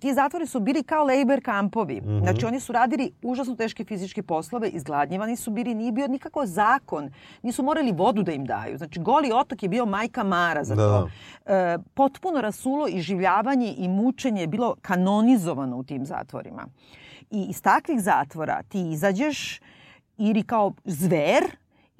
Ti 0.00 0.14
zatvori 0.14 0.46
su 0.46 0.60
bili 0.60 0.82
kao 0.82 1.04
labor 1.04 1.40
kampovi. 1.44 2.00
Mm 2.00 2.04
-hmm. 2.04 2.22
Znači 2.22 2.46
oni 2.46 2.60
su 2.60 2.72
radili 2.72 3.12
užasno 3.22 3.56
teške 3.56 3.84
fizičke 3.84 4.22
poslove, 4.22 4.68
izgladnjivani 4.68 5.36
su 5.36 5.50
bili, 5.50 5.74
nije 5.74 5.92
bio 5.92 6.08
nikako 6.08 6.46
zakon. 6.46 7.10
Nisu 7.42 7.62
morali 7.62 7.92
vodu 7.92 8.22
da 8.22 8.32
im 8.32 8.44
daju. 8.44 8.78
Znači 8.78 9.00
goli 9.00 9.30
otok 9.34 9.62
je 9.62 9.68
bio 9.68 9.86
majka 9.86 10.24
Mara 10.24 10.64
za 10.64 10.74
Da, 10.74 10.82
to. 10.82 11.08
E, 11.46 11.78
potpuno 11.94 12.40
rasulo 12.40 12.88
i 12.88 13.00
življavanje 13.00 13.74
i 13.78 13.88
mučenje 13.88 14.40
je 14.40 14.46
bilo 14.46 14.76
kanonizovano 14.82 15.76
u 15.76 15.84
tim 15.84 16.06
zatvorima. 16.06 16.66
I 17.30 17.46
iz 17.50 17.62
takvih 17.62 18.00
zatvora 18.00 18.62
ti 18.62 18.90
izađeš 18.90 19.60
ili 20.18 20.42
kao 20.42 20.72
zver, 20.84 21.42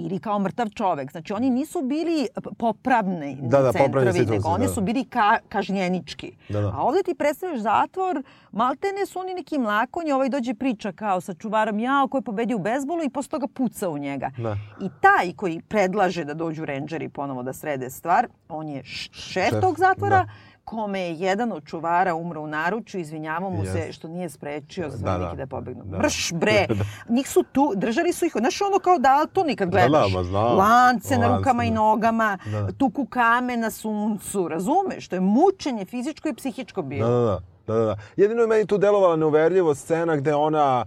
ili 0.05 0.19
kao 0.19 0.39
mrtav 0.39 0.69
čovek. 0.69 1.11
Znači, 1.11 1.33
oni 1.33 1.51
nisu 1.51 1.83
bili 1.83 2.29
popravni 2.59 3.39
Da, 3.41 3.63
da, 3.63 3.73
centrovi, 3.73 4.27
nego 4.27 4.49
oni 4.49 4.67
da. 4.67 4.73
su 4.73 4.81
bili 4.81 5.05
ka, 5.05 5.39
kažnjenički. 5.49 6.33
Da, 6.49 6.61
da. 6.61 6.69
A 6.69 6.83
ovde 6.83 7.03
ti 7.03 7.15
predstavljaš 7.15 7.61
zatvor, 7.61 8.23
maltene 8.53 9.07
su 9.07 9.19
oni 9.19 9.35
neki 9.35 9.59
mlakonji, 9.59 10.13
ovaj 10.13 10.29
dođe 10.29 10.55
priča 10.55 10.93
kao 10.93 11.21
sa 11.21 11.35
čuvarom 11.35 11.79
jao 11.79 12.09
koji 12.09 12.21
je 12.21 12.25
pobedio 12.25 12.57
u 12.57 12.61
bezbolu 12.61 13.05
i 13.05 13.11
posle 13.11 13.31
toga 13.31 13.47
puca 13.47 13.89
u 13.89 13.99
njega. 13.99 14.31
Da. 14.39 14.57
I 14.81 14.89
taj 15.01 15.33
koji 15.37 15.61
predlaže 15.69 16.25
da 16.25 16.35
dođu 16.35 16.65
rendžeri 16.65 17.09
ponovo 17.09 17.43
da 17.43 17.53
srede 17.53 17.91
stvar, 17.91 18.29
on 18.49 18.69
je 18.69 18.85
šef 18.85 19.33
Šef, 19.33 19.61
tog 19.61 19.79
zatvora, 19.79 20.25
da. 20.25 20.33
Kome 20.65 21.01
je 21.01 21.15
jedan 21.15 21.53
od 21.53 21.65
čuvara 21.65 22.15
umro 22.15 22.41
u 22.41 22.47
naručju, 22.47 23.01
izvinjavao 23.01 23.51
mu 23.51 23.65
se 23.65 23.71
Jeste. 23.71 23.93
što 23.93 24.09
nije 24.09 24.29
sprečio 24.29 24.85
Da, 24.85 24.91
zatvorenike 24.91 25.37
da. 25.37 25.37
da, 25.37 25.47
pobegnu. 25.47 25.85
Da. 25.85 25.99
Brš, 25.99 26.33
bre! 26.33 26.67
Njih 27.09 27.29
su 27.29 27.45
tu, 27.45 27.73
držali 27.77 28.13
su 28.13 28.25
ih, 28.25 28.33
znaš 28.35 28.61
ono 28.63 28.79
kao 28.79 28.99
Daltoni 28.99 29.57
kad 29.57 29.69
Da, 29.69 29.73
gledaš. 29.73 30.13
da, 30.13 30.19
ma 30.19 30.25
znam. 30.25 30.57
Lance 30.57 31.19
na 31.19 31.37
rukama 31.37 31.65
i 31.65 31.69
da. 31.69 31.75
nogama, 31.75 32.39
Da. 32.47 32.73
tuku 32.73 33.07
kame 33.07 33.57
na 33.57 33.71
suncu, 33.71 34.49
razumeš? 34.49 35.09
To 35.09 35.17
je 35.17 35.21
mučenje 35.21 35.85
fizičko 35.85 36.29
i 36.29 36.35
psihičko 36.35 36.83
bilo. 36.83 37.09
Da, 37.09 37.15
da, 37.15 37.21
da. 37.21 37.41
da, 37.67 37.75
da, 37.75 37.85
da. 37.85 37.97
Jedino 38.17 38.41
je 38.41 38.47
meni 38.47 38.67
tu 38.67 38.79
delovala 38.79 39.17
neuverljivo 39.17 39.75
scena 39.75 40.17
gde 40.17 40.35
ona 40.35 40.85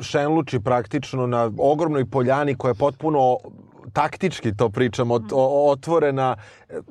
šenluči 0.00 0.60
praktično 0.60 1.26
na 1.26 1.50
ogromnoj 1.58 2.04
poljani 2.04 2.54
koja 2.54 2.70
je 2.70 2.74
potpuno 2.76 3.36
taktički 3.92 4.56
to 4.56 4.68
pričam, 4.68 5.10
ot, 5.10 5.32
o, 5.32 5.70
otvorena. 5.70 6.36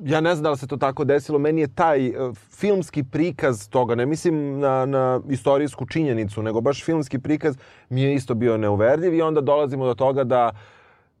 Ja 0.04 0.20
ne 0.20 0.34
znam 0.34 0.42
da 0.42 0.50
li 0.50 0.58
se 0.58 0.66
to 0.66 0.76
tako 0.76 1.04
desilo. 1.04 1.38
Meni 1.38 1.60
je 1.60 1.74
taj 1.74 2.06
e, 2.06 2.12
filmski 2.50 3.04
prikaz 3.04 3.68
toga, 3.68 3.94
ne 3.94 4.06
mislim 4.06 4.58
na, 4.58 4.86
na 4.86 5.20
istorijsku 5.28 5.86
činjenicu, 5.86 6.42
nego 6.42 6.60
baš 6.60 6.84
filmski 6.84 7.18
prikaz 7.18 7.56
mi 7.88 8.02
je 8.02 8.14
isto 8.14 8.34
bio 8.34 8.56
neuverljiv 8.56 9.14
i 9.14 9.22
onda 9.22 9.40
dolazimo 9.40 9.86
do 9.86 9.94
toga 9.94 10.24
da 10.24 10.50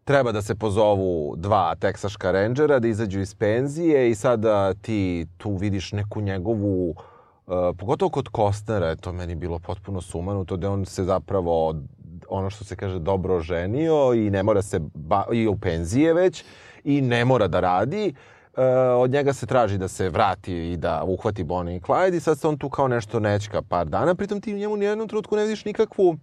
treba 0.04 0.32
da 0.32 0.42
se 0.42 0.54
pozovu 0.54 1.34
dva 1.36 1.74
teksaška 1.74 2.30
rendžera 2.30 2.78
da 2.78 2.88
izađu 2.88 3.20
iz 3.20 3.34
penzije 3.34 4.10
i 4.10 4.14
sada 4.14 4.74
ti 4.74 5.26
tu 5.36 5.56
vidiš 5.56 5.92
neku 5.92 6.20
njegovu 6.20 6.94
Uh, 7.48 7.54
pogotovo 7.78 8.08
kod 8.10 8.28
Kostnera 8.28 8.86
je 8.86 8.96
to 8.96 9.12
meni 9.12 9.34
bilo 9.34 9.58
potpuno 9.58 10.00
sumanuto, 10.00 10.56
da 10.56 10.70
on 10.70 10.84
se 10.86 11.04
zapravo 11.04 11.74
ono 12.28 12.50
što 12.50 12.64
se 12.64 12.76
kaže 12.76 12.98
dobro 12.98 13.40
ženio 13.40 14.14
i 14.14 14.30
ne 14.30 14.42
mora 14.42 14.62
se 14.62 14.80
ba 14.94 15.24
i 15.32 15.46
u 15.46 15.56
penzije 15.56 16.14
već 16.14 16.44
i 16.84 17.00
ne 17.00 17.24
mora 17.24 17.48
da 17.48 17.60
radi. 17.60 18.14
Uh, 18.56 18.64
od 18.96 19.10
njega 19.10 19.32
se 19.32 19.46
traži 19.46 19.78
da 19.78 19.88
se 19.88 20.08
vrati 20.08 20.54
i 20.54 20.76
da 20.76 21.04
uhvati 21.04 21.44
Bonnie 21.44 21.76
i 21.76 21.80
Clyde 21.80 22.16
i 22.16 22.20
sad 22.20 22.38
se 22.38 22.48
on 22.48 22.58
tu 22.58 22.68
kao 22.68 22.88
nešto 22.88 23.20
nećka 23.20 23.62
par 23.62 23.86
dana, 23.86 24.14
pritom 24.14 24.40
ti 24.40 24.54
u 24.54 24.58
njemu 24.58 24.76
nijednom 24.76 25.08
trenutku 25.08 25.36
ne 25.36 25.42
vidiš 25.42 25.64
nikakvu 25.64 26.16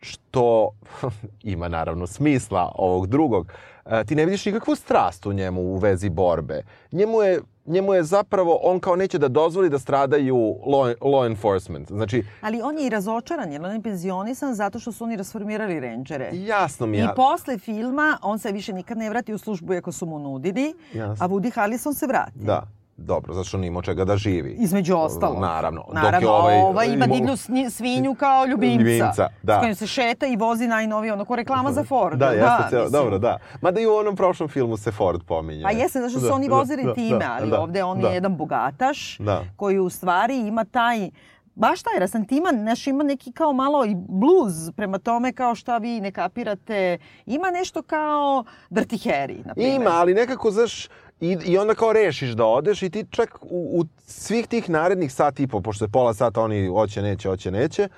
što 0.00 0.70
ima 1.54 1.68
naravno 1.68 2.06
smisla 2.06 2.72
ovog 2.74 3.06
drugog. 3.06 3.52
E, 3.86 4.04
ti 4.04 4.14
ne 4.14 4.24
vidiš 4.24 4.46
nikakvu 4.46 4.74
strast 4.74 5.26
u 5.26 5.32
njemu 5.32 5.60
u 5.62 5.76
vezi 5.76 6.08
borbe. 6.08 6.62
Njemu 6.92 7.22
je, 7.22 7.40
njemu 7.66 7.94
je 7.94 8.02
zapravo, 8.02 8.58
on 8.62 8.80
kao 8.80 8.96
neće 8.96 9.18
da 9.18 9.28
dozvoli 9.28 9.70
da 9.70 9.78
stradaju 9.78 10.36
law, 10.66 10.94
law 10.96 11.26
enforcement. 11.26 11.88
Znači, 11.88 12.24
Ali 12.40 12.62
on 12.62 12.78
je 12.78 12.86
i 12.86 12.90
razočaran, 12.90 13.52
jer 13.52 13.64
on 13.64 13.72
je 13.72 13.82
penzionisan 13.82 14.54
zato 14.54 14.78
što 14.78 14.92
su 14.92 15.04
oni 15.04 15.16
rasformirali 15.16 15.80
rendžere. 15.80 16.30
jasno 16.32 16.86
mi 16.86 16.96
je... 16.98 17.04
I 17.04 17.08
posle 17.16 17.58
filma 17.58 18.18
on 18.22 18.38
se 18.38 18.52
više 18.52 18.72
nikad 18.72 18.98
ne 18.98 19.10
vrati 19.10 19.34
u 19.34 19.38
službu 19.38 19.74
iako 19.74 19.92
su 19.92 20.06
mu 20.06 20.18
nudili, 20.18 20.74
Jasno. 20.94 21.24
a 21.24 21.28
Woody 21.28 21.54
Harrelson 21.54 21.94
se 21.94 22.06
vrati. 22.06 22.32
Da, 22.34 22.62
dobro, 22.96 23.34
zato 23.34 23.44
što 23.44 23.58
nije 23.58 23.68
imao 23.68 23.82
čega 23.82 24.04
da 24.04 24.16
živi. 24.16 24.50
Između 24.52 24.96
ostalog. 24.96 25.40
Naravno. 25.40 25.80
Dok 25.82 25.96
je 25.96 26.02
Naravno, 26.02 26.28
ovaj- 26.30 26.60
ovaj 26.60 26.86
ima 26.86 27.06
divlju 27.06 27.36
svinju 27.70 28.14
kao 28.14 28.46
ljubimca. 28.46 28.78
Ljubimca, 28.80 29.28
da. 29.42 29.56
S 29.56 29.60
kojim 29.60 29.74
se 29.74 29.86
šeta 29.86 30.26
i 30.26 30.36
vozi 30.36 30.66
najnovije, 30.66 31.12
ono 31.12 31.24
ko 31.24 31.36
reklama 31.36 31.72
za 31.72 31.84
Ford. 31.84 32.18
Da, 32.18 32.26
jeste, 32.26 32.46
ceo, 32.70 32.82
mislim. 32.82 32.92
dobro, 32.92 33.18
da. 33.18 33.38
Mada 33.60 33.80
i 33.80 33.86
u 33.86 33.94
onom 33.94 34.16
prošlom 34.16 34.48
filmu 34.48 34.76
se 34.76 34.92
Ford 34.92 35.20
pominje. 35.22 35.62
Pa 35.62 35.70
jeste, 35.70 36.00
zašto 36.00 36.20
su 36.20 36.26
Da, 36.26 36.34
oni 36.34 36.48
da, 36.48 36.54
vozili 36.54 36.84
da, 36.84 36.94
time, 36.94 37.18
da, 37.18 37.36
ali 37.40 37.50
da, 37.50 37.60
ovde 37.60 37.82
on 37.84 38.00
da. 38.00 38.08
je 38.08 38.14
jedan 38.14 38.36
bogataš 38.36 39.18
Da. 39.18 39.44
koji 39.56 39.78
u 39.78 39.90
stvari 39.90 40.38
ima 40.38 40.64
taj 40.64 41.10
baš 41.56 41.82
taj 41.82 41.98
rasantima, 41.98 42.48
znaš, 42.52 42.86
ima 42.86 43.04
neki 43.04 43.32
kao 43.32 43.52
malo 43.52 43.84
i 43.84 43.94
bluz 43.98 44.70
prema 44.76 44.98
tome 44.98 45.32
kao 45.32 45.54
šta 45.54 45.78
vi 45.78 46.00
ne 46.00 46.12
kapirate. 46.12 46.98
Ima 47.26 47.50
nešto 47.50 47.82
kao 47.82 48.44
Dirty 48.70 49.08
Harry, 49.08 49.46
na 49.46 49.54
primjer. 49.54 49.80
Ima, 49.80 49.90
ali 49.90 50.14
nekako, 50.14 50.50
znaš, 50.50 50.88
i, 51.24 51.38
i 51.44 51.58
onda 51.58 51.74
kao 51.74 51.92
rešiš 51.92 52.30
da 52.30 52.44
odeš 52.46 52.82
i 52.82 52.90
ti 52.90 53.04
čak 53.10 53.38
u, 53.42 53.46
u 53.72 53.84
svih 53.98 54.46
tih 54.46 54.70
narednih 54.70 55.12
sat 55.12 55.40
i 55.40 55.46
po, 55.46 55.60
pošto 55.60 55.84
je 55.84 55.88
pola 55.90 56.14
sata 56.14 56.40
oni 56.40 56.66
hoće, 56.68 57.02
neće, 57.02 57.28
hoće, 57.28 57.50
neće, 57.50 57.88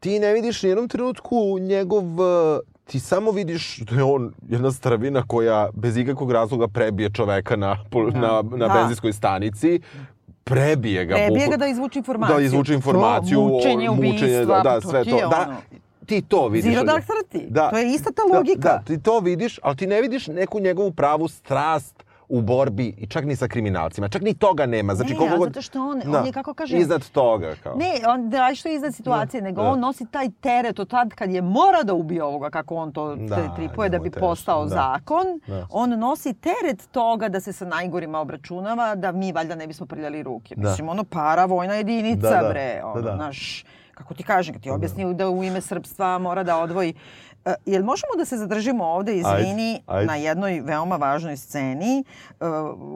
ti 0.00 0.18
ne 0.18 0.32
vidiš 0.32 0.62
ni 0.62 0.68
jednom 0.68 0.88
trenutku 0.88 1.36
njegov, 1.60 2.04
eh, 2.04 2.58
ti 2.84 3.00
samo 3.00 3.30
vidiš 3.30 3.78
da 3.78 3.96
je 3.96 4.02
on 4.04 4.32
jedna 4.48 4.72
stravina 4.72 5.22
koja 5.22 5.68
bez 5.74 5.96
ikakvog 5.96 6.32
razloga 6.32 6.68
prebije 6.68 7.10
čoveka 7.10 7.56
na, 7.56 7.76
Da. 8.12 8.20
na, 8.20 8.42
na 8.56 8.68
Da. 8.68 8.74
benzinskoj 8.74 9.12
stanici, 9.12 9.80
prebije 10.44 11.04
ga. 11.04 11.14
Prebije 11.16 11.48
ga 11.48 11.56
da 11.56 11.66
izvuče 11.66 11.98
informaciju. 11.98 12.36
Da 12.36 12.42
izvuče 12.42 12.74
informaciju. 12.74 13.36
To, 13.36 13.44
mučenje, 13.44 13.90
o- 13.90 13.92
ubistva, 13.92 14.60
da, 14.60 14.80
to 14.80 14.88
sve 14.88 15.04
ti 15.04 15.10
to. 15.10 15.16
je 15.16 15.22
Da, 15.22 15.46
ono. 15.48 15.56
ti 16.06 16.22
to 16.22 16.48
vidiš. 16.48 16.72
Zero 16.72 16.84
Dark 16.84 17.04
Thirty. 17.04 17.46
Da. 17.48 17.70
To 17.70 17.78
je 17.78 17.94
ista 17.94 18.10
ta 18.12 18.22
Da, 18.24 18.36
logika. 18.36 18.60
Da, 18.60 18.82
ti 18.86 19.02
to 19.02 19.20
vidiš, 19.20 19.58
ali 19.62 19.76
ti 19.76 19.86
ne 19.86 20.00
vidiš 20.00 20.26
neku 20.26 20.60
njegovu 20.60 20.92
pravu 20.92 21.28
strast 21.28 22.01
u 22.32 22.40
borbi 22.42 22.94
i 22.98 23.06
čak 23.06 23.24
ni 23.24 23.36
sa 23.36 23.48
kriminalcima. 23.48 24.08
Čak 24.08 24.22
ni 24.22 24.34
toga 24.34 24.66
nema. 24.66 24.94
Znači, 24.94 25.12
Ne, 25.12 25.18
koliko 25.18 25.36
god... 25.36 25.48
zato 25.48 25.62
što 25.62 25.80
on- 25.80 26.00
Da. 26.02 26.18
on 26.20 26.26
je, 26.26 26.32
kako 26.32 26.54
kažem- 26.54 26.80
Iznad 26.80 27.08
toga, 27.10 27.54
kao. 27.56 27.76
Ne, 27.76 27.92
on 28.08 28.30
da 28.30 28.54
što 28.54 28.68
je 28.68 28.74
iznad 28.74 28.94
situacije, 28.94 29.40
Da, 29.40 29.44
nego 29.44 29.62
da. 29.62 29.68
on 29.68 29.80
nosi 29.80 30.06
taj 30.06 30.30
teret 30.32 30.78
od 30.78 30.88
tad 30.88 31.10
kad 31.10 31.30
je 31.30 31.42
mora 31.42 31.82
da 31.82 31.94
ubije 31.94 32.24
ovoga, 32.24 32.50
kako 32.50 32.74
on 32.76 32.92
to 32.92 33.14
Da, 33.16 33.54
tripuje 33.56 33.88
da 33.88 33.98
bi 33.98 34.10
teško, 34.10 34.20
postao 34.20 34.62
da. 34.62 34.68
zakon. 34.68 35.26
Da. 35.46 35.66
On 35.70 35.90
nosi 35.90 36.34
teret 36.34 36.88
toga 36.90 37.28
da 37.28 37.40
se 37.40 37.52
sa 37.52 37.64
najgorima 37.66 38.18
obračunava, 38.20 38.94
da 38.94 39.12
mi 39.12 39.32
valjda 39.32 39.54
ne 39.54 39.66
bismo 39.66 39.86
prljali 39.86 40.22
ruke. 40.22 40.54
Da. 40.56 40.68
Mislim, 40.68 40.88
ono 40.88 41.04
para 41.04 41.44
vojna 41.46 41.74
jedinica, 41.74 42.30
Da, 42.30 42.42
da. 42.42 42.48
bre. 42.48 42.80
Ono, 42.84 42.94
Da, 42.94 43.00
da. 43.02 43.16
Naš, 43.16 43.64
kako 43.92 44.14
ti 44.14 44.22
kažem, 44.22 44.54
kad 44.54 44.62
ti 44.62 44.70
objasni 44.70 45.14
da 45.14 45.28
u 45.28 45.44
ime 45.44 45.60
srpstva 45.60 46.18
mora 46.18 46.42
da 46.42 46.58
odvoji 46.58 46.94
E, 47.44 47.54
jel 47.66 47.82
možemo 47.82 48.10
da 48.18 48.24
se 48.24 48.36
zadržimo 48.36 48.84
ovde, 48.86 49.12
izvini, 49.14 49.72
Ajde, 49.72 49.82
ajde. 49.88 50.06
na 50.06 50.16
jednoj 50.16 50.60
veoma 50.60 50.96
važnoj 50.96 51.36
sceni? 51.36 52.04
E, 52.40 52.44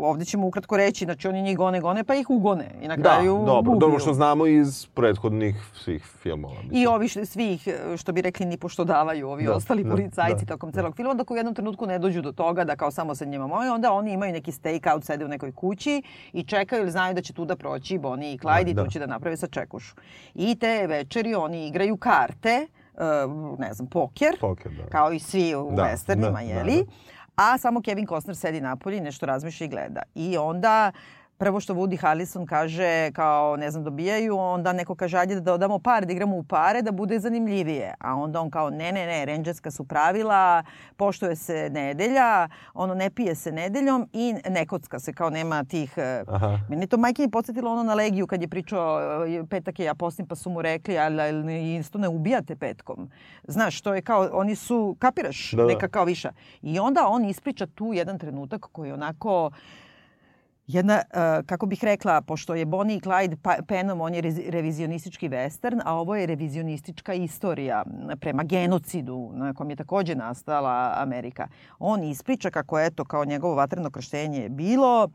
ovde 0.01 0.25
ćemo 0.25 0.47
ukratko 0.47 0.77
reći, 0.77 1.05
znači 1.05 1.29
oni 1.29 1.43
njih 1.43 1.57
gone, 1.57 1.81
gone, 1.81 2.05
pa 2.05 2.15
ih 2.15 2.31
ugone. 2.31 2.71
I 2.83 2.89
na 2.89 2.97
Da, 2.97 3.03
kraju 3.05 3.35
dobro, 3.37 3.59
ubiju. 3.61 3.77
dobro 3.77 3.99
što 3.99 4.15
znamo 4.15 4.47
iz 4.47 4.87
prethodnih 4.87 5.55
svih 5.75 6.05
filmova. 6.15 6.55
mislim. 6.55 6.71
I 6.75 6.87
ovi 6.87 7.09
što- 7.09 7.27
svih, 7.27 7.69
e, 7.69 7.97
što 7.97 8.13
bi 8.13 8.23
rekli, 8.23 8.47
ni 8.47 8.57
pošto 8.59 8.85
davaju 8.85 9.29
ovi 9.29 9.45
Da, 9.45 9.53
ostali 9.55 9.85
da, 9.85 9.91
policajci 9.91 10.45
da, 10.45 10.49
tokom 10.49 10.73
celog 10.73 10.97
filma, 10.97 11.15
dok 11.15 11.31
u 11.31 11.37
jednom 11.37 11.55
trenutku 11.55 11.87
ne 11.87 11.99
dođu 11.99 12.23
do 12.23 12.33
toga 12.33 12.65
da 12.65 12.77
kao 12.77 12.91
samo 12.91 13.15
sa 13.15 13.25
njima 13.25 13.47
moji, 13.47 13.69
onda 13.69 13.93
oni 13.93 14.13
imaju 14.13 14.33
neki 14.33 14.53
stakeout, 14.53 15.05
sede 15.05 15.25
u 15.25 15.29
nekoj 15.29 15.53
kući 15.53 16.03
i 16.33 16.45
čekaju 16.45 16.83
ili 16.83 16.91
znaju 16.91 17.15
da 17.15 17.23
će 17.23 17.33
tu 17.33 17.45
da 17.45 17.57
proći 17.57 17.99
Bonnie 17.99 18.33
i 18.33 18.39
Clyde 18.39 18.65
Da, 18.65 18.71
i 18.71 18.75
da. 18.75 18.85
tu 18.85 18.91
će 18.91 18.99
da 18.99 19.07
naprave 19.07 19.37
sa 19.37 19.47
čekušu. 19.49 19.95
I 20.35 20.55
te 20.55 20.87
večeri 20.87 21.35
oni 21.35 21.67
igraju 21.67 21.97
karte, 21.97 22.67
ne 23.59 23.75
znam, 23.75 23.89
poker, 23.89 24.37
Poker, 24.41 24.73
da. 24.73 24.87
kao 24.87 25.13
i 25.13 25.19
svi 25.19 25.55
u 25.55 25.71
Da, 25.73 25.83
westernima, 25.85 26.33
da, 26.33 26.41
jeli? 26.41 26.77
da, 26.77 26.83
da. 26.83 26.91
A 27.37 27.59
samo 27.59 27.81
Kevin 27.81 28.07
Costner 28.07 28.37
sedi 28.37 28.61
napolje 28.61 28.97
i 28.97 29.01
nešto 29.01 29.27
razmišlja 29.27 29.65
i 29.65 29.69
gleda. 29.69 30.03
I 30.15 30.39
onda 30.39 30.93
prvo 31.39 31.61
što 31.61 31.75
Woody 31.75 32.01
Harrelson 32.01 32.47
kaže 32.47 33.11
kao 33.13 33.57
ne 33.57 33.71
znam 33.71 33.85
dobijaju, 33.85 34.39
onda 34.39 34.73
neko 34.73 34.95
kaže 34.95 35.19
ajde 35.19 35.35
da 35.35 35.41
dodamo 35.41 35.79
pare, 35.79 36.07
da 36.07 36.13
igramo 36.13 36.37
u 36.37 36.43
pare 36.43 36.83
da 36.83 36.93
bude 36.93 37.19
zanimljivije. 37.19 37.95
A 38.01 38.15
onda 38.15 38.41
on 38.41 38.51
kao 38.51 38.71
ne 38.71 38.93
ne 38.93 39.07
ne, 39.07 39.25
Rangerska 39.25 39.71
su 39.71 39.85
pravila, 39.85 40.63
poštuje 40.97 41.37
se 41.37 41.71
nedelja, 41.71 42.49
ono 42.75 42.95
ne 42.95 43.11
pije 43.11 43.35
se 43.35 43.53
nedeljom 43.53 44.09
i 44.13 44.35
ne 44.49 44.67
kocka 44.67 44.99
se 44.99 45.13
kao 45.13 45.31
nema 45.31 45.65
tih 45.65 45.93
eh, 45.97 46.23
Aha. 46.27 46.59
Meni 46.69 46.83
je 46.83 46.87
to 46.87 46.97
majke 46.97 47.23
mi 47.23 47.31
podsjetilo 47.31 47.73
ono 47.73 47.83
na 47.83 47.95
Legiju 47.95 48.27
kad 48.27 48.43
je 48.43 48.49
pričao 48.49 49.01
eh, 49.27 49.45
petak 49.51 49.79
je 49.79 49.87
ja 49.87 49.95
postim 49.95 50.27
pa 50.27 50.35
su 50.35 50.51
mu 50.51 50.63
rekli 50.63 50.99
ali, 50.99 51.77
isto 51.77 51.99
ne 51.99 52.09
ubijate 52.09 52.57
petkom. 52.57 53.11
Znaš, 53.49 53.81
to 53.81 53.95
je 53.95 54.03
kao, 54.03 54.29
oni 54.33 54.55
su, 54.55 54.97
kapiraš, 54.99 55.51
Da, 55.53 55.63
da. 55.63 55.69
neka 55.69 55.89
kao 55.89 56.05
viša. 56.05 56.33
I 56.63 56.79
onda 56.79 57.07
on 57.09 57.25
ispriča 57.25 57.67
tu 57.67 57.93
jedan 57.93 58.19
trenutak 58.19 58.61
koji 58.73 58.89
je 58.89 58.95
onako 58.95 59.51
jedna, 60.69 60.95
eh, 60.95 61.43
kako 61.43 61.67
bih 61.67 61.85
rekla, 61.85 62.21
pošto 62.21 62.55
je 62.55 62.65
Bonnie 62.67 62.97
i 62.97 63.01
Clyde 63.01 63.37
pa, 63.37 63.57
penom, 63.63 64.01
on 64.01 64.15
je 64.15 64.21
revizionistički 64.49 65.29
western, 65.29 65.81
a 65.85 65.95
ovo 65.95 66.17
je 66.17 66.27
revizionistička 66.27 67.15
istorija 67.15 67.85
prema 68.17 68.43
genocidu 68.45 69.31
na 69.35 69.55
kom 69.55 69.71
je 69.71 69.77
takođe 69.77 70.15
nastala 70.15 70.93
Amerika. 70.97 71.49
On 71.79 72.03
ispriča 72.03 72.51
kako 72.51 72.81
eto, 72.81 73.05
kao 73.05 73.25
njegovo 73.25 73.55
vatreno 73.55 73.91
krštenje 73.91 74.39
je 74.39 74.49
bilo, 74.49 75.09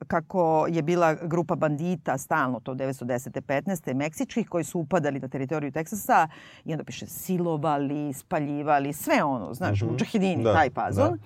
kako 0.00 0.66
je 0.70 0.82
bila 0.82 1.14
grupa 1.14 1.54
bandita 1.56 2.18
stalno 2.18 2.60
to 2.60 2.74
910. 2.74 3.40
15. 3.40 3.94
meksičkih 3.94 4.48
koji 4.48 4.64
su 4.64 4.80
upadali 4.80 5.20
na 5.20 5.28
teritoriju 5.28 5.72
Teksasa 5.72 6.28
i 6.64 6.72
onda 6.72 6.84
piše 6.84 7.06
silovali, 7.06 8.12
spaljivali, 8.12 8.92
sve 8.92 9.22
ono, 9.24 9.54
znaš, 9.54 9.82
Mhm. 9.82 9.90
mučahedini, 9.92 10.44
Da, 10.44 10.54
taj 10.54 10.70
fazon. 10.70 11.10
da. 11.10 11.16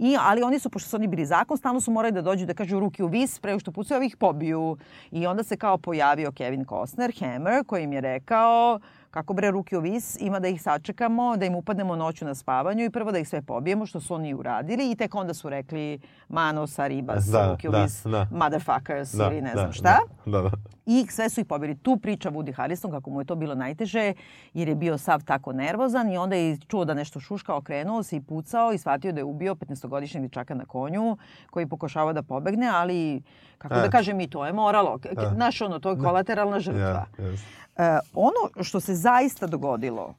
I, 0.00 0.16
ali 0.20 0.42
oni 0.42 0.58
su, 0.58 0.70
pošto 0.70 0.88
su 0.88 0.96
oni 0.96 1.06
bili 1.06 1.26
zakon, 1.26 1.56
stalno 1.56 1.80
su 1.80 1.90
morali 1.90 2.12
da 2.12 2.22
dođu 2.22 2.46
da 2.46 2.54
kažu 2.54 2.80
ruke 2.80 3.04
u 3.04 3.06
vis, 3.06 3.38
pre 3.38 3.58
što 3.58 3.72
pucaju, 3.72 3.98
ovi 3.98 4.06
ih 4.06 4.16
pobiju. 4.16 4.76
I 5.10 5.26
onda 5.26 5.42
se 5.42 5.56
kao 5.56 5.78
pojavio 5.78 6.32
Kevin 6.32 6.64
Costner, 6.64 7.12
Hammer, 7.20 7.64
koji 7.66 7.84
im 7.84 7.92
je 7.92 8.00
rekao 8.00 8.80
kako 9.10 9.32
bre 9.32 9.50
ruke 9.50 9.78
u 9.78 9.82
vis, 9.82 10.16
ima 10.20 10.40
da 10.40 10.48
ih 10.48 10.62
sačekamo, 10.62 11.36
da 11.36 11.44
im 11.46 11.54
upadnemo 11.54 11.96
noću 11.96 12.24
na 12.24 12.34
spavanju 12.34 12.84
i 12.84 12.90
prvo 12.90 13.12
da 13.12 13.18
ih 13.18 13.28
sve 13.28 13.42
pobijemo, 13.42 13.86
što 13.86 14.00
su 14.00 14.14
oni 14.14 14.34
uradili 14.34 14.90
i 14.90 14.96
tek 14.96 15.14
onda 15.14 15.34
su 15.34 15.48
rekli 15.48 15.98
Manos, 16.28 16.78
Aribas, 16.78 17.24
Da, 17.24 17.50
ruke 17.50 17.68
u 17.68 17.72
da, 17.72 17.82
vis, 17.82 18.02
da. 18.02 18.26
motherfuckers 18.32 19.12
Da, 19.12 19.26
ili 19.26 19.42
ne 19.42 19.50
da, 19.50 19.60
znam 19.60 19.72
šta. 19.72 19.98
Da, 20.26 20.40
da. 20.40 20.50
I 20.86 21.06
sve 21.06 21.28
su 21.28 21.40
ih 21.40 21.46
pobili. 21.46 21.76
Tu 21.76 21.96
priča 21.96 22.30
Woody 22.30 22.54
Harrelson 22.54 22.90
kako 22.90 23.10
mu 23.10 23.20
je 23.20 23.24
to 23.24 23.34
bilo 23.36 23.54
najteže 23.54 24.12
jer 24.54 24.68
je 24.68 24.74
bio 24.74 24.98
sav 24.98 25.22
tako 25.22 25.52
nervozan 25.52 26.08
i 26.08 26.18
onda 26.18 26.36
je 26.36 26.58
čuo 26.58 26.84
da 26.84 26.94
nešto 26.94 27.20
šuška, 27.20 27.54
okrenuo 27.54 28.02
se 28.02 28.16
i 28.16 28.20
pucao 28.20 28.72
i 28.72 28.78
shvatio 28.78 29.12
da 29.12 29.20
je 29.20 29.24
ubio 29.24 29.54
15-godišnjeg 29.54 30.20
dečaka 30.20 30.54
na 30.54 30.64
konju 30.64 31.16
koji 31.46 31.66
pokušava 31.68 32.12
da 32.12 32.22
pobegne, 32.22 32.68
ali 32.68 33.22
kako 33.58 33.74
da 33.74 33.80
Eto. 33.80 33.90
kažem 33.90 34.20
i 34.20 34.28
to 34.28 34.46
je 34.46 34.52
moralo. 34.52 34.98
K- 34.98 35.08
Da. 35.12 35.30
Znaš 35.30 35.60
ono, 35.60 35.78
to 35.78 35.90
je 35.90 35.98
kolateralna 35.98 36.60
žrtva. 36.60 36.80
Ja, 36.80 37.06
yes. 37.18 37.40
E, 37.76 37.82
ono 38.14 38.62
što 38.62 38.80
se 38.80 38.94
zaista 38.94 39.46
dogodilo, 39.46 40.14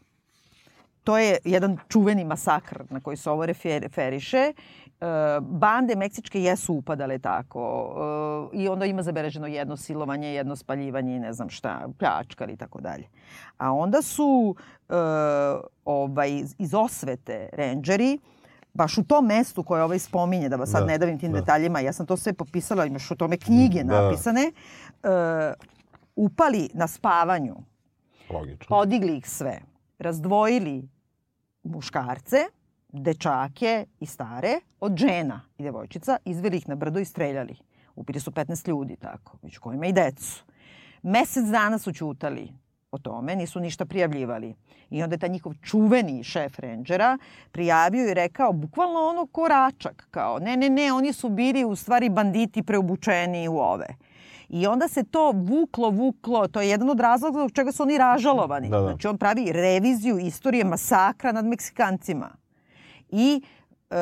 to 1.04 1.18
je 1.18 1.38
jedan 1.46 1.78
čuveni 1.88 2.24
masakr 2.24 2.84
na 2.90 3.00
koji 3.00 3.18
se 3.18 3.30
ovo 3.30 3.44
refer- 3.44 3.80
referiše. 3.80 4.38
E, 4.38 4.54
bande 5.42 5.96
meksičke 5.96 6.42
jesu 6.42 6.74
upadale 6.74 7.20
tako 7.20 7.94
e, 8.54 8.58
i 8.58 8.68
onda 8.68 8.86
ima 8.86 9.04
zabeleženo 9.04 9.48
jedno 9.48 9.78
silovanje, 9.78 10.28
jedno 10.30 10.56
spaljivanje 10.56 11.16
i 11.16 11.20
ne 11.20 11.34
znam 11.34 11.50
šta, 11.50 11.88
pljačkali 12.00 12.54
i 12.54 12.58
tako 12.58 12.82
dalje. 12.82 13.08
A 13.58 13.72
onda 13.72 14.02
su 14.02 14.56
ovaj, 15.86 16.32
iz- 16.58 16.74
osvete 16.76 17.50
rangeri 17.54 18.20
baš 18.74 18.98
u 18.98 19.04
tom 19.04 19.26
mestu 19.26 19.64
koje 19.64 19.84
ovaj 19.84 20.00
spominje, 20.00 20.50
da 20.50 20.56
vas 20.56 20.70
sad 20.70 20.82
Da, 20.82 20.88
ne 20.88 20.98
davim 20.98 21.20
tim 21.20 21.32
da. 21.32 21.40
detaljima, 21.40 21.80
ja 21.80 21.94
sam 21.94 22.06
to 22.06 22.18
sve 22.18 22.34
popisala, 22.34 22.86
imaš 22.86 23.12
o 23.12 23.16
tome 23.16 23.38
knjige 23.38 23.84
Da. 23.84 24.02
napisane, 24.02 24.52
upali 26.22 26.70
na 26.74 26.88
spavanju 26.88 27.56
Logično. 28.30 28.66
podigli 28.70 29.18
ih 29.18 29.30
sve, 29.30 29.60
razdvojili 30.00 30.90
muškarce, 31.64 32.38
dečake 32.90 33.86
i 34.00 34.06
stare 34.06 34.60
od 34.80 34.98
žena 34.98 35.42
i 35.58 35.64
devojčica, 35.64 36.18
izveli 36.26 36.58
ih 36.58 36.70
na 36.70 36.76
brdo 36.76 37.00
i 37.00 37.06
streljali. 37.06 37.56
Upili 37.96 38.20
su 38.20 38.32
15 38.32 38.68
ljudi 38.68 38.96
tako, 38.96 39.38
među 39.42 39.62
kojima 39.62 39.86
i 39.86 39.94
decu. 39.94 40.44
Mesec 41.04 41.46
dana 41.46 41.78
su 41.78 41.94
ćutali 41.94 42.54
o 42.92 42.98
tome, 42.98 43.36
nisu 43.36 43.60
ništa 43.60 43.86
prijavljivali. 43.86 44.56
I 44.90 45.04
onda 45.04 45.14
je 45.14 45.20
taj 45.20 45.30
njihov 45.30 45.54
čuveni 45.62 46.24
šef 46.24 46.60
rangera 46.60 47.18
prijavio 47.52 48.12
i 48.12 48.14
rekao 48.14 48.54
bukvalno 48.54 49.00
ono 49.00 49.26
ko 49.26 49.48
račak, 49.48 50.08
kao 50.12 50.40
ne, 50.40 50.58
ne, 50.58 50.70
ne, 50.70 50.94
oni 50.94 51.14
su 51.14 51.30
bili 51.30 51.66
u 51.66 51.76
stvari 51.76 52.10
banditi 52.10 52.64
preobučeni 52.64 53.48
u 53.48 53.58
ove. 53.58 53.88
I 54.54 54.68
onda 54.68 54.88
se 54.88 55.04
to 55.04 55.32
vuklo, 55.32 55.90
vuklo, 55.90 56.48
to 56.48 56.62
je 56.62 56.70
jedan 56.70 56.90
od 56.90 57.00
razloga 57.00 57.40
zbog 57.40 57.52
čega 57.52 57.72
su 57.72 57.84
oni 57.84 57.98
ražalovani. 57.98 58.70
Da, 58.70 58.80
da. 58.80 58.88
Znači 58.88 59.08
on 59.08 59.18
pravi 59.18 59.52
reviziju 59.52 60.18
istorije 60.20 60.64
masakra 60.64 61.32
nad 61.32 61.46
Meksikancima. 61.46 62.30
I 63.10 63.42
e, 63.90 63.96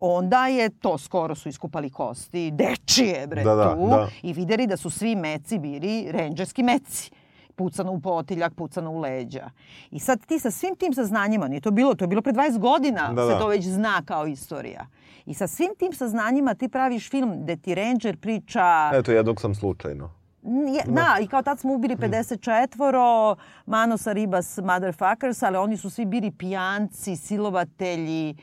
onda 0.00 0.46
je 0.46 0.70
to, 0.70 0.98
skoro 0.98 1.34
su 1.34 1.48
iskupali 1.48 1.90
kosti, 1.90 2.50
dečije 2.50 3.26
bre 3.26 3.42
Da, 3.44 3.54
da, 3.54 3.74
tu, 3.74 3.88
da. 3.88 4.08
i 4.22 4.32
videli 4.32 4.66
da 4.66 4.76
su 4.76 4.90
svi 4.90 5.16
meci 5.16 5.58
bili 5.58 6.12
renđerski 6.12 6.62
meci 6.62 7.10
pucano 7.54 7.92
u 7.92 8.00
potiljak, 8.00 8.54
pucano 8.54 8.90
u 8.90 8.98
leđa. 9.00 9.50
I 9.90 9.98
sad 9.98 10.26
ti 10.26 10.38
sa 10.38 10.50
svim 10.50 10.76
tim 10.76 10.94
saznanjima, 10.94 11.48
nije 11.48 11.60
to 11.60 11.70
bilo, 11.70 11.94
to 11.94 12.04
je 12.04 12.08
bilo 12.08 12.22
pre 12.22 12.32
20 12.32 12.58
godina, 12.58 13.12
Da, 13.12 13.26
se 13.26 13.32
da. 13.32 13.38
to 13.38 13.46
već 13.46 13.64
zna 13.64 14.02
kao 14.04 14.26
istorija. 14.26 14.86
I 15.26 15.34
sa 15.34 15.46
svim 15.46 15.70
tim 15.78 15.92
saznanjima 15.92 16.54
ti 16.54 16.68
praviš 16.68 17.10
film 17.10 17.42
gde 17.42 17.56
ti 17.56 17.74
ranger 17.74 18.16
priča... 18.16 18.90
Eto, 18.94 19.12
jednog 19.12 19.40
sam 19.40 19.54
slučajno. 19.54 20.10
Nije, 20.42 20.82
da, 20.86 21.18
i 21.22 21.26
kao 21.26 21.42
tad 21.42 21.60
smo 21.60 21.74
ubili 21.74 21.96
54 21.96 23.36
Manosa 23.66 24.12
Ribas 24.12 24.58
motherfuckers, 24.58 25.42
ali 25.42 25.56
oni 25.56 25.76
su 25.76 25.90
svi 25.90 26.04
bili 26.04 26.30
pijanci, 26.30 27.16
silovatelji. 27.16 28.36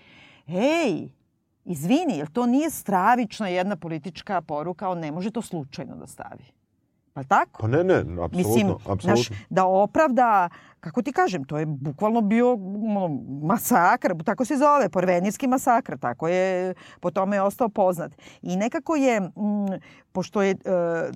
Ej, 0.47 1.09
izvini, 1.65 2.17
jel 2.17 2.27
to 2.33 2.45
nije 2.45 2.69
stravična 2.69 3.47
jedna 3.47 3.75
politička 3.75 4.41
poruka? 4.41 4.89
On 4.89 4.99
ne 4.99 5.11
može 5.11 5.31
to 5.31 5.41
slučajno 5.41 5.95
da 5.95 6.07
stavi. 6.07 6.58
Pa 7.19 7.23
tako? 7.23 7.61
Pa 7.61 7.67
ne, 7.67 7.83
ne, 7.83 7.95
apsolutno, 7.99 8.37
Mislim, 8.37 8.69
apsolutno. 8.69 9.01
znaš, 9.01 9.29
da 9.49 9.65
opravda, 9.65 10.49
kako 10.79 11.01
ti 11.01 11.11
kažem, 11.11 11.43
to 11.43 11.57
je 11.57 11.65
bukvalno 11.65 12.21
bio 12.21 12.57
masakr, 13.41 14.23
tako 14.25 14.45
se 14.45 14.57
zove, 14.57 14.89
porvenirski 14.89 15.47
masakr, 15.47 15.97
tako 15.97 16.27
je, 16.27 16.73
po 16.99 17.11
tome 17.11 17.35
je 17.35 17.41
ostao 17.41 17.69
poznat. 17.69 18.11
I 18.41 18.55
nekako 18.55 18.95
je, 18.95 19.19
mm, 19.19 19.31
pošto 20.11 20.41
je, 20.41 20.51
e, 20.51 20.57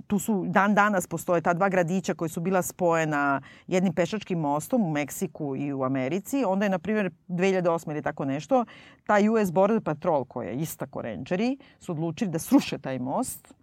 tu 0.08 0.20
su 0.20 0.44
dan 0.48 0.76
danas 0.76 1.08
postoje 1.08 1.42
ta 1.42 1.54
dva 1.54 1.70
gradića 1.70 2.14
koji 2.14 2.30
su 2.30 2.42
bila 2.42 2.62
spojena 2.62 3.42
jednim 3.68 3.94
pešačkim 3.94 4.40
mostom 4.40 4.84
u 4.84 4.92
Meksiku 4.92 5.56
i 5.56 5.74
u 5.74 5.84
Americi, 5.84 6.44
onda 6.46 6.66
je, 6.66 6.70
na 6.70 6.80
primjer, 6.80 7.12
2008 7.28 7.92
ili 7.92 8.02
tako 8.02 8.26
nešto, 8.26 8.66
taj 9.08 9.30
US 9.30 9.52
Border 9.52 9.82
Patrol, 9.82 10.26
koja 10.26 10.50
je 10.50 10.56
ista 10.56 10.86
ko 10.86 11.02
rangeri, 11.02 11.58
su 11.80 11.92
odlučili 11.92 12.32
da 12.32 12.40
sruše 12.40 12.78
taj 12.78 13.00
most, 13.00 13.54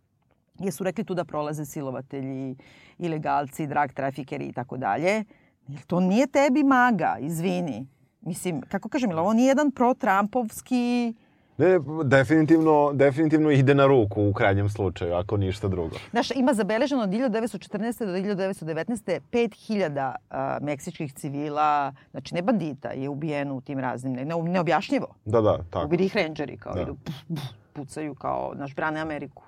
jer 0.61 0.73
su 0.73 0.85
rekli 0.85 1.05
tu 1.05 1.15
da 1.15 1.25
prolaze 1.25 1.65
silovatelji, 1.65 2.57
ilegalci, 2.99 3.67
drag 3.67 3.93
trafikeri 3.93 4.45
i 4.45 4.53
tako 4.53 4.77
dalje. 4.77 5.25
Jer 5.69 5.83
to 5.87 6.01
nije 6.01 6.27
tebi 6.27 6.63
maga, 6.65 7.17
izvini. 7.21 7.87
Mislim, 8.21 8.61
kako 8.61 8.89
kažem, 8.89 9.19
ovo 9.19 9.33
nije 9.33 9.49
jedan 9.49 9.71
pro-Trumpovski 9.71 11.15
Ne, 11.61 11.79
definitivno, 12.05 12.93
definitivno 12.95 13.51
ide 13.51 13.75
na 13.75 13.87
ruku 13.87 14.29
u 14.29 14.33
krajnjem 14.33 14.69
slučaju, 14.69 15.15
ako 15.15 15.37
ništa 15.37 15.69
drugo. 15.69 15.97
Znaš, 16.11 16.31
ima 16.31 16.55
zabeleženo 16.55 17.03
od 17.03 17.09
1914. 17.09 18.07
do 18.07 18.13
1919. 18.13 19.21
5000 19.33 20.15
a, 20.31 20.59
meksičkih 20.63 21.13
civila, 21.13 21.93
znači 22.11 22.35
ne 22.35 22.43
bandita, 22.43 22.89
je 22.89 23.09
ubijeno 23.09 23.55
u 23.55 23.61
tim 23.61 23.79
raznim, 23.79 24.13
ne, 24.13 24.25
neobjašnjivo. 24.25 25.07
Da, 25.25 25.41
da, 25.41 25.59
tako. 25.71 25.87
Ubili 25.87 26.05
ih 26.05 26.17
rangeri, 26.17 26.57
kao 26.57 26.75
Da. 26.75 26.83
idu, 26.83 26.97
puf, 27.05 27.15
puf, 27.29 27.41
pucaju 27.73 28.15
kao, 28.15 28.53
naš, 28.55 28.75
brane 28.75 29.01
Ameriku. 29.01 29.43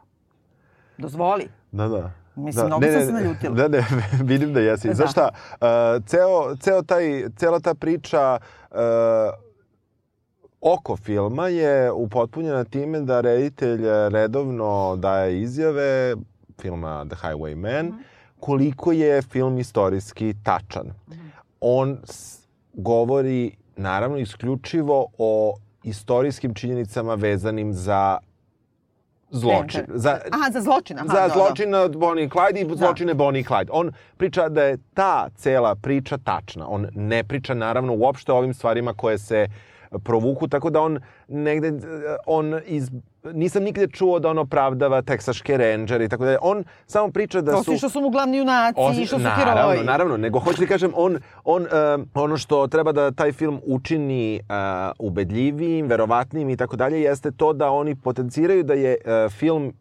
Dozvoli. 0.99 1.49
Da, 1.73 1.89
da. 1.89 2.11
Mislim, 2.37 2.67
mnogo 2.67 2.87
sam 2.89 3.07
se 3.07 3.13
naljutila. 3.13 3.55
Da, 3.55 3.69
ne, 3.69 3.85
vidim 4.25 4.53
da 4.53 4.61
jesi. 4.61 4.89
Da. 4.89 4.95
Znaš 4.95 5.11
šta, 5.11 5.29
uh, 5.53 5.67
ceo, 6.05 6.57
ceo 6.57 6.83
taj, 6.83 7.05
cela 7.31 7.61
ta 7.61 7.75
priča 7.75 8.39
uh, 8.71 8.77
oko 10.63 10.97
filma 10.97 11.49
je 11.49 11.93
upotpunjena 11.93 12.65
time 12.65 13.01
da 13.01 13.21
reditelj 13.21 13.81
redovno 14.11 14.97
daje 14.97 15.41
izjave 15.41 16.15
filma 16.61 17.07
The 17.07 17.17
Highwayman, 17.19 17.83
Mhm. 17.85 17.97
koliko 18.41 18.93
je 18.93 19.23
film 19.23 19.59
istorijski 19.59 20.35
tačan. 20.37 20.87
Mhm. 21.09 21.21
On 21.61 21.99
s- 22.05 22.39
govori, 22.75 23.57
naravno, 23.77 24.19
isključivo 24.19 25.07
o 25.19 25.55
istorijskim 25.83 26.55
činjenicama 26.55 27.15
vezanim 27.15 27.73
za 27.73 28.19
zločin. 29.33 29.85
Za, 29.95 30.19
Aha, 30.31 30.51
za 30.53 30.61
zločin. 30.61 30.99
Aha, 30.99 31.07
za 31.09 31.15
da, 31.15 31.29
da. 31.29 31.35
zločine 31.35 31.79
od 31.79 31.97
Bonnie 31.97 32.25
i 32.25 32.29
Clyde 32.29 32.73
i 32.73 32.77
zločine 32.77 33.15
Bonnie 33.15 33.41
i 33.41 33.45
Clyde. 33.45 33.69
On 33.71 33.93
priča 34.17 34.49
da 34.49 34.63
je 34.63 34.79
ta 34.95 35.29
cela 35.37 35.75
priča 35.75 36.19
tačna. 36.19 36.69
On 36.69 36.87
ne 36.95 37.25
priča 37.25 37.55
naravno 37.55 37.95
uopšte 37.95 38.33
o 38.33 38.37
ovim 38.37 38.55
stvarima 38.55 38.95
koje 38.95 39.19
se 39.19 39.47
provuku, 40.05 40.49
tako 40.49 40.71
da 40.71 40.81
on 40.81 41.01
negde, 41.29 41.69
eh, 41.69 42.17
on 42.27 42.61
iz, 42.67 42.91
nisam 43.25 43.63
nigde 43.63 43.87
čuo 43.87 44.19
da 44.19 44.31
on 44.31 44.39
opravdava 44.39 45.03
teksaške 45.03 45.57
rangere 45.57 46.05
i 46.05 46.09
tako 46.09 46.25
da 46.25 46.39
on 46.43 46.65
samo 46.87 47.13
priča 47.13 47.41
da 47.41 47.53
su... 47.53 47.59
Osim 47.59 47.79
što 47.79 47.89
su 47.89 48.01
mu 48.01 48.11
glavni 48.11 48.39
junaci 48.39 49.03
i 49.03 49.07
što 49.07 49.17
su 49.17 49.23
naravno, 49.23 49.63
heroji. 49.63 49.87
Naravno, 49.87 50.17
nego 50.17 50.39
hoću 50.39 50.59
ti 50.59 50.67
kažem, 50.67 50.93
on, 50.95 51.19
on, 51.45 51.63
uh, 51.63 51.69
ono 52.15 52.37
što 52.37 52.67
treba 52.67 52.93
da 52.93 53.11
taj 53.11 53.33
film 53.33 53.61
učini 53.67 54.41
uh, 54.41 55.07
ubedljivijim, 55.07 55.87
verovatnim 55.87 56.51
i 56.51 56.57
tako 56.57 56.77
dalje, 56.77 57.03
jeste 57.03 57.31
to 57.31 57.53
da 57.53 57.71
oni 57.71 57.95
potenciraju 57.95 58.63
da 58.63 58.75
je 58.75 58.97
uh, 59.05 59.33
film 59.33 59.73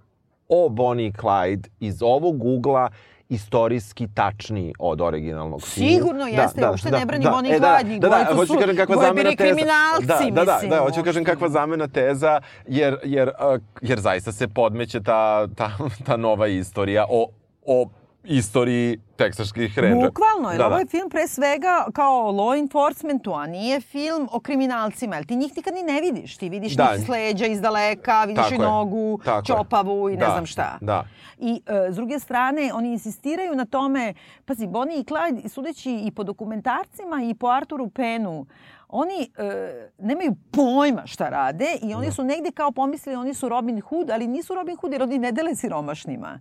o 0.49 0.69
Bonnie 0.69 1.07
i 1.07 1.11
Clyde 1.11 1.67
iz 1.79 2.01
ovog 2.01 2.45
ugla 2.45 2.89
istorijski 3.31 4.07
tačniji 4.13 4.73
od 4.79 5.01
originalnog 5.01 5.61
filma. 5.61 5.89
Sigurno 5.89 6.27
jeste, 6.27 6.67
uopšte 6.69 6.91
ne 6.91 7.05
brani 7.05 7.25
Bonnie 7.31 7.57
i 7.57 7.59
Clyde, 7.59 7.87
njih 7.87 7.99
da, 8.01 8.09
da, 8.09 8.15
dvojica 8.15 8.35
hoću 8.35 8.53
kažem 8.59 8.75
kakva 8.75 8.95
zamena 8.95 9.29
teza. 9.29 9.43
kriminalci, 9.43 10.31
da, 10.31 10.45
da, 10.45 10.59
da, 10.61 10.67
da, 10.67 10.81
hoću 10.81 11.03
kažem 11.03 11.23
kakva 11.23 11.49
zamena 11.49 11.87
teza, 11.87 12.41
jer, 12.67 12.97
jer, 13.03 13.27
uh, 13.27 13.61
jer 13.81 13.99
zaista 13.99 14.31
se 14.31 14.47
podmeće 14.47 15.03
ta, 15.03 15.47
ta, 15.47 15.71
ta 16.05 16.17
nova 16.17 16.47
istorija 16.47 17.05
o, 17.09 17.27
o 17.65 17.89
istoriji 18.25 18.99
teksaških 19.15 19.79
rangera. 19.79 20.07
Bukvalno, 20.07 20.49
jer 20.49 20.57
Da, 20.57 20.65
ovo 20.65 20.75
da. 20.75 20.79
je 20.79 20.85
film 20.87 21.09
pre 21.09 21.27
svega 21.27 21.85
kao 21.93 22.23
law 22.23 22.59
enforcementu, 22.59 23.33
a 23.33 23.47
nije 23.47 23.81
film 23.81 24.29
o 24.31 24.39
kriminalcima, 24.39 25.15
jer 25.15 25.25
ti 25.25 25.35
njih 25.35 25.51
nikad 25.55 25.73
ni 25.73 25.83
ne 25.83 26.01
vidiš. 26.01 26.37
Ti 26.37 26.49
vidiš 26.49 26.73
Da. 26.73 26.91
njih 26.91 27.05
s 27.05 27.09
leđa, 27.09 27.45
iz 27.45 27.61
daleka, 27.61 28.23
vidiš 28.23 28.43
Tako 28.43 28.53
i 28.53 28.57
je. 28.57 28.61
nogu, 28.61 29.19
Tako 29.25 29.45
čopavu 29.47 30.09
i 30.09 30.13
ne 30.13 30.19
Da, 30.19 30.25
znam 30.27 30.45
šta. 30.45 30.77
da. 30.81 31.05
I 31.39 31.61
e, 31.67 31.91
s 31.91 31.95
druge 31.95 32.19
strane, 32.19 32.71
oni 32.73 32.91
insistiraju 32.91 33.55
na 33.55 33.65
tome, 33.65 34.13
pazi, 34.45 34.67
Bonnie 34.67 34.99
i 34.99 35.03
Clyde, 35.03 35.47
sudeći 35.47 35.91
i 35.95 36.11
po 36.11 36.23
dokumentarcima 36.23 37.21
i 37.23 37.33
po 37.33 37.47
Arturu 37.47 37.89
Penu, 37.89 38.45
oni 38.89 39.29
e, 39.37 39.71
nemaju 39.99 40.35
pojma 40.51 41.05
šta 41.05 41.29
rade 41.29 41.67
i 41.81 41.93
oni 41.93 42.11
su 42.11 42.23
negde 42.23 42.51
kao 42.51 42.71
pomislili 42.71 43.15
oni 43.15 43.33
su 43.33 43.49
Robin 43.49 43.81
Hood, 43.81 44.09
ali 44.09 44.27
nisu 44.27 44.55
Robin 44.55 44.75
Hood 44.75 44.93
jer 44.93 45.03
oni 45.03 45.17
ne 45.17 45.31
dele 45.31 45.55
siromašnima, 45.55 46.39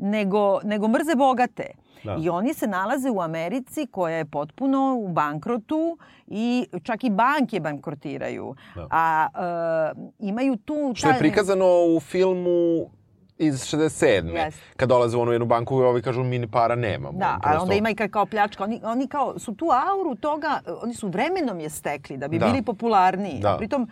nego, 0.00 0.60
nego 0.64 0.88
mrze 0.88 1.14
bogate. 1.16 1.66
Da. 2.04 2.16
I 2.16 2.28
oni 2.28 2.54
se 2.54 2.66
nalaze 2.66 3.10
u 3.10 3.20
Americi 3.20 3.86
koja 3.86 4.16
je 4.16 4.24
potpuno 4.24 4.96
u 4.96 5.08
bankrotu 5.08 5.98
i 6.26 6.66
čak 6.82 7.04
i 7.04 7.10
banke 7.10 7.60
bankrotiraju. 7.60 8.54
Da. 8.74 8.86
A 8.90 9.26
e, 9.94 10.00
imaju 10.20 10.56
tu... 10.56 10.92
Što 10.94 11.08
je 11.08 11.18
prikazano 11.18 11.66
u 11.86 12.00
filmu 12.00 12.90
iz 13.38 13.54
67. 13.54 14.36
Jeste. 14.36 14.60
Kad 14.76 14.88
dolaze 14.88 15.16
u 15.16 15.20
onu 15.20 15.32
jednu 15.32 15.46
banku 15.46 15.74
i 15.74 15.84
ovi 15.84 16.02
kažu 16.02 16.22
mi 16.22 16.38
ni 16.38 16.48
para 16.48 16.74
nemamo. 16.74 17.18
Da, 17.18 17.38
a 17.42 17.62
onda 17.62 17.74
ima 17.74 17.90
i 17.90 17.94
ka- 17.94 18.10
kao 18.10 18.26
pljačka. 18.26 18.64
Oni, 18.64 18.80
oni 18.84 19.08
kao 19.08 19.38
su 19.38 19.54
tu 19.54 19.66
auru 19.90 20.14
toga, 20.14 20.60
oni 20.82 20.94
su 20.94 21.08
vremenom 21.08 21.60
je 21.60 21.70
stekli 21.70 22.16
da 22.16 22.28
bi 22.28 22.38
Da. 22.38 22.46
bili 22.46 22.62
popularniji. 22.62 23.40
Da. 23.40 23.56
Pritom, 23.56 23.88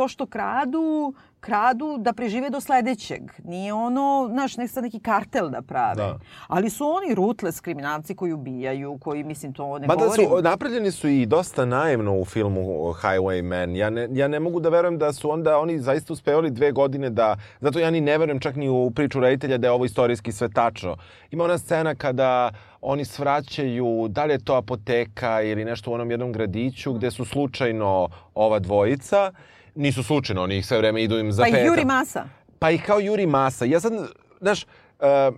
to 0.00 0.08
što 0.08 0.26
kradu, 0.26 1.14
kradu 1.40 1.96
da 1.98 2.12
prežive 2.12 2.50
do 2.50 2.60
sledećeg. 2.60 3.22
Nije 3.44 3.72
ono, 3.72 4.28
znaš, 4.30 4.56
nek 4.56 4.70
sad 4.70 4.84
neki 4.84 5.00
kartel 5.00 5.48
da 5.50 5.62
prave. 5.62 5.94
Da. 5.94 6.18
Ali 6.48 6.70
su 6.70 6.84
oni 6.86 7.14
ruthless 7.14 7.60
kriminalci 7.60 8.16
koji 8.16 8.32
ubijaju, 8.32 8.98
koji, 8.98 9.24
mislim, 9.24 9.52
to 9.52 9.78
ne 9.78 9.86
Mada 9.86 10.04
govorim. 10.04 10.28
su, 10.28 10.42
napravljeni 10.42 10.90
su 10.90 11.08
i 11.08 11.26
dosta 11.26 11.64
naivno 11.64 12.18
u 12.18 12.24
filmu 12.24 12.60
Highwayman. 13.02 13.76
Ja 13.76 13.90
ne, 13.90 14.08
ja 14.12 14.28
ne 14.28 14.40
mogu 14.40 14.60
da 14.60 14.68
verujem 14.68 14.98
da 14.98 15.12
su 15.12 15.30
onda 15.30 15.58
oni 15.58 15.78
zaista 15.78 16.12
uspevali 16.12 16.50
dve 16.50 16.72
godine 16.72 17.10
da... 17.10 17.36
Zato 17.60 17.78
ja 17.78 17.90
ni 17.90 18.00
ne 18.00 18.18
verujem 18.18 18.40
čak 18.40 18.56
ni 18.56 18.68
u 18.68 18.90
priču 18.90 19.20
reditelja 19.20 19.58
da 19.58 19.66
je 19.66 19.70
ovo 19.70 19.84
istorijski 19.84 20.32
sve 20.32 20.48
tačno. 20.48 20.96
Ima 21.30 21.44
ona 21.44 21.58
scena 21.58 21.94
kada 21.94 22.50
oni 22.80 23.04
svraćaju, 23.04 24.08
da 24.08 24.24
li 24.24 24.32
je 24.32 24.44
to 24.44 24.54
apoteka 24.54 25.42
ili 25.42 25.64
nešto 25.64 25.90
u 25.90 25.94
onom 25.94 26.10
jednom 26.10 26.32
gradiću 26.32 26.92
gde 26.92 27.10
su 27.10 27.24
slučajno 27.24 28.08
ova 28.34 28.58
dvojica. 28.58 29.32
Nisu 29.74 30.02
slučajno, 30.02 30.42
oni 30.42 30.58
ih 30.58 30.66
sve 30.66 30.78
vreme 30.78 31.02
idu 31.02 31.18
im 31.18 31.32
za 31.32 31.42
Pa 31.42 31.48
i 31.48 31.52
peta. 31.52 31.64
Juri 31.64 31.84
Masa. 31.84 32.24
Pa 32.58 32.70
i 32.70 32.78
kao 32.78 33.00
Juri 33.00 33.26
Masa. 33.26 33.64
Ja 33.64 33.80
sad, 33.80 33.92
znaš, 34.40 34.64
uh, 34.64 35.34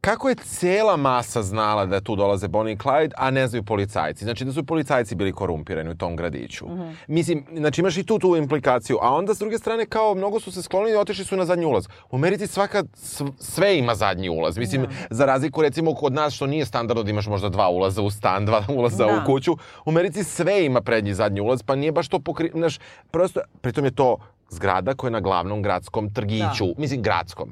kako 0.00 0.28
je 0.28 0.34
cela 0.34 0.96
masa 0.96 1.42
znala 1.42 1.86
da 1.86 2.00
tu 2.00 2.16
dolaze 2.16 2.48
Bonnie 2.48 2.72
i 2.72 2.78
Clyde, 2.78 3.12
a 3.16 3.30
ne 3.30 3.46
znaju 3.48 3.62
policajci? 3.62 4.24
Znači 4.24 4.44
da 4.44 4.52
su 4.52 4.64
policajci 4.64 5.14
bili 5.14 5.32
korumpirani 5.32 5.90
u 5.90 5.96
tom 5.96 6.16
gradiću. 6.16 6.66
Mislim, 7.08 7.44
znači 7.52 7.80
imaš 7.80 7.96
i 7.96 8.04
tu 8.04 8.18
tu 8.18 8.36
implikaciju. 8.36 8.98
A 9.02 9.14
onda 9.14 9.34
s 9.34 9.38
druge 9.38 9.58
strane 9.58 9.86
kao 9.86 10.14
mnogo 10.14 10.40
su 10.40 10.52
se 10.52 10.62
sklonili 10.62 10.92
i 10.92 10.96
otišli 10.96 11.24
su 11.24 11.36
na 11.36 11.44
zadnji 11.44 11.64
ulaz. 11.64 11.86
U 12.10 12.16
Americi 12.16 12.46
svaka, 12.46 12.84
sv- 12.94 13.28
sve 13.38 13.78
ima 13.78 13.94
zadnji 13.94 14.28
ulaz. 14.28 14.58
Mislim, 14.58 14.86
za 15.10 15.26
razliku 15.26 15.62
recimo 15.62 15.94
kod 15.94 16.12
nas 16.12 16.34
što 16.34 16.46
nije 16.46 16.64
standardno 16.64 17.02
da 17.02 17.10
imaš 17.10 17.26
možda 17.26 17.48
dva 17.48 17.68
ulaza 17.68 18.02
u 18.02 18.10
stan, 18.10 18.46
dva 18.46 18.64
ulaza 18.76 19.06
Da. 19.06 19.22
u 19.22 19.26
kuću. 19.26 19.52
U 19.84 19.90
Americi 19.90 20.24
sve 20.24 20.64
ima 20.64 20.80
prednji 20.80 21.10
i 21.10 21.14
zadnji 21.14 21.40
ulaz, 21.40 21.62
pa 21.62 21.74
nije 21.76 21.92
baš 21.92 22.08
to 22.08 22.18
pokri... 22.18 22.50
Znaš, 22.54 22.78
prosto, 23.10 23.40
pritom 23.60 23.84
je 23.84 23.90
to 23.90 24.16
zgrada 24.50 24.94
koja 24.94 25.08
je 25.08 25.12
na 25.12 25.20
glavnom 25.20 25.62
gradskom 25.62 26.14
trgiću. 26.14 26.66
Mislim, 26.76 27.02
gradskom 27.02 27.50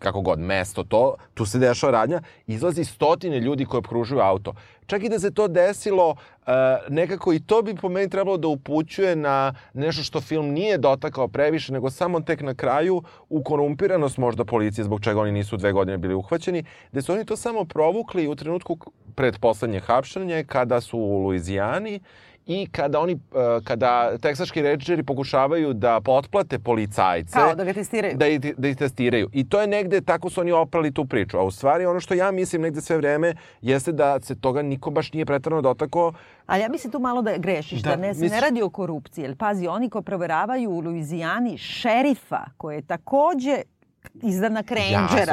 kako 0.00 0.20
god, 0.20 0.38
mesto 0.38 0.84
to, 0.84 1.14
tu 1.34 1.46
se 1.46 1.58
dešava 1.58 1.92
radnja, 1.92 2.20
izlazi 2.46 2.84
stotine 2.84 3.40
ljudi 3.40 3.64
koji 3.64 3.78
obkružuju 3.78 4.20
auto. 4.20 4.54
Čak 4.86 5.02
i 5.04 5.08
da 5.08 5.18
se 5.18 5.30
to 5.30 5.48
desilo, 5.48 6.16
e, 6.46 6.50
nekako 6.88 7.32
i 7.32 7.40
to 7.40 7.62
bi 7.62 7.74
po 7.74 7.88
meni 7.88 8.10
trebalo 8.10 8.36
da 8.36 8.48
upućuje 8.48 9.16
na 9.16 9.54
nešto 9.74 10.02
što 10.02 10.20
film 10.20 10.46
nije 10.46 10.78
dotakao 10.78 11.28
previše, 11.28 11.72
nego 11.72 11.90
samo 11.90 12.20
tek 12.20 12.40
na 12.40 12.54
kraju 12.54 13.02
u 13.28 13.42
korumpiranost 13.42 14.18
možda 14.18 14.44
policije, 14.44 14.84
zbog 14.84 15.00
čega 15.00 15.20
oni 15.20 15.32
nisu 15.32 15.56
dve 15.56 15.72
godine 15.72 15.98
bili 15.98 16.14
uhvaćeni, 16.14 16.64
gde 16.92 17.02
su 17.02 17.12
oni 17.12 17.24
to 17.24 17.36
samo 17.36 17.64
provukli 17.64 18.28
u 18.28 18.34
trenutku 18.34 18.76
k- 18.76 18.86
pred 19.14 19.38
poslednje 19.38 19.80
hapšenje, 19.80 20.44
kada 20.44 20.80
su 20.80 20.98
u 20.98 21.18
Luizijani 21.18 22.00
i 22.46 22.66
kada 22.68 23.00
oni, 23.00 23.12
e, 23.12 23.18
kada 23.64 23.90
teksaški 24.18 24.62
rangeri 24.62 25.02
pokušavaju 25.02 25.72
da 25.74 26.00
potplate 26.00 26.58
policajce, 26.58 27.32
Kao 27.32 27.54
da 27.54 27.64
ga 27.64 27.72
testiraju. 27.72 28.16
da 28.16 28.26
ih, 28.26 28.54
da 28.56 28.68
ih 28.68 28.76
testiraju. 28.76 29.28
I 29.32 29.48
to 29.48 29.60
je 29.60 29.66
negde, 29.66 30.00
tako 30.00 30.30
su 30.30 30.40
oni 30.40 30.52
oprali 30.52 30.92
tu 30.92 31.04
priču. 31.04 31.38
A 31.38 31.42
u 31.42 31.50
stvari 31.50 31.86
ono 31.86 32.00
što 32.00 32.14
ja 32.14 32.30
mislim 32.30 32.62
negde 32.62 32.80
sve 32.80 32.96
vreme 32.96 33.32
jeste 33.62 33.92
da 33.92 34.20
se 34.20 34.34
toga 34.36 34.62
niko 34.62 34.90
baš 34.90 35.12
nije 35.12 35.26
pretarano 35.26 35.62
dotakao. 35.62 36.12
Ali 36.46 36.62
ja 36.62 36.68
mislim 36.68 36.90
tu 36.90 36.98
malo 37.00 37.22
da 37.22 37.36
grešiš, 37.38 37.80
da, 37.80 37.90
Da, 37.90 37.96
ne, 37.98 38.14
se 38.14 38.20
misliš- 38.20 38.30
ne 38.30 38.40
radi 38.40 38.62
o 38.62 38.70
korupciji. 38.70 39.22
Jer 39.22 39.36
pazi, 39.36 39.66
oni 39.66 39.90
ko 39.90 40.02
proveravaju 40.02 40.70
u 40.70 40.80
Luizijani 40.80 41.58
šerifa, 41.58 42.44
koji 42.56 42.76
je 42.76 42.82
takođe 42.82 43.62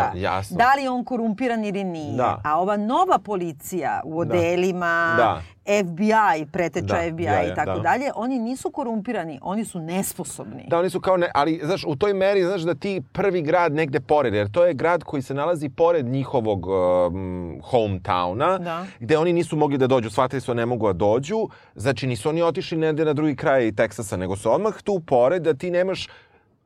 Jasno, 0.03 0.20
jasno. 0.20 0.57
Da 0.57 0.74
li 0.74 0.82
je 0.84 0.89
on 0.89 1.05
korumpiran 1.05 1.65
ili 1.65 1.84
nije. 1.84 2.18
Da. 2.18 2.41
A 2.43 2.59
ova 2.59 2.78
nova 2.78 3.20
policija 3.20 4.01
u 4.05 4.20
odelima, 4.20 5.13
Da. 5.18 5.41
FBI, 5.84 6.45
preteča 6.51 6.86
Da, 6.86 7.11
FBI 7.11 7.24
ja, 7.24 7.34
ja, 7.34 7.51
i 7.51 7.55
tako 7.55 7.72
da. 7.72 7.80
dalje, 7.80 8.11
oni 8.15 8.39
nisu 8.39 8.72
korumpirani, 8.72 9.39
oni 9.41 9.65
su 9.65 9.80
nesposobni. 9.80 10.65
Da, 10.68 10.80
oni 10.80 10.89
su 10.89 11.01
kao 11.01 11.18
ne, 11.18 11.30
ali 11.34 11.61
znaš, 11.63 11.84
u 11.88 11.95
toj 11.95 12.13
meri, 12.13 12.43
znaš 12.43 12.61
da 12.61 12.76
ti 12.76 13.01
prvi 13.11 13.41
grad 13.41 13.74
negde 13.74 13.99
pored, 13.99 14.34
jer 14.34 14.51
to 14.51 14.65
je 14.65 14.74
grad 14.74 15.03
koji 15.03 15.22
se 15.22 15.34
nalazi 15.34 15.70
pored 15.70 16.05
njihovog 16.05 16.68
um, 16.68 17.61
hometowna, 17.72 18.57
Da. 18.59 18.86
gde 18.99 19.18
oni 19.18 19.34
nisu 19.34 19.55
mogli 19.55 19.78
da 19.78 19.88
dođu, 19.88 20.09
shvatili 20.09 20.41
su 20.41 20.51
da 20.51 20.55
ne 20.55 20.65
mogu 20.65 20.88
da 20.88 20.93
dođu, 20.93 21.47
znači 21.76 22.07
nisu 22.07 22.30
oni 22.30 22.41
otišli 22.41 22.78
negde 22.78 23.05
na 23.05 23.13
drugi 23.13 23.36
kraj 23.36 23.72
Teksasa, 23.72 24.18
nego 24.18 24.36
su 24.36 24.53
odmah 24.53 24.74
tu 24.84 24.99
pored 24.99 25.43
da 25.43 25.53
ti 25.53 25.72
nemaš 25.72 26.07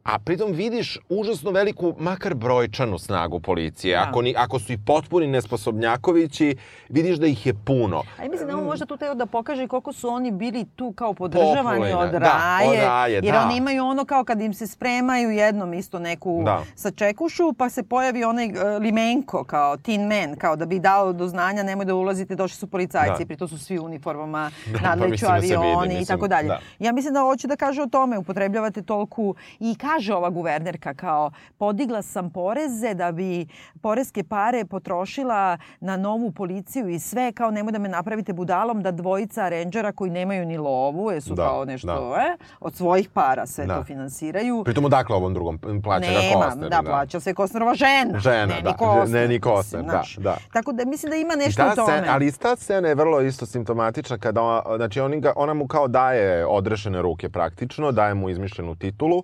a 0.03 0.19
pritom 0.19 0.51
vidiš 0.51 0.97
užasno 1.09 1.51
veliku, 1.51 1.95
makar 1.99 2.33
brojčanu 2.33 2.97
snagu 2.97 3.39
policije. 3.39 3.95
Ako, 3.97 4.21
ni, 4.21 4.33
ako 4.37 4.59
su 4.59 4.73
i 4.73 4.77
potpuni 4.77 5.27
nesposobnjakovići, 5.27 6.55
vidiš 6.89 7.17
da 7.17 7.27
ih 7.27 7.45
je 7.45 7.53
puno. 7.55 8.03
A 8.19 8.27
mislim 8.27 8.47
da 8.47 8.57
on 8.57 8.63
možda 8.63 8.85
tu 8.85 8.97
teo 8.97 9.15
da 9.15 9.25
pokaže 9.25 9.67
koliko 9.67 9.93
su 9.93 10.07
oni 10.09 10.31
bili 10.31 10.65
tu 10.65 10.91
kao 10.91 11.13
podržavani 11.13 11.55
Popularni, 11.81 11.93
od 11.93 12.11
da, 12.11 12.17
raje. 12.19 12.69
od 12.71 12.75
Raje, 12.79 13.13
jer 13.13 13.23
da. 13.25 13.41
oni 13.41 13.57
imaju 13.57 13.85
ono 13.85 14.05
kao 14.05 14.23
kad 14.23 14.41
im 14.41 14.53
se 14.53 14.67
spremaju 14.67 15.29
jednom 15.31 15.73
isto 15.73 15.99
neku 15.99 16.41
Da. 16.45 16.63
sačekušu, 16.75 17.53
pa 17.53 17.69
se 17.69 17.83
pojavi 17.83 18.23
onaj 18.23 18.47
uh, 18.47 18.53
Limenko 18.81 19.43
kao 19.43 19.77
Tin 19.77 20.01
Man, 20.03 20.35
kao 20.35 20.55
da 20.55 20.65
bi 20.65 20.79
dao 20.79 21.13
do 21.13 21.27
znanja 21.27 21.63
nemoj 21.63 21.85
da 21.85 21.95
ulazite, 21.95 22.35
došli 22.35 22.57
su 22.57 22.67
policajci, 22.67 23.19
Da. 23.19 23.25
pri 23.25 23.37
to 23.37 23.47
su 23.47 23.59
svi 23.59 23.79
u 23.79 23.85
uniformama, 23.85 24.51
Da, 24.65 24.79
pa 24.79 24.85
nadleću 24.85 25.25
da 25.25 25.33
vidi, 25.33 25.55
avioni 25.55 26.01
i 26.01 26.05
tako 26.05 26.27
dalje. 26.27 26.47
da. 26.47 26.59
Ja 26.79 26.91
mislim 26.91 27.13
da 27.13 27.19
hoće 27.21 27.47
da 27.47 27.55
kaže 27.55 27.81
o 27.81 27.87
tome, 27.87 28.17
upotrebljavate 28.17 28.81
tolku 28.81 29.35
i 29.59 29.75
kaže 29.91 30.13
ova 30.13 30.29
guvernerka 30.29 30.93
kao 30.93 31.31
podigla 31.57 32.01
sam 32.01 32.29
poreze 32.29 32.93
da 32.93 33.11
bi 33.11 33.47
poreske 33.81 34.23
pare 34.23 34.65
potrošila 34.65 35.57
na 35.79 35.97
novu 35.97 36.31
policiju 36.31 36.89
i 36.89 36.99
sve 36.99 37.31
kao 37.31 37.51
nemoj 37.51 37.71
da 37.71 37.79
me 37.79 37.89
napravite 37.89 38.33
budalom 38.33 38.81
da 38.81 38.91
dvojica 38.91 39.49
renđera 39.49 39.91
koji 39.91 40.11
nemaju 40.11 40.45
ni 40.45 40.57
lovu, 40.57 41.11
jer 41.11 41.21
su 41.23 41.33
Da, 41.33 41.43
kao 41.43 41.65
nešto 41.65 41.87
da. 41.87 42.21
e, 42.21 42.35
od 42.59 42.75
svojih 42.75 43.09
para 43.09 43.45
sve 43.45 43.65
Da. 43.65 43.75
to 43.75 43.83
finansiraju. 43.83 44.63
Pritom 44.63 44.85
odakle 44.85 45.15
ovom 45.15 45.33
drugom 45.33 45.59
plaća 45.83 46.07
ga 46.07 46.19
Nema, 46.19 46.41
Kostner. 46.41 46.69
da, 46.69 46.81
plaća 46.81 47.19
se 47.19 47.33
Kostnerova 47.33 47.73
žena. 47.73 48.19
Žena, 48.19 48.45
ne, 48.45 48.61
da. 48.61 48.69
Ni 48.69 48.77
Kostner, 48.77 49.21
Ne, 49.21 49.27
ni 49.27 49.39
Kostner, 49.39 49.83
da, 49.83 50.03
da. 50.19 50.37
Tako 50.53 50.71
da 50.71 50.85
mislim 50.85 51.09
da 51.09 51.15
ima 51.15 51.35
nešto 51.35 51.63
ta 51.63 51.71
u 51.71 51.75
tome. 51.75 51.87
scena, 51.87 52.07
ali 52.09 52.31
ta 52.31 52.55
scena 52.55 52.87
je 52.87 52.95
vrlo 52.95 53.21
isto 53.21 53.45
simptomatična 53.45 54.17
kada 54.17 54.41
ona, 54.41 54.61
znači 54.77 54.99
ga, 55.19 55.33
ona 55.35 55.53
mu 55.53 55.67
kao 55.67 55.87
daje 55.87 56.45
odrešene 56.47 57.01
ruke 57.01 57.29
praktično, 57.29 57.91
daje 57.91 58.13
mu 58.13 58.29
izmišljenu 58.29 58.75
titulu. 58.75 59.23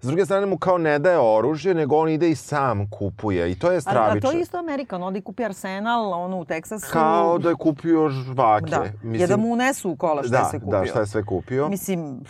S 0.00 0.06
druge 0.06 0.24
strane 0.24 0.46
mu 0.46 0.58
kao 0.58 0.78
ne 0.78 0.98
daje 0.98 1.18
oružje, 1.18 1.74
nego 1.74 1.96
on 1.96 2.08
ide 2.08 2.30
i 2.30 2.34
sam 2.34 2.90
kupuje. 2.90 3.52
I 3.52 3.58
to 3.58 3.70
je 3.70 3.74
A, 3.74 3.78
a 3.78 3.80
stravično. 3.80 4.30
to 4.30 4.36
je 4.36 4.42
isto 4.42 4.58
Amerikan, 4.58 5.02
odi 5.02 5.20
kupi 5.20 5.44
Arsenal, 5.44 6.12
ono 6.14 6.38
u 6.38 6.44
Teksasu. 6.44 6.86
Kao 6.92 7.38
da 7.38 7.48
je 7.48 7.54
kupio 7.54 8.08
žvake. 8.08 8.70
Da, 8.70 8.84
jer 9.04 9.28
da 9.28 9.36
mu 9.36 9.52
unesu 9.52 9.90
u 9.90 9.96
kola 9.96 10.22
šta 10.22 10.30
da, 10.30 10.38
je 10.38 10.44
sve 10.44 10.60
kupio. 10.60 10.80
Da, 10.80 10.86
šta 10.86 11.00
je 11.00 11.06
sve 11.06 11.24
kupio. 11.24 11.68
Mislim, 11.68 12.20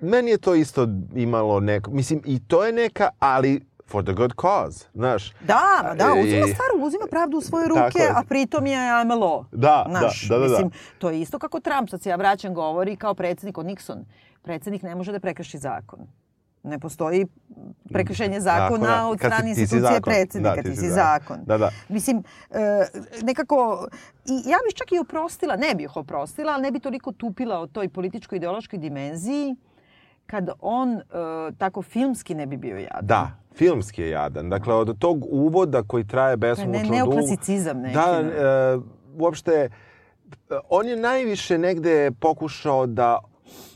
Meni 0.00 0.30
je 0.30 0.38
to 0.38 0.54
isto 0.54 0.86
imalo 1.14 1.60
neko... 1.60 1.90
Mislim, 1.90 2.22
i 2.24 2.40
to 2.40 2.64
je 2.64 2.72
neka, 2.72 3.08
ali 3.18 3.60
for 3.86 4.04
the 4.04 4.12
good 4.12 4.32
cause, 4.40 4.86
znaš. 4.94 5.32
Da, 5.40 5.94
da, 5.96 6.04
I- 6.16 6.22
uzima 6.22 6.46
stvar, 6.46 6.86
uzima 6.86 7.06
pravdu 7.10 7.36
u 7.36 7.40
svoje 7.40 7.68
ruke, 7.68 7.98
je. 7.98 8.10
a 8.14 8.22
pritom 8.28 8.66
je 8.66 8.76
I'm 8.76 9.12
a 9.12 9.16
law. 9.16 9.44
Da, 9.52 9.86
Znaš, 9.88 10.28
da, 10.28 10.34
da, 10.34 10.40
da, 10.40 10.48
da. 10.48 10.50
Mislim, 10.50 10.70
to 10.98 11.10
je 11.10 11.20
isto 11.20 11.38
kako 11.38 11.60
Trump, 11.60 11.90
sad 11.90 12.02
se 12.02 12.10
ja 12.10 12.16
vraćam, 12.16 12.54
govori 12.54 12.96
kao 12.96 13.14
predsednik 13.14 13.58
od 13.58 13.66
Nixon. 13.66 14.04
Predsednik 14.42 14.82
ne 14.82 14.94
može 14.94 15.12
da 15.12 15.20
prekrši 15.20 15.58
zakon. 15.58 15.98
Ne 16.68 16.78
postoji 16.78 17.26
prekršenje 17.84 18.40
zakona 18.40 18.68
Zakona. 18.86 19.08
od 19.08 19.18
Kad 19.18 19.22
si- 19.22 19.34
strane 19.34 19.44
ti 19.44 19.60
institucije 19.60 19.80
zakon. 19.90 20.02
predsednika. 20.04 20.56
Da, 20.56 20.62
ti 20.62 20.76
si 20.76 20.88
zakon. 20.88 21.36
Da, 21.42 21.58
da. 21.58 21.70
Mislim, 21.88 22.18
e, 22.50 22.86
nekako, 23.22 23.88
i 24.26 24.42
ja 24.44 24.58
bih 24.60 24.74
čak 24.74 24.92
i 24.92 24.98
oprostila, 24.98 25.56
ne 25.56 25.74
bih 25.74 25.96
oprostila, 25.96 26.52
ali 26.52 26.62
ne 26.62 26.70
bi 26.70 26.80
toliko 26.80 27.12
tupila 27.12 27.58
o 27.58 27.66
toj 27.68 27.88
političko-ideološkoj 27.88 28.78
dimenziji 28.78 29.56
kad 30.26 30.48
on 30.60 30.92
e, 30.92 31.00
tako 31.54 31.82
filmski 31.82 32.34
ne 32.34 32.46
bi 32.46 32.56
bio 32.56 32.76
jadan. 32.78 33.00
Da, 33.02 33.30
filmski 33.52 34.02
je 34.02 34.10
jadan. 34.10 34.50
Dakle, 34.50 34.74
od 34.74 34.98
tog 34.98 35.24
uvoda 35.24 35.82
koji 35.82 36.04
traje 36.04 36.36
besomučno 36.36 36.82
dugo... 36.82 36.94
neoklasicizam 36.94 37.78
neki, 37.78 37.94
Da, 37.94 38.22
ne. 38.22 38.28
e, 38.28 38.78
uopšte, 39.14 39.52
e, 39.52 39.68
on 40.68 40.86
je 40.86 40.96
najviše 40.96 41.58
negde 41.58 42.10
pokušao 42.12 42.86
da 42.86 43.18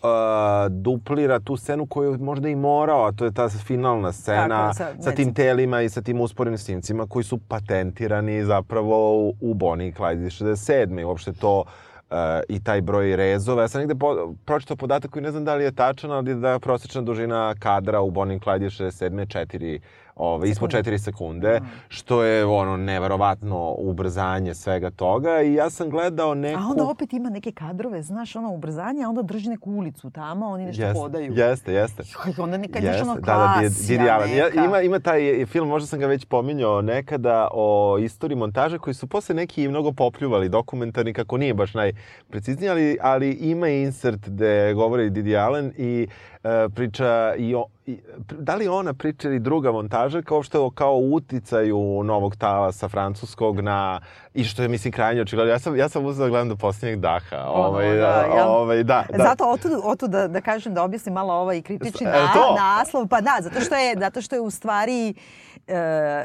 e, 0.03 0.69
duplira 0.69 1.41
tu 1.41 1.57
scenu 1.57 1.87
koju 1.87 2.13
je 2.13 2.19
možda 2.19 2.49
i 2.49 2.57
morao, 2.57 3.05
a 3.05 3.13
to 3.13 3.25
je 3.25 3.33
ta 3.33 3.49
finalna 3.49 4.13
scena 4.13 4.73
Tako 4.73 4.75
sa 4.75 5.03
sa 5.03 5.13
tim 5.13 5.35
telima 5.35 5.83
i 5.83 5.89
sa 5.89 6.03
tim 6.03 6.21
usporenim 6.21 6.59
snimcima 6.59 7.07
koji 7.07 7.25
su 7.25 7.39
patentirani 7.39 8.45
zapravo 8.45 9.19
u, 9.19 9.35
u 9.41 9.55
Bonnie 9.55 9.89
i 9.89 9.93
Clyde 9.93 10.27
iz 10.27 10.33
67. 10.33 11.01
I 11.01 11.05
uopšte 11.05 11.33
to 11.33 11.65
e, 12.11 12.43
i 12.49 12.61
taj 12.61 12.81
broj 12.81 13.17
rezova. 13.17 13.63
Ja 13.63 13.69
sam 13.69 13.81
negde 13.81 13.95
po, 13.95 14.35
pročitao 14.45 14.77
podatak 14.77 15.11
koji 15.11 15.23
ne 15.23 15.31
znam 15.31 15.45
da 15.45 15.55
li 15.55 15.65
je 15.65 15.73
tačan, 15.73 16.11
ali 16.11 16.35
da 16.35 16.51
je 16.51 16.61
prosječna 16.61 17.03
dužina 17.03 17.55
kadra 17.59 18.01
u 18.01 18.11
Bonnie 18.11 18.37
i 18.37 18.41
Clyde 18.41 18.67
iz 18.67 18.73
67. 18.73 19.27
4 19.27 19.79
Ove, 20.25 20.49
ispod 20.49 20.71
4 20.71 20.99
sekunde, 20.99 21.61
što 21.89 22.23
je 22.23 22.45
ono 22.45 22.77
neverovatno 22.77 23.75
ubrzanje 23.79 24.55
svega 24.55 24.91
toga 24.91 25.43
i 25.43 25.55
ja 25.55 25.71
sam 25.71 25.91
gledao 25.91 26.35
neku... 26.35 26.61
A 26.61 26.67
onda 26.67 26.85
opet 26.85 27.13
ima 27.13 27.31
neke 27.31 27.53
kadrove, 27.53 28.03
znaš, 28.03 28.37
ono 28.37 28.53
ubrzanje, 28.55 29.05
a 29.05 29.09
onda 29.09 29.23
drži 29.23 29.49
neku 29.49 29.71
ulicu 29.71 30.11
tamo, 30.11 30.47
oni 30.47 30.65
nešto 30.65 30.83
Jeste, 30.83 31.01
hodaju. 31.01 31.33
Jeste, 31.33 31.73
jeste. 31.73 32.03
Joj, 32.27 32.45
onda 32.45 32.57
neka 32.57 32.79
ideš 32.79 33.03
ono 33.03 33.15
da, 33.15 33.21
da, 33.21 33.55
klasija 33.61 33.99
Didi 33.99 34.11
Allen. 34.11 34.37
Ja, 34.37 34.45
neka. 34.45 34.65
ima, 34.65 34.81
ima 34.81 34.99
taj 35.01 35.47
film, 35.47 35.69
možda 35.69 35.87
sam 35.87 35.99
ga 35.99 36.07
već 36.07 36.25
pominjao 36.25 36.83
nekada, 36.83 37.49
o 37.53 37.99
istoriji 37.99 38.37
montaža 38.37 38.79
koji 38.79 38.95
su 38.95 39.07
posle 39.07 39.35
neki 39.35 39.69
mnogo 39.69 39.93
popljuvali, 39.93 40.49
dokumentarni, 40.49 41.13
kako 41.13 41.37
nije 41.37 41.55
baš 41.55 41.75
najprecizniji, 41.75 42.71
ali, 42.71 42.99
ali 43.01 43.33
ima 43.33 43.69
insert 43.69 44.29
gde 44.29 44.75
govori 44.75 45.11
Didi 45.11 45.37
Allen 45.37 45.73
i 45.77 46.09
priča 46.75 47.35
i 47.39 47.55
o, 47.55 47.67
i, 47.87 47.99
da 48.31 48.55
li 48.55 48.69
ona 48.69 48.95
priča 48.95 49.29
ili 49.29 49.39
druga 49.39 49.73
montaža 49.73 50.23
kao 50.23 50.43
što 50.43 50.65
je 50.65 50.71
kao 50.75 50.97
uticaju 50.97 52.03
novog 52.05 52.37
talasa 52.37 52.89
francuskog 52.89 53.61
na 53.61 54.01
i 54.35 54.45
što 54.45 54.63
je 54.63 54.69
mislim 54.69 54.93
krajnje 54.93 55.21
očigledno. 55.23 55.53
Ja 55.53 55.59
sam 55.59 55.77
ja 55.77 55.89
sam 55.89 56.05
uzeo 56.07 56.25
da 56.25 56.31
gledam 56.31 56.49
do 56.49 56.57
posljednjeg 56.57 57.01
daha. 57.01 57.45
Ovaj, 57.47 57.89
da, 57.89 57.97
da, 57.97 58.35
jel? 58.37 58.49
ovaj, 58.49 58.83
da, 58.85 59.05
da. 59.17 59.25
Zato 59.25 59.45
otu, 59.45 59.69
otu 59.85 60.09
da, 60.09 60.29
da 60.29 60.41
kažem 60.41 60.75
da 60.75 60.83
objasnim 60.83 61.15
malo 61.15 61.35
ovaj 61.35 61.63
kritični 61.63 62.07
E, 62.07 62.11
na, 62.11 62.33
to? 62.33 62.55
naslov. 62.55 63.09
Pa 63.09 63.21
da, 63.21 63.39
zato 63.41 63.61
što 63.61 63.75
je, 63.75 63.95
zato 63.99 64.21
što 64.21 64.35
je 64.37 64.41
u 64.41 64.51
stvari 64.51 65.15
e, 65.67 66.25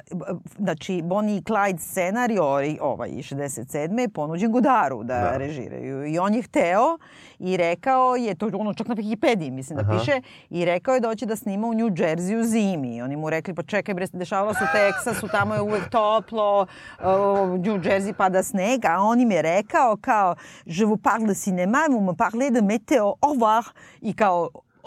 znači 0.57 1.01
Bonnie 1.03 1.37
i 1.37 1.41
Clyde 1.41 1.79
scenario 1.79 2.43
ovaj 2.81 3.09
67. 3.09 3.99
je 3.99 4.09
ponuđen 4.09 4.51
Godaru 4.51 5.03
da, 5.03 5.13
Da. 5.21 5.37
režiraju. 5.37 6.05
I 6.05 6.19
on 6.19 6.33
je 6.33 6.41
hteo 6.41 6.97
i 7.39 7.57
rekao 7.57 8.15
je, 8.15 8.35
to 8.35 8.49
ono 8.53 8.73
čak 8.73 8.87
na 8.87 8.95
Wikipediji 8.95 9.51
mislim 9.51 9.77
da 9.77 9.81
Aha. 9.81 9.99
piše, 9.99 10.21
i 10.49 10.65
rekao 10.65 10.93
je 10.93 10.99
da 10.99 11.07
hoće 11.07 11.25
da 11.25 11.35
snima 11.35 11.67
u 11.67 11.73
New 11.73 11.89
Jersey 11.89 12.39
u 12.39 12.43
zimi. 12.43 13.01
Oni 13.01 13.15
mu 13.15 13.29
rekli, 13.29 13.53
pa 13.53 13.63
čekaj 13.63 13.93
bre, 13.95 14.07
dešavalo 14.13 14.53
se 14.53 14.59
u 14.63 14.67
Teksasu, 14.73 15.27
tamo 15.27 15.53
je 15.55 15.61
uvek 15.61 15.89
toplo, 15.89 16.61
uh, 16.99 17.05
New 17.49 17.77
Jersey 17.77 17.96
im 17.97 18.13
je 20.67 20.85
vous 20.85 20.97
parle 20.97 21.27
de 21.27 21.33
cinéma, 21.33 21.87
vous 21.89 22.01
me 22.01 22.13
parlez 22.13 22.51
de 22.51 22.61
météo, 22.61 23.13
au 23.21 23.27
revoir. 23.31 23.73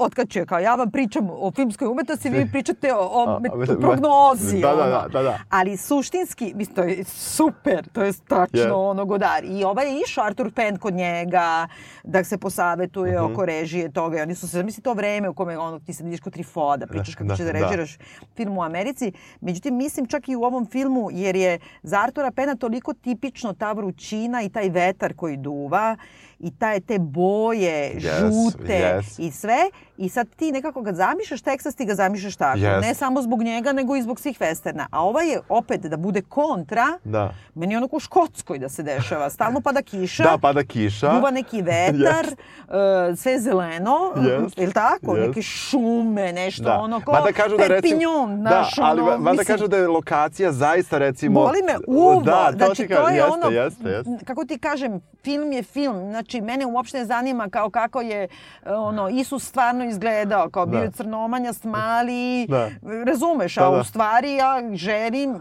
Otkačio, 0.01 0.47
kao 0.47 0.59
ja 0.59 0.75
vam 0.75 0.91
pričam 0.91 1.29
o 1.31 1.53
filmskoj 1.53 1.89
umetnosti, 1.89 2.29
vi 2.31 2.51
pričate 2.51 2.95
o, 2.95 2.99
o, 2.99 3.39
met- 3.39 3.81
prognozi. 3.81 4.61
da, 4.61 4.69
da, 4.69 4.87
da, 4.87 5.07
da, 5.11 5.23
da. 5.23 5.39
Ali 5.51 5.77
suštinski, 5.77 6.53
mislim, 6.55 6.75
to 6.75 6.83
je 6.83 7.05
super, 7.07 7.89
to 7.89 8.03
je 8.03 8.13
tačno 8.29 8.61
Je. 8.61 8.73
ono 8.73 9.05
godar. 9.05 9.45
I 9.45 9.65
ovaj 9.65 9.87
je 9.87 10.01
išao 10.01 10.25
Artur 10.25 10.53
Penn 10.53 10.79
kod 10.79 10.95
njega 10.95 11.69
da 12.05 12.25
se 12.25 12.39
posavetuje 12.39 12.91
Mhm. 13.15 13.33
oko 13.33 13.45
režije 13.45 13.61
toga. 13.91 14.19
I 14.19 14.23
oni 14.23 14.35
su 14.35 14.49
se, 14.49 14.63
misli 14.63 14.83
to 14.83 14.93
vreme 14.93 15.29
u 15.29 15.35
kome 15.35 15.59
ono, 15.59 15.79
ti 15.79 15.93
se 15.93 16.05
vidiš 16.05 16.21
kod 16.21 16.33
Trifoda, 16.33 16.77
da 16.77 16.87
pričaš 16.87 17.15
kako 17.15 17.25
da, 17.25 17.37
ćeš 17.37 17.45
da 17.45 17.53
da. 17.53 17.59
režiraš 17.61 17.99
film 18.37 18.59
u 18.59 18.63
Americi. 18.63 19.13
Međutim, 19.41 19.77
mislim 19.77 20.07
čak 20.07 20.29
i 20.29 20.37
u 20.37 20.43
ovom 20.43 20.67
filmu, 20.67 21.09
jer 21.13 21.37
je 21.37 21.59
za 21.83 22.01
Artura 22.01 22.31
Pena 22.31 22.55
toliko 22.55 22.93
tipično 22.95 23.53
ta 23.53 23.73
vrućina 23.73 24.43
i 24.43 24.49
taj 24.49 24.69
vetar 24.69 25.15
koji 25.15 25.37
duva 25.37 25.97
i 26.41 26.51
taj, 26.51 26.81
te 26.81 26.99
boje, 26.99 27.93
Yes, 27.95 28.01
žute 28.01 28.73
yes. 28.99 29.21
i 29.21 29.31
sve. 29.31 29.57
I 29.97 30.09
sad 30.09 30.29
ti 30.29 30.53
nekako 30.53 30.85
kad 30.85 30.97
zamišljaš 30.97 31.43
Teksas, 31.43 31.75
ti 31.75 31.85
ga 31.85 31.95
zamišljaš 31.95 32.37
tako. 32.37 32.59
Yes. 32.59 32.81
Ne 32.81 32.95
samo 32.95 33.23
zbog 33.23 33.43
njega, 33.43 33.73
nego 33.73 33.97
i 33.97 34.03
zbog 34.03 34.21
svih 34.21 34.41
westerna. 34.41 34.87
A 34.91 35.03
ovaj 35.03 35.27
je 35.27 35.41
opet 35.49 35.81
da 35.81 35.97
bude 35.97 36.23
kontra, 36.23 36.85
Da. 37.05 37.35
meni 37.55 37.75
je 37.75 37.79
onako 37.79 37.97
u 37.97 38.01
Škotskoj 38.01 38.59
da 38.59 38.69
se 38.69 38.83
dešava. 38.83 39.31
Stalno 39.31 39.61
pada 39.71 39.83
kiša. 39.83 40.23
Da, 40.23 40.39
pada 40.39 40.63
kiša. 40.65 41.09
Duva 41.11 41.31
neki 41.31 41.63
vetar, 41.63 42.27
Yes. 42.27 43.11
uh, 43.13 43.19
sve 43.19 43.41
zeleno, 43.41 44.13
Yes. 44.17 44.61
je 44.61 44.67
li 44.67 44.73
tako? 44.73 45.07
Yes. 45.09 45.27
Neke 45.29 45.43
šume, 45.43 46.33
nešto 46.33 46.63
Da. 46.63 46.75
ono 46.75 47.01
kao 47.01 47.15
Mada 47.15 47.33
kažu 47.33 47.57
da 47.59 47.65
Perpignan, 47.65 48.43
da, 48.43 48.49
znaš, 48.51 48.79
ali 48.79 49.01
ono, 49.01 49.11
mada 49.11 49.31
mislim, 49.33 49.47
kažu 49.47 49.69
da 49.69 49.77
je 49.77 49.89
lokacija 49.89 50.53
zaista 50.53 50.99
recimo... 50.99 51.41
Boli 51.41 51.59
me 51.63 51.75
uvo, 51.89 52.21
Da, 52.21 52.47
to 52.49 52.57
znači 52.57 52.89
to 52.89 52.95
kažem, 52.95 53.09
je 53.09 53.17
jeste, 53.17 53.33
ono, 53.35 53.51
Jeste, 53.51 53.89
jeste. 53.89 54.25
kako 54.25 54.45
ti 54.45 54.59
kažem, 54.59 55.01
film 55.25 55.53
je 55.53 55.63
film, 55.63 56.11
znači 56.11 56.30
mene 56.35 56.67
uopšte 56.67 56.99
ne 56.99 57.05
zanima 57.05 57.49
kao 57.49 57.71
kako 57.71 58.01
je 58.01 58.29
ono, 58.67 59.09
Isus 59.11 59.45
stvarno 59.45 59.85
izgledao, 59.85 60.51
kao 60.51 60.67
bio 60.67 60.79
Da. 60.79 60.85
je 60.85 60.91
crnomanjast, 60.91 61.65
mali, 61.65 62.47
Da. 62.49 62.69
razumeš, 63.05 63.55
Da, 63.55 63.63
a 63.63 63.71
da. 63.71 63.81
u 63.81 63.85
stvari 63.85 64.35
ja 64.35 64.63
želim, 64.73 65.39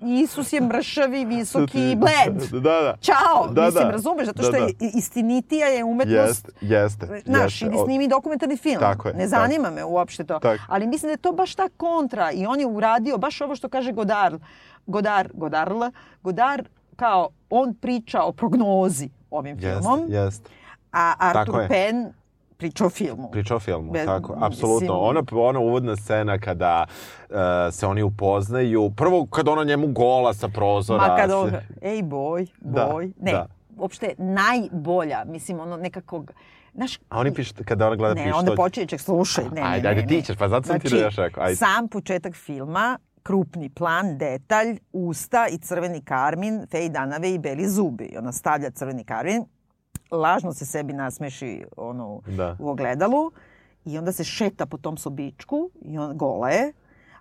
Isus 0.22 0.52
je 0.52 0.60
mršavi, 0.62 1.24
visoki, 1.24 1.96
bled. 1.96 2.50
Da, 2.52 2.60
da. 2.60 2.94
Ćao, 3.00 3.46
Da, 3.48 3.64
mislim, 3.64 3.84
da. 3.84 3.90
razumeš, 3.90 4.26
zato 4.26 4.36
Da, 4.36 4.42
što 4.42 4.52
da. 4.52 4.58
je 4.58 4.72
istinitija 4.94 5.66
je 5.66 5.84
umetnost 5.84 6.18
Jeste, 6.18 6.52
jeste. 6.62 7.06
Znaš, 7.26 7.52
jeste. 7.54 7.66
idi 7.66 7.76
O- 7.76 7.84
snimi 7.84 8.08
dokumentarni 8.08 8.56
film. 8.56 8.80
Tako 8.80 9.08
je, 9.08 9.14
ne 9.14 9.20
tako. 9.20 9.30
zanima 9.30 9.70
me 9.70 9.84
uopšte 9.84 10.24
to. 10.24 10.38
Tako. 10.38 10.62
Ali 10.68 10.86
mislim 10.86 11.08
da 11.08 11.12
je 11.12 11.16
to 11.18 11.32
baš 11.32 11.54
ta 11.54 11.68
kontra 11.70 12.32
i 12.32 12.46
on 12.46 12.60
je 12.60 12.66
uradio 12.68 13.18
baš 13.18 13.40
ovo 13.40 13.54
što 13.54 13.68
kaže 13.68 13.92
Godard. 13.92 14.40
Godard, 14.86 15.30
Godarl, 15.34 15.82
Godard 16.22 16.66
kao 16.96 17.28
on 17.50 17.74
priča 17.74 18.22
o 18.22 18.32
prognozi 18.32 19.08
ovim 19.30 19.56
Jeste, 19.56 19.70
filmom, 19.72 20.04
jeste. 20.08 20.50
a 20.92 21.14
Arthur. 21.20 21.68
Penn 21.68 22.06
priča 22.56 22.86
o 22.86 22.90
filmu. 22.90 23.30
Priča 23.30 23.56
o 23.56 23.60
filmu, 23.60 23.92
Be- 23.92 24.04
tako, 24.04 24.36
apsolutno. 24.40 24.94
Ona, 24.94 25.22
ona 25.32 25.58
uvodna 25.60 25.96
scena 25.96 26.38
kada 26.38 26.86
uh, 27.20 27.36
se 27.70 27.86
oni 27.86 28.02
upoznaju, 28.02 28.90
prvo 28.90 29.26
kad 29.26 29.48
ona 29.48 29.64
njemu 29.64 29.86
gola 29.88 30.34
sa 30.34 30.48
prozora. 30.48 31.06
Ma 31.06 31.16
kad 31.16 31.30
on, 31.30 31.52
ej 31.82 32.02
boj, 32.02 32.46
Da, 32.60 32.86
boj. 32.86 33.12
ne, 33.20 33.32
da. 33.32 33.46
uopšte 33.76 34.14
najbolja, 34.18 35.24
mislim, 35.26 35.60
ono 35.60 35.76
nekakvog, 35.76 36.32
znaš, 36.74 36.96
A 37.08 37.18
oni 37.18 37.34
piš, 37.34 37.52
kada 37.54 37.86
ona 37.86 37.96
gleda 37.96 38.14
ne, 38.14 38.22
pištolj. 38.22 38.38
onda 38.40 38.54
počinje, 38.54 38.86
ček, 38.86 39.00
slušaj, 39.00 39.44
ne, 39.44 39.50
ne, 39.52 39.62
Ajde, 39.62 39.82
ne, 39.82 39.88
ajde, 39.88 40.00
ne. 40.02 40.06
ti 40.08 40.22
ćeš, 40.22 40.36
pa 40.36 40.48
zato 40.48 40.66
sam 40.66 40.80
ti 40.80 40.88
Znači, 40.88 41.04
još 41.04 41.16
rekao, 41.16 41.42
ajde. 41.44 41.56
sam 41.56 41.88
početak 41.88 42.34
filma, 42.34 42.98
krupni 43.18 43.68
plan, 43.70 44.18
detalj, 44.18 44.78
usta 44.92 45.46
i 45.48 45.58
crveni 45.58 46.00
karmin, 46.00 46.66
fej 46.66 46.88
danave 46.88 47.30
i 47.30 47.38
beli 47.38 47.68
zubi. 47.68 48.04
I 48.04 48.18
ona 48.18 48.32
stavlja 48.32 48.70
crveni 48.70 49.04
karmin, 49.04 49.44
lažno 50.10 50.52
se 50.52 50.66
sebi 50.66 50.92
nasmeši 50.92 51.64
ono, 51.76 52.20
Da. 52.28 52.56
u 52.58 52.68
ogledalu 52.68 53.30
i 53.84 53.98
onda 53.98 54.12
se 54.12 54.24
šeta 54.24 54.66
po 54.66 54.76
tom 54.76 54.96
sobičku 54.96 55.70
i 55.82 55.98
on 55.98 56.16
gola 56.16 56.50
je, 56.50 56.72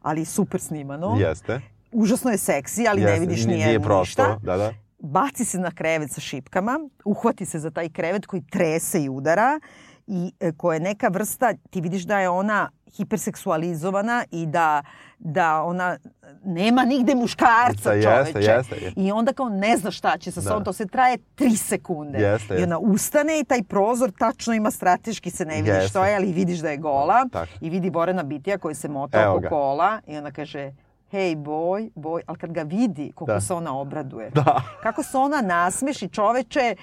ali 0.02 0.26
super 0.26 0.62
snimano. 0.62 1.16
Jeste. 1.20 1.62
Užasno 1.92 2.32
je 2.32 2.38
seksi, 2.38 2.88
ali 2.88 3.02
ne 3.02 3.08
jeste. 3.08 3.20
vidiš 3.20 3.46
Nije- 3.46 3.66
nije, 3.68 3.80
prosto, 3.80 4.24
ništa. 4.24 4.40
da, 4.44 4.58
da. 4.58 4.74
Baci 5.00 5.46
se 5.46 5.60
na 5.60 5.72
krevet 5.72 6.12
sa 6.12 6.22
šipkama, 6.22 6.80
uhvati 7.06 7.46
se 7.46 7.60
za 7.60 7.72
taj 7.72 7.90
krevet 7.90 8.26
koji 8.26 8.42
trese 8.42 9.04
i 9.04 9.10
udara 9.10 9.60
i 10.08 10.34
e, 10.40 10.52
koja 10.52 10.74
je 10.74 10.80
neka 10.80 11.08
vrsta, 11.08 11.54
ti 11.70 11.82
vidiš 11.82 12.04
da 12.04 12.20
je 12.20 12.30
ona 12.30 12.70
hiperseksualizovana 12.88 14.26
i 14.32 14.46
da, 14.46 14.84
da 15.20 15.64
ona 15.64 15.98
nema 16.44 16.84
nigde 16.84 17.16
muškarca 17.16 17.92
Jeste, 17.92 18.04
čoveče. 18.04 18.50
jeste, 18.50 18.76
jeste. 18.76 18.92
I 18.98 19.12
onda 19.12 19.34
kao 19.34 19.50
ne 19.50 19.78
zna 19.78 19.92
šta 19.92 20.18
će 20.18 20.32
sa 20.32 20.42
Da. 20.42 20.48
sobom, 20.48 20.64
to 20.64 20.74
se 20.74 20.86
traje 20.86 21.18
tri 21.36 21.56
sekunde. 21.58 22.20
Jeste, 22.20 22.56
I 22.56 22.64
ona 22.64 22.80
ustane 22.80 23.40
i 23.40 23.44
taj 23.44 23.64
prozor 23.64 24.12
tačno 24.12 24.54
ima 24.54 24.72
strateški 24.72 25.30
se 25.30 25.46
ne 25.46 25.56
vidi 25.56 25.70
Jeste. 25.70 25.90
što 25.90 26.06
je, 26.06 26.16
ali 26.16 26.34
vidiš 26.34 26.60
da 26.60 26.70
je 26.70 26.78
gola. 26.78 27.26
Tako. 27.28 27.52
I 27.62 27.70
vidi 27.70 27.90
Borena 27.90 28.24
Bitija 28.24 28.58
koji 28.58 28.76
se 28.76 28.90
mota 28.90 29.22
Evo 29.22 29.32
oko 29.32 29.40
ga. 29.40 29.50
kola 29.50 30.02
i 30.08 30.18
ona 30.18 30.32
kaže 30.32 30.72
hej 31.10 31.36
boj, 31.36 31.90
boj, 31.96 32.22
ali 32.26 32.38
kad 32.38 32.52
ga 32.52 32.62
vidi 32.62 33.12
koliko 33.12 33.34
Da. 33.34 33.42
se 33.42 33.54
ona 33.54 33.78
obraduje. 33.78 34.30
Da. 34.30 34.62
Kako 34.84 35.04
se 35.04 35.18
ona 35.18 35.42
nasmeši 35.42 36.10
čoveče, 36.10 36.76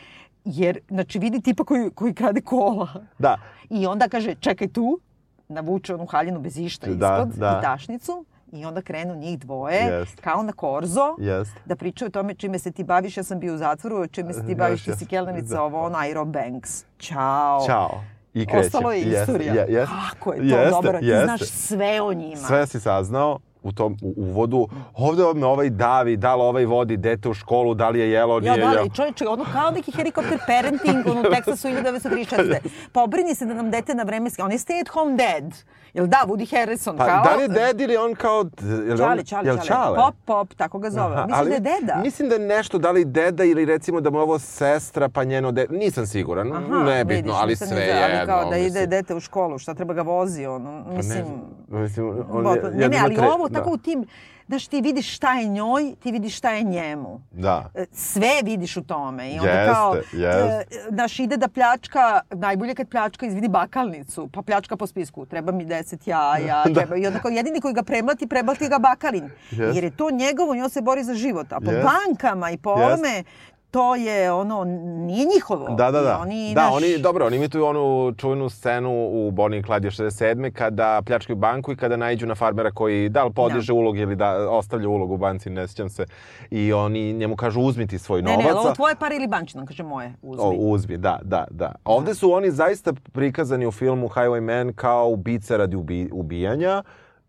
jer, 0.45 0.79
znači, 0.89 1.19
vidi 1.19 1.41
tipa 1.41 1.65
koji, 1.65 1.91
koji 1.91 2.15
krade 2.15 2.41
kola. 2.41 2.89
Da, 3.19 3.39
I 3.71 3.87
onda 3.87 4.09
kaže, 4.09 4.35
čekaj 4.35 4.69
tu, 4.69 5.01
navuče 5.49 5.95
onu 5.95 6.07
haljinu 6.07 6.41
bez 6.41 6.59
išta 6.59 6.87
Da, 6.87 6.93
ispod 7.19 7.29
da. 7.31 7.59
i 7.59 7.65
tašnicu 7.65 8.25
i 8.53 8.65
onda 8.65 8.83
krenu 8.83 9.15
njih 9.17 9.39
dvoje, 9.39 9.77
Jest. 9.77 10.21
kao 10.21 10.43
na 10.43 10.53
korzo, 10.53 11.17
Jest. 11.19 11.53
da 11.65 11.77
pričaju 11.77 12.07
o 12.07 12.13
tome 12.13 12.35
čime 12.35 12.59
se 12.59 12.71
ti 12.73 12.85
baviš. 12.85 13.17
Ja 13.17 13.23
sam 13.23 13.41
bio 13.41 13.55
u 13.55 13.59
zatvoru, 13.59 14.07
čime 14.07 14.33
se 14.33 14.47
ti 14.47 14.55
baviš, 14.55 14.85
ti 14.85 14.93
si 14.93 15.07
kelnernica, 15.07 15.55
Da. 15.55 15.63
ovo, 15.63 15.83
ono, 15.83 15.99
Aero 15.99 16.25
Banks. 16.25 16.85
Ćao. 16.99 17.63
Ćao. 17.67 18.01
I 18.35 18.47
kreće. 18.47 18.67
Ostalo 18.67 18.93
je 18.93 19.01
istorija. 19.01 19.55
je- 19.55 19.67
jeste. 19.71 19.95
Kako 20.11 20.33
je 20.33 20.39
to 20.41 20.45
Jeste, 20.47 20.71
dobro, 20.71 20.99
ti 21.01 21.07
jeste. 21.07 21.25
znaš 21.25 21.41
sve 21.43 22.01
o 22.01 22.13
njima. 22.13 22.37
Sve 22.39 22.67
si 22.67 22.81
saznao 22.81 23.39
u 23.65 23.73
tom 23.73 23.97
u 24.03 24.15
uvodu. 24.17 24.69
Ovde 24.95 25.23
me 25.41 25.47
ovaj 25.47 25.71
davi, 25.71 26.17
da 26.17 26.35
li 26.35 26.43
ovaj 26.43 26.65
vodi 26.65 26.97
dete 26.97 27.29
u 27.29 27.35
školu, 27.35 27.75
da 27.75 27.89
li 27.89 28.01
je 28.01 28.11
jelo, 28.11 28.41
nije 28.41 28.51
Ja, 28.51 28.57
da, 28.57 28.63
jelo. 28.63 28.77
ali 28.81 28.91
čovječe, 28.95 29.29
ono 29.29 29.45
kao 29.53 29.71
neki 29.71 29.93
helikopter 29.93 30.39
parenting, 30.47 31.07
ono 31.07 31.21
u 31.21 31.33
Teksasu 31.35 31.69
1934. 31.69 32.59
Pobrini 32.93 33.35
se 33.35 33.47
da 33.47 33.55
nam 33.55 33.71
dete 33.71 33.95
na 33.95 34.03
vreme... 34.03 34.31
On 34.43 34.53
je 34.53 34.59
stay 34.59 34.81
at 34.81 34.89
home 34.89 35.17
dad. 35.17 35.55
Jel 35.95 36.07
da, 36.07 36.25
Woody 36.27 36.47
Harrison, 36.51 36.97
Pa, 36.97 37.07
kao... 37.07 37.23
da 37.25 37.37
li 37.37 37.43
je 37.43 37.49
ded 37.49 37.81
ili 37.81 37.97
on 37.97 38.15
kao... 38.15 38.45
Jel 38.87 38.97
Čale, 38.99 39.11
on, 39.11 39.25
čale, 39.25 39.47
jel 39.47 39.57
čale. 39.57 39.67
čale? 39.67 39.97
Pop, 39.97 40.15
pop, 40.25 40.55
tako 40.55 40.79
ga 40.79 40.91
zove. 40.91 41.15
Aha, 41.15 41.27
Mislim 41.27 41.49
da 41.49 41.55
je 41.55 41.61
deda. 41.61 41.95
Mislim 41.97 42.29
da 42.29 42.35
je 42.35 42.41
nešto, 42.41 42.79
da 42.79 42.91
li 42.91 43.05
deda 43.05 43.45
ili 43.45 43.65
recimo 43.65 44.01
da 44.01 44.11
mu 44.11 44.19
je 44.19 44.23
ovo 44.23 44.39
sestra 44.39 45.09
pa 45.09 45.25
njeno 45.25 45.53
dede. 45.53 45.77
Nisam 45.77 46.07
siguran, 46.07 46.49
nebitno, 46.85 47.05
vidiš, 47.07 47.33
ali 47.35 47.57
sve 47.57 47.67
za- 47.67 47.75
jedno. 47.75 48.03
Ali 48.11 48.27
kao 48.27 48.45
da 48.45 48.57
ide 48.57 48.65
mislim. 48.65 48.91
dete 48.91 49.15
u 49.15 49.21
školu, 49.21 49.59
šta 49.59 49.75
treba 49.75 49.95
ga 49.95 50.03
vozi, 50.03 50.47
ono, 50.47 50.85
Pa 50.85 50.93
mislim... 50.93 51.25
ne, 51.69 51.81
mislim, 51.81 52.07
on 52.31 52.47
je, 52.47 52.63
ne, 52.73 52.89
ne, 52.89 52.99
ali 52.99 53.19
ovo 53.19 53.49
da. 53.49 53.59
tako 53.59 53.71
u 53.71 53.79
tim, 53.79 54.05
znaš, 54.47 54.67
ti 54.67 54.81
vidiš 54.81 55.15
šta 55.17 55.33
je 55.33 55.49
njoj, 55.49 55.95
ti 56.03 56.13
vidiš 56.13 56.37
šta 56.39 56.51
je 56.51 56.63
njemu. 56.63 57.21
Da. 57.31 57.71
E, 57.75 57.85
Sve 57.93 58.31
vidiš 58.45 58.77
u 58.77 58.83
tome. 58.83 59.31
I 59.31 59.39
onda 59.39 59.51
Jeste, 59.51 59.73
kao, 59.73 59.95
jeste. 60.13 60.65
e, 60.71 60.89
znaš, 60.91 61.19
ide 61.19 61.37
da 61.37 61.49
pljačka, 61.49 62.21
najbolje 62.31 62.75
kad 62.75 62.89
pljačka 62.89 63.27
izvidi 63.27 63.49
bakalnicu, 63.49 64.29
pa 64.33 64.43
pljačka 64.43 64.77
po 64.77 64.87
spisku, 64.87 65.27
treba 65.27 65.53
mi 65.53 65.65
deset 65.65 66.07
jaja, 66.07 66.65
treba, 66.75 66.97
i 66.97 67.07
onda 67.07 67.19
kao 67.19 67.31
jedini 67.31 67.61
koji 67.61 67.75
ga 67.75 67.83
premlati, 67.83 68.27
preblati 68.27 68.69
ga 68.69 68.79
bakalin. 68.79 69.31
Jeste. 69.51 69.65
Jer 69.75 69.85
je 69.85 69.97
to 69.97 70.11
njegovo, 70.11 70.53
on 70.53 70.71
se 70.71 70.81
bori 70.81 71.05
za 71.05 71.15
život. 71.15 71.53
A 71.53 71.61
po 71.61 71.71
Jeste. 71.71 71.85
bankama 71.85 72.51
i 72.51 72.57
po 72.57 72.71
Jeste. 72.71 72.85
ovome, 72.85 73.25
to 73.75 73.95
je 73.95 74.33
ono, 74.33 74.65
nije 75.07 75.27
njihovo. 75.35 75.75
Da, 75.75 75.91
da, 75.91 76.01
I 76.01 76.05
da. 76.05 76.19
Oni, 76.23 76.55
da, 76.55 76.61
znaš, 76.61 76.75
oni, 76.75 76.99
dobro, 76.99 77.27
oni 77.27 77.37
imituju 77.37 77.67
onu 77.67 78.15
čuvenu 78.17 78.49
scenu 78.49 79.09
u 79.13 79.31
Bonnie 79.31 79.59
and 79.59 79.67
Clyde 79.67 79.85
još 79.85 79.97
67. 79.97 80.53
kada 80.53 81.03
pljačkaju 81.07 81.37
banku 81.37 81.73
i 81.73 81.77
kada 81.77 81.97
naiđu 81.97 82.27
na 82.27 82.35
farmera 82.35 82.71
koji 82.71 83.09
da 83.09 83.25
li 83.25 83.33
podiže 83.33 83.73
ulog 83.73 83.99
ili 83.99 84.17
da 84.17 84.51
ostavlja 84.51 84.89
ulog 84.89 85.11
u 85.11 85.17
banci, 85.17 85.51
ne 85.51 85.69
sjećam 85.69 85.89
se. 85.89 86.07
I 86.51 86.73
oni 86.73 87.13
njemu 87.13 87.37
kažu 87.37 87.61
uzmi 87.61 87.87
ti 87.87 87.99
svoj 87.99 88.23
Ne, 88.23 88.31
novac. 88.31 88.45
ne, 88.45 88.51
ali 88.51 88.59
ovo 88.59 88.75
tvoje 88.75 88.95
pare 88.97 89.17
ili 89.17 89.27
bančino, 89.27 89.61
on 89.61 89.67
kaže 89.67 89.83
moje, 89.83 90.15
uzmi. 90.23 90.45
O, 90.45 90.51
uzmi, 90.51 90.97
da, 90.97 91.19
da, 91.23 91.47
da. 91.51 91.75
Ovde 91.85 92.15
su 92.15 92.33
oni 92.33 92.51
zaista 92.51 92.93
prikazani 93.13 93.67
u 93.67 93.73
filmu 93.73 94.09
Highwayman 94.09 94.73
kao 94.75 95.09
ubice 95.09 95.57
radi 95.57 95.77
ubi, 95.77 96.09
ubijanja 96.13 96.83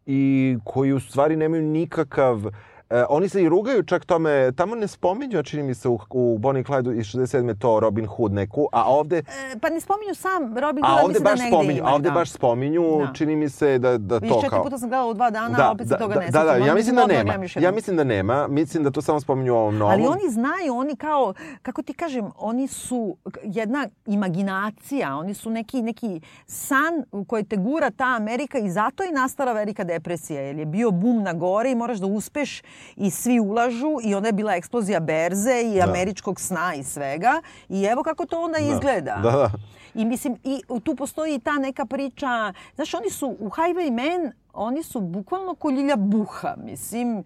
i 0.06 0.58
koji 0.64 0.94
u 0.94 1.00
stvari 1.00 1.36
nemaju 1.36 1.64
nikakav... 1.64 2.42
E, 2.90 3.04
oni 3.10 3.30
se 3.30 3.44
i 3.44 3.50
rugaju 3.50 3.84
čak 3.84 4.06
tome, 4.06 4.52
tamo 4.52 4.76
ne 4.76 4.88
spominju, 4.88 5.40
a 5.40 5.44
čini 5.44 5.64
mi 5.64 5.76
se 5.76 5.90
u, 5.90 6.00
u 6.10 6.38
Bonnie 6.38 6.60
and 6.60 6.68
Clyde 6.68 7.00
iz 7.00 7.06
67. 7.06 7.60
to 7.60 7.80
Robin 7.80 8.06
Hood 8.06 8.34
neku, 8.34 8.68
a 8.72 8.84
ovde, 8.84 9.18
E, 9.18 9.60
pa 9.62 9.70
ne 9.70 9.82
spominju 9.82 10.16
sam 10.16 10.58
Robin 10.58 10.86
a 10.86 10.88
Hood, 10.88 11.04
ovde 11.04 11.08
mislim 11.08 11.24
da 11.24 11.30
baš 11.30 11.40
negde 11.40 11.52
spominju, 11.52 11.78
ima. 11.80 11.90
a 11.90 11.94
ovde 11.94 12.10
da. 12.10 12.14
baš 12.14 12.32
spominju, 12.32 13.00
Da. 13.00 13.14
čini 13.14 13.36
mi 13.36 13.50
se 13.50 13.80
da, 13.80 13.98
da 13.98 14.18
Viš, 14.18 14.30
to 14.30 14.36
četiri 14.36 14.50
kao... 14.50 14.64
puta 14.64 14.78
sam 14.78 14.90
gledala 14.90 15.10
u 15.10 15.14
dva 15.14 15.30
dana, 15.30 15.58
a 15.68 15.72
opet 15.72 15.88
se 15.88 15.98
toga 15.98 16.16
ne 16.16 16.30
da, 16.30 16.44
da, 16.44 16.56
ja 16.56 16.76
mislim 16.76 16.96
da 16.96 17.06
nema. 17.06 17.34
Ja 17.56 17.72
mislim 17.72 17.98
da 17.98 18.04
nema. 18.04 18.48
Mislim 18.48 18.84
da 18.84 18.92
to 18.92 19.02
samo 19.02 19.20
spominju 19.20 19.54
u 19.54 19.58
ovom 19.58 19.78
novom. 19.78 19.94
Ali 19.94 20.08
oni 20.08 20.30
znaju, 20.30 20.76
oni 20.76 20.96
kao, 20.96 21.34
kako 21.62 21.82
ti 21.82 21.94
kažem, 21.94 22.32
oni 22.38 22.68
su 22.68 23.18
jedna 23.44 23.88
imaginacija, 24.06 25.16
oni 25.16 25.34
su 25.34 25.50
neki, 25.50 25.82
neki 25.82 26.22
san 26.48 27.04
u 27.12 27.26
koji 27.26 27.44
te 27.44 27.56
gura 27.56 27.90
ta 27.90 28.16
Amerika 28.16 28.58
i 28.58 28.70
zato 28.70 29.04
je 29.04 29.12
nastala 29.12 29.54
velika 29.54 29.84
depresija, 29.84 30.42
jer 30.42 30.58
je 30.60 30.66
bio 30.66 30.92
bum 30.92 31.24
na 31.24 31.34
gore 31.34 31.72
i 31.72 31.76
moraš 31.76 31.98
da 31.98 32.06
uspeš 32.08 32.62
i 32.96 33.12
svi 33.12 33.40
ulažu 33.40 33.98
i 34.04 34.16
onda 34.16 34.28
je 34.30 34.34
bila 34.34 34.56
eksplozija 34.56 35.00
berze 35.00 35.62
i 35.76 35.82
američkog 35.82 36.40
sna 36.40 36.74
i 36.76 36.84
svega 36.84 37.42
i 37.70 37.84
evo 37.84 38.04
kako 38.04 38.26
to 38.26 38.42
onda 38.42 38.58
izgleda. 38.58 39.20
Da, 39.24 39.32
da. 39.32 39.52
I 39.94 40.06
mislim, 40.06 40.38
i 40.44 40.62
tu 40.84 40.96
postoji 40.96 41.40
ta 41.40 41.54
neka 41.54 41.86
priča, 41.86 42.54
znaš, 42.76 42.94
oni 42.94 43.10
su 43.10 43.36
u 43.40 43.50
Highwayman, 43.50 44.32
oni 44.54 44.84
su 44.84 45.00
bukvalno 45.02 45.56
ko 45.56 45.70
Ljilja 45.70 45.96
Buha, 45.96 46.56
mislim, 46.64 47.18
e, 47.18 47.24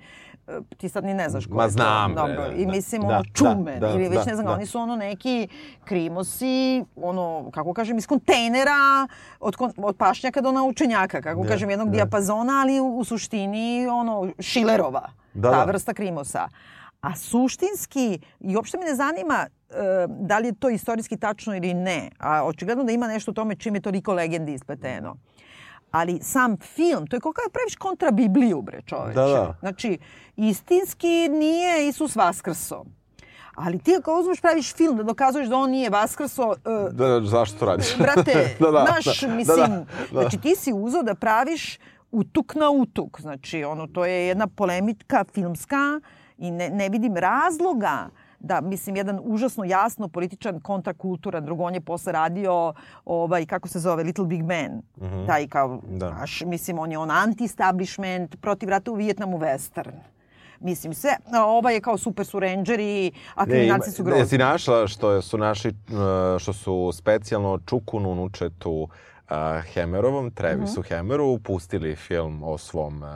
ti 0.77 0.89
sad 0.89 1.03
ni 1.05 1.13
ne 1.13 1.29
znaš 1.29 1.45
ko 1.45 1.53
Ma 1.53 1.63
je 1.63 1.67
to. 1.67 1.71
znam, 1.71 2.13
bre, 2.13 2.21
Dobro, 2.21 2.47
da, 2.49 2.55
i 2.55 2.65
da, 2.65 2.71
mislim, 2.71 3.01
da, 3.01 3.07
ono, 3.07 3.17
da, 3.17 3.29
čume, 3.33 3.79
da, 3.79 3.89
ili 3.89 4.09
već 4.09 4.19
da, 4.19 4.25
ne 4.25 4.35
znam, 4.35 4.45
da. 4.45 4.53
oni 4.53 4.65
su 4.65 4.79
ono 4.79 4.95
neki 4.95 5.47
krimosi, 5.85 6.83
ono, 6.95 7.49
kako 7.53 7.73
kažem, 7.73 7.97
iz 7.97 8.07
kontejnera, 8.07 9.07
od, 9.39 9.55
od 9.77 9.97
pašnjaka 9.97 10.41
do 10.41 10.51
naučenjaka, 10.51 11.21
kako 11.21 11.41
Da, 11.41 11.47
kažem, 11.47 11.69
jednog 11.69 11.87
da. 11.87 11.91
dijapazona, 11.91 12.61
ali 12.61 12.79
u, 12.79 12.97
u 12.97 13.03
suštini, 13.03 13.87
ono, 13.87 14.31
šilerova, 14.39 15.09
Da, 15.33 15.51
ta 15.51 15.57
da. 15.57 15.71
vrsta 15.71 15.93
krimosa. 15.93 16.49
A 17.01 17.15
suštinski, 17.15 18.19
i 18.39 18.55
uopšte 18.55 18.77
me 18.77 18.85
ne 18.85 18.95
zanima 18.95 19.45
e, 19.69 19.73
da 20.07 20.39
li 20.39 20.47
je 20.47 20.53
to 20.59 20.69
istorijski 20.69 21.17
tačno 21.17 21.55
ili 21.55 21.73
ne, 21.73 22.09
a 22.19 22.45
očigledno 22.45 22.83
da 22.83 22.91
ima 22.91 23.07
nešto 23.07 23.31
u 23.31 23.33
tome 23.33 23.55
čim 23.55 23.75
je 23.75 23.81
toliko 23.81 24.13
legendi 24.13 24.53
ispleteno. 24.53 25.15
Ali 25.91 26.19
sam 26.21 26.57
film, 26.57 27.07
to 27.07 27.15
je 27.15 27.19
kao 27.19 27.31
kada 27.31 27.49
praviš 27.49 27.75
kontra 27.75 28.11
Bibliju, 28.11 28.61
bre 28.61 28.81
čoveče. 28.85 29.13
Da, 29.13 29.27
da. 29.27 29.55
Znači, 29.59 29.97
istinski 30.35 31.29
nije 31.29 31.87
Isus 31.87 32.15
vaskrso. 32.15 32.83
Ali 33.55 33.79
ti 33.79 33.95
ako 33.99 34.19
uzmeš 34.19 34.41
praviš 34.41 34.73
film 34.73 34.97
da 34.97 35.03
dokazuješ 35.03 35.47
da 35.47 35.55
on 35.55 35.69
nije 35.69 35.89
vaskrso, 35.89 36.53
e, 36.65 36.91
Da, 36.91 37.07
da, 37.07 37.21
zašto 37.21 37.59
to 37.59 37.65
radiš? 37.65 37.97
brate, 37.97 38.55
da, 38.59 38.71
da, 38.71 38.85
znaš, 38.87 39.21
da, 39.21 39.27
mislim, 39.27 39.67
da, 39.67 39.75
da. 40.11 40.21
znači 40.21 40.37
ti 40.37 40.55
si 40.55 40.73
uzeo 40.73 41.03
da 41.03 41.15
praviš 41.15 41.79
utuk 42.11 42.55
na 42.55 42.69
utuk. 42.69 43.21
Znači, 43.21 43.63
ono, 43.63 43.87
to 43.87 44.05
je 44.05 44.27
jedna 44.27 44.47
polemika 44.47 45.25
filmska 45.33 45.99
i 46.37 46.51
ne, 46.51 46.69
ne 46.69 46.89
vidim 46.89 47.17
razloga 47.17 48.09
da, 48.39 48.61
mislim, 48.61 48.95
jedan 48.95 49.19
užasno 49.23 49.63
jasno 49.63 50.07
političan 50.07 50.59
kontrakulturan, 50.59 51.45
drugo 51.45 51.63
on 51.63 51.73
je 51.73 51.81
posle 51.81 52.11
radio, 52.11 52.73
ovaj, 53.05 53.45
kako 53.45 53.67
se 53.67 53.79
zove, 53.79 54.03
Little 54.03 54.25
Big 54.25 54.43
Man, 54.43 54.81
taj 55.27 55.47
kao, 55.47 55.81
Da. 55.89 56.07
znaš, 56.09 56.41
mislim, 56.45 56.79
on 56.79 56.91
je 56.91 56.97
on 56.97 57.09
anti-establishment, 57.11 58.35
protiv 58.41 58.69
rata 58.69 58.91
u 58.91 58.95
Vijetnamu 58.95 59.37
western. 59.37 59.91
Mislim, 60.59 60.93
sve, 60.93 61.17
a 61.33 61.45
ovaj 61.45 61.73
je 61.73 61.81
kao 61.81 61.97
super 61.97 62.25
su 62.25 62.39
rangeri, 62.39 63.11
a 63.35 63.45
kriminalci 63.45 63.91
su 63.91 64.03
grozni. 64.03 64.21
Jesi 64.21 64.37
našla 64.37 64.87
što 64.87 65.21
su 65.21 65.37
naši, 65.37 65.67
uh, 65.67 65.73
što 66.39 66.53
su 66.53 66.91
specijalno 66.93 67.59
Čukunu 67.65 68.15
Nučetu 68.15 68.87
uh, 69.29 69.35
Hemerovom, 69.73 70.31
Trevisu 70.31 70.79
Mhm. 70.79 70.87
Hemeru, 70.89 71.39
pustili 71.39 71.95
film 71.95 72.43
o 72.43 72.57
svom 72.57 73.03
uh, 73.03 73.09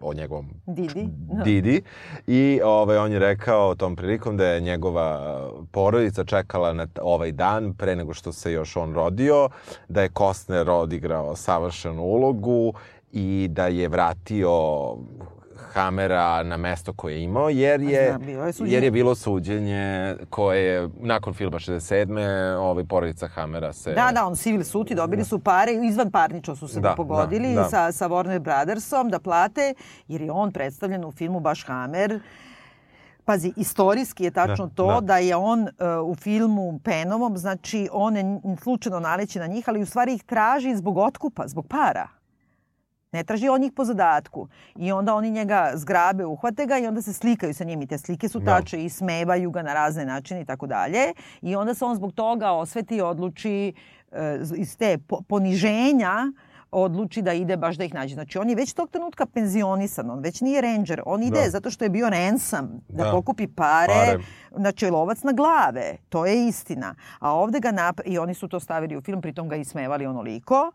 o 0.00 0.14
njegovom 0.14 0.46
Didi. 0.66 1.08
Da. 1.08 1.42
Didi 1.42 1.82
i 2.26 2.60
ovaj, 2.64 2.96
on 2.96 3.12
je 3.12 3.18
rekao 3.18 3.74
tom 3.74 3.96
prilikom 3.96 4.36
da 4.36 4.46
je 4.46 4.60
njegova 4.60 5.40
porodica 5.72 6.24
čekala 6.24 6.72
na 6.72 6.86
ovaj 7.02 7.32
dan 7.32 7.74
pre 7.74 7.96
nego 7.96 8.14
što 8.14 8.32
se 8.32 8.52
još 8.52 8.76
on 8.76 8.94
rodio, 8.94 9.48
da 9.88 10.02
je 10.02 10.08
Kostner 10.08 10.70
odigrao 10.70 11.36
savršenu 11.36 12.02
ulogu 12.02 12.72
i 13.12 13.48
da 13.50 13.66
je 13.66 13.88
vratio 13.88 14.50
Hamera 15.72 16.42
na 16.42 16.56
mesto 16.56 16.92
koje 16.92 17.14
je 17.14 17.22
imao, 17.22 17.48
jer 17.50 17.80
je, 17.80 18.16
bilo 18.18 18.44
je 18.44 18.52
suđenje. 18.52 18.74
jer 18.74 18.84
je 18.84 18.90
bilo 18.90 19.14
suđenje 19.14 20.16
koje 20.30 20.64
je 20.64 20.88
nakon 21.00 21.34
filma 21.34 21.58
67. 21.58 22.56
Ovaj, 22.56 22.84
porodica 22.84 23.28
Hamera 23.28 23.72
se... 23.72 23.92
Da, 23.92 24.10
da, 24.14 24.26
on 24.26 24.34
civil 24.36 24.64
sud 24.64 24.90
i 24.90 24.94
dobili 24.94 25.24
su 25.24 25.38
pare, 25.38 25.72
izvan 25.72 26.10
parnično 26.10 26.56
su 26.56 26.68
se 26.68 26.80
Da, 26.80 26.94
pogodili 26.94 27.54
da, 27.54 27.62
da. 27.62 27.68
Sa, 27.68 27.92
sa 27.92 28.08
Warner 28.08 28.38
Brothersom 28.38 29.08
da 29.10 29.18
plate, 29.18 29.74
jer 30.08 30.20
je 30.20 30.32
on 30.32 30.52
predstavljen 30.52 31.04
u 31.04 31.12
filmu 31.12 31.40
baš 31.40 31.66
Hammer. 31.66 32.20
Pazi, 33.24 33.52
istorijski 33.56 34.24
je 34.24 34.30
tačno 34.30 34.66
Da, 34.66 34.74
to 34.74 34.94
da. 34.94 35.00
da. 35.00 35.18
je 35.18 35.36
on 35.36 35.62
uh, 35.62 35.68
u 36.04 36.14
filmu 36.14 36.80
Penovom, 36.84 37.38
znači 37.38 37.88
on 37.92 38.16
je 38.16 38.24
slučajno 38.62 39.00
naleće 39.00 39.38
na 39.38 39.46
njih, 39.46 39.68
ali 39.68 39.82
u 39.82 39.86
stvari 39.86 40.14
ih 40.14 40.22
traži 40.22 40.76
zbog 40.76 40.98
otkupa, 40.98 41.48
zbog 41.48 41.66
para. 41.66 42.08
Ne 43.12 43.24
traži 43.24 43.48
on 43.48 43.60
njih 43.60 43.72
po 43.72 43.84
zadatku. 43.84 44.48
I 44.76 44.92
onda 44.92 45.14
oni 45.14 45.30
njega 45.30 45.72
zgrabe, 45.74 46.24
uhvate 46.26 46.66
ga 46.66 46.78
i 46.78 46.86
onda 46.86 47.02
se 47.02 47.12
slikaju 47.12 47.54
sa 47.54 47.64
njim. 47.64 47.82
I 47.82 47.86
te 47.86 47.98
slike 47.98 48.28
su 48.28 48.38
Da. 48.40 48.44
tače 48.46 48.84
i 48.84 48.88
smevaju 48.90 49.50
ga 49.50 49.62
na 49.62 49.74
razne 49.74 50.04
načine 50.04 50.40
i 50.40 50.46
tako 50.46 50.66
dalje. 50.66 51.12
I 51.42 51.56
onda 51.56 51.74
se 51.74 51.84
on 51.84 51.96
zbog 51.96 52.12
toga 52.12 52.50
osveti 52.50 52.96
i 52.96 53.00
odluči 53.02 53.72
e, 54.12 54.38
iz 54.56 54.76
te 54.76 54.98
po- 54.98 55.20
poniženja 55.22 56.32
odluči 56.70 57.22
da 57.22 57.32
ide 57.32 57.56
baš 57.56 57.76
da 57.76 57.84
ih 57.84 57.94
nađe. 57.94 58.14
Znači 58.14 58.38
on 58.38 58.48
je 58.48 58.56
već 58.56 58.72
tog 58.72 58.90
trenutka 58.90 59.26
penzionisan, 59.26 60.10
on 60.10 60.18
već 60.18 60.40
nije 60.40 60.60
ranger, 60.60 61.02
on 61.06 61.22
ide 61.22 61.40
Da. 61.40 61.50
zato 61.50 61.70
što 61.70 61.84
je 61.84 61.90
bio 61.90 62.10
ransom, 62.10 62.68
da, 62.88 63.04
Da. 63.04 63.10
pokupi 63.10 63.46
pare, 63.48 63.92
Pare. 64.06 64.18
znači 64.56 64.86
lovac 64.86 65.22
na 65.22 65.32
glave, 65.32 65.96
to 66.08 66.26
je 66.26 66.46
istina. 66.46 66.94
A 67.18 67.32
ovde 67.32 67.60
ga 67.60 67.70
nap... 67.70 68.00
i 68.04 68.18
oni 68.18 68.34
su 68.34 68.48
to 68.48 68.60
stavili 68.60 68.96
u 68.96 69.00
film, 69.00 69.20
pritom 69.22 69.48
ga 69.48 69.56
ismevali 69.56 70.06
onoliko, 70.06 70.72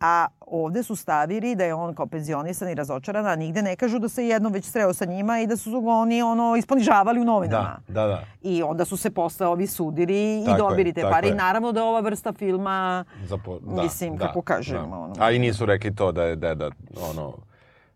a 0.00 0.26
ovde 0.40 0.82
su 0.82 0.96
stavili 0.96 1.54
da 1.54 1.64
je 1.64 1.74
on 1.74 1.94
kao 1.94 2.06
penzionisan 2.06 2.68
i 2.68 2.74
razočaran, 2.74 3.26
a 3.26 3.36
nigde 3.36 3.62
ne 3.62 3.76
kažu 3.76 3.98
da 3.98 4.08
se 4.08 4.26
jednom 4.26 4.52
već 4.52 4.64
sreo 4.64 4.92
sa 4.92 5.04
njima 5.04 5.40
i 5.40 5.46
da 5.46 5.56
su 5.56 5.80
ga 5.80 5.90
oni 5.90 6.22
ono 6.22 6.56
isponižavali 6.56 7.20
u 7.20 7.24
novinama. 7.24 7.80
Da, 7.88 8.00
da, 8.00 8.06
da. 8.06 8.24
I 8.42 8.62
onda 8.62 8.84
su 8.84 8.96
se 8.96 9.10
posle 9.10 9.46
ovi 9.46 9.66
sudili 9.66 10.42
Tako 10.44 10.50
i 10.50 10.54
je, 10.54 10.58
dobili 10.58 10.92
te 10.92 11.00
tako 11.00 11.12
pare. 11.12 11.28
I 11.28 11.34
naravno 11.34 11.72
da 11.72 11.84
ova 11.84 12.00
vrsta 12.00 12.32
filma, 12.32 13.04
Zapo, 13.24 13.58
da, 13.58 13.82
Mislim, 13.82 14.16
da, 14.16 14.26
kako 14.26 14.42
kažemo, 14.42 14.86
Da. 14.86 14.96
ono. 14.96 15.14
A 15.18 15.30
i 15.30 15.38
nisu 15.38 15.66
rekli 15.66 15.94
to 15.94 16.12
da 16.12 16.22
je 16.22 16.36
deda, 16.36 16.70
ono, 17.10 17.32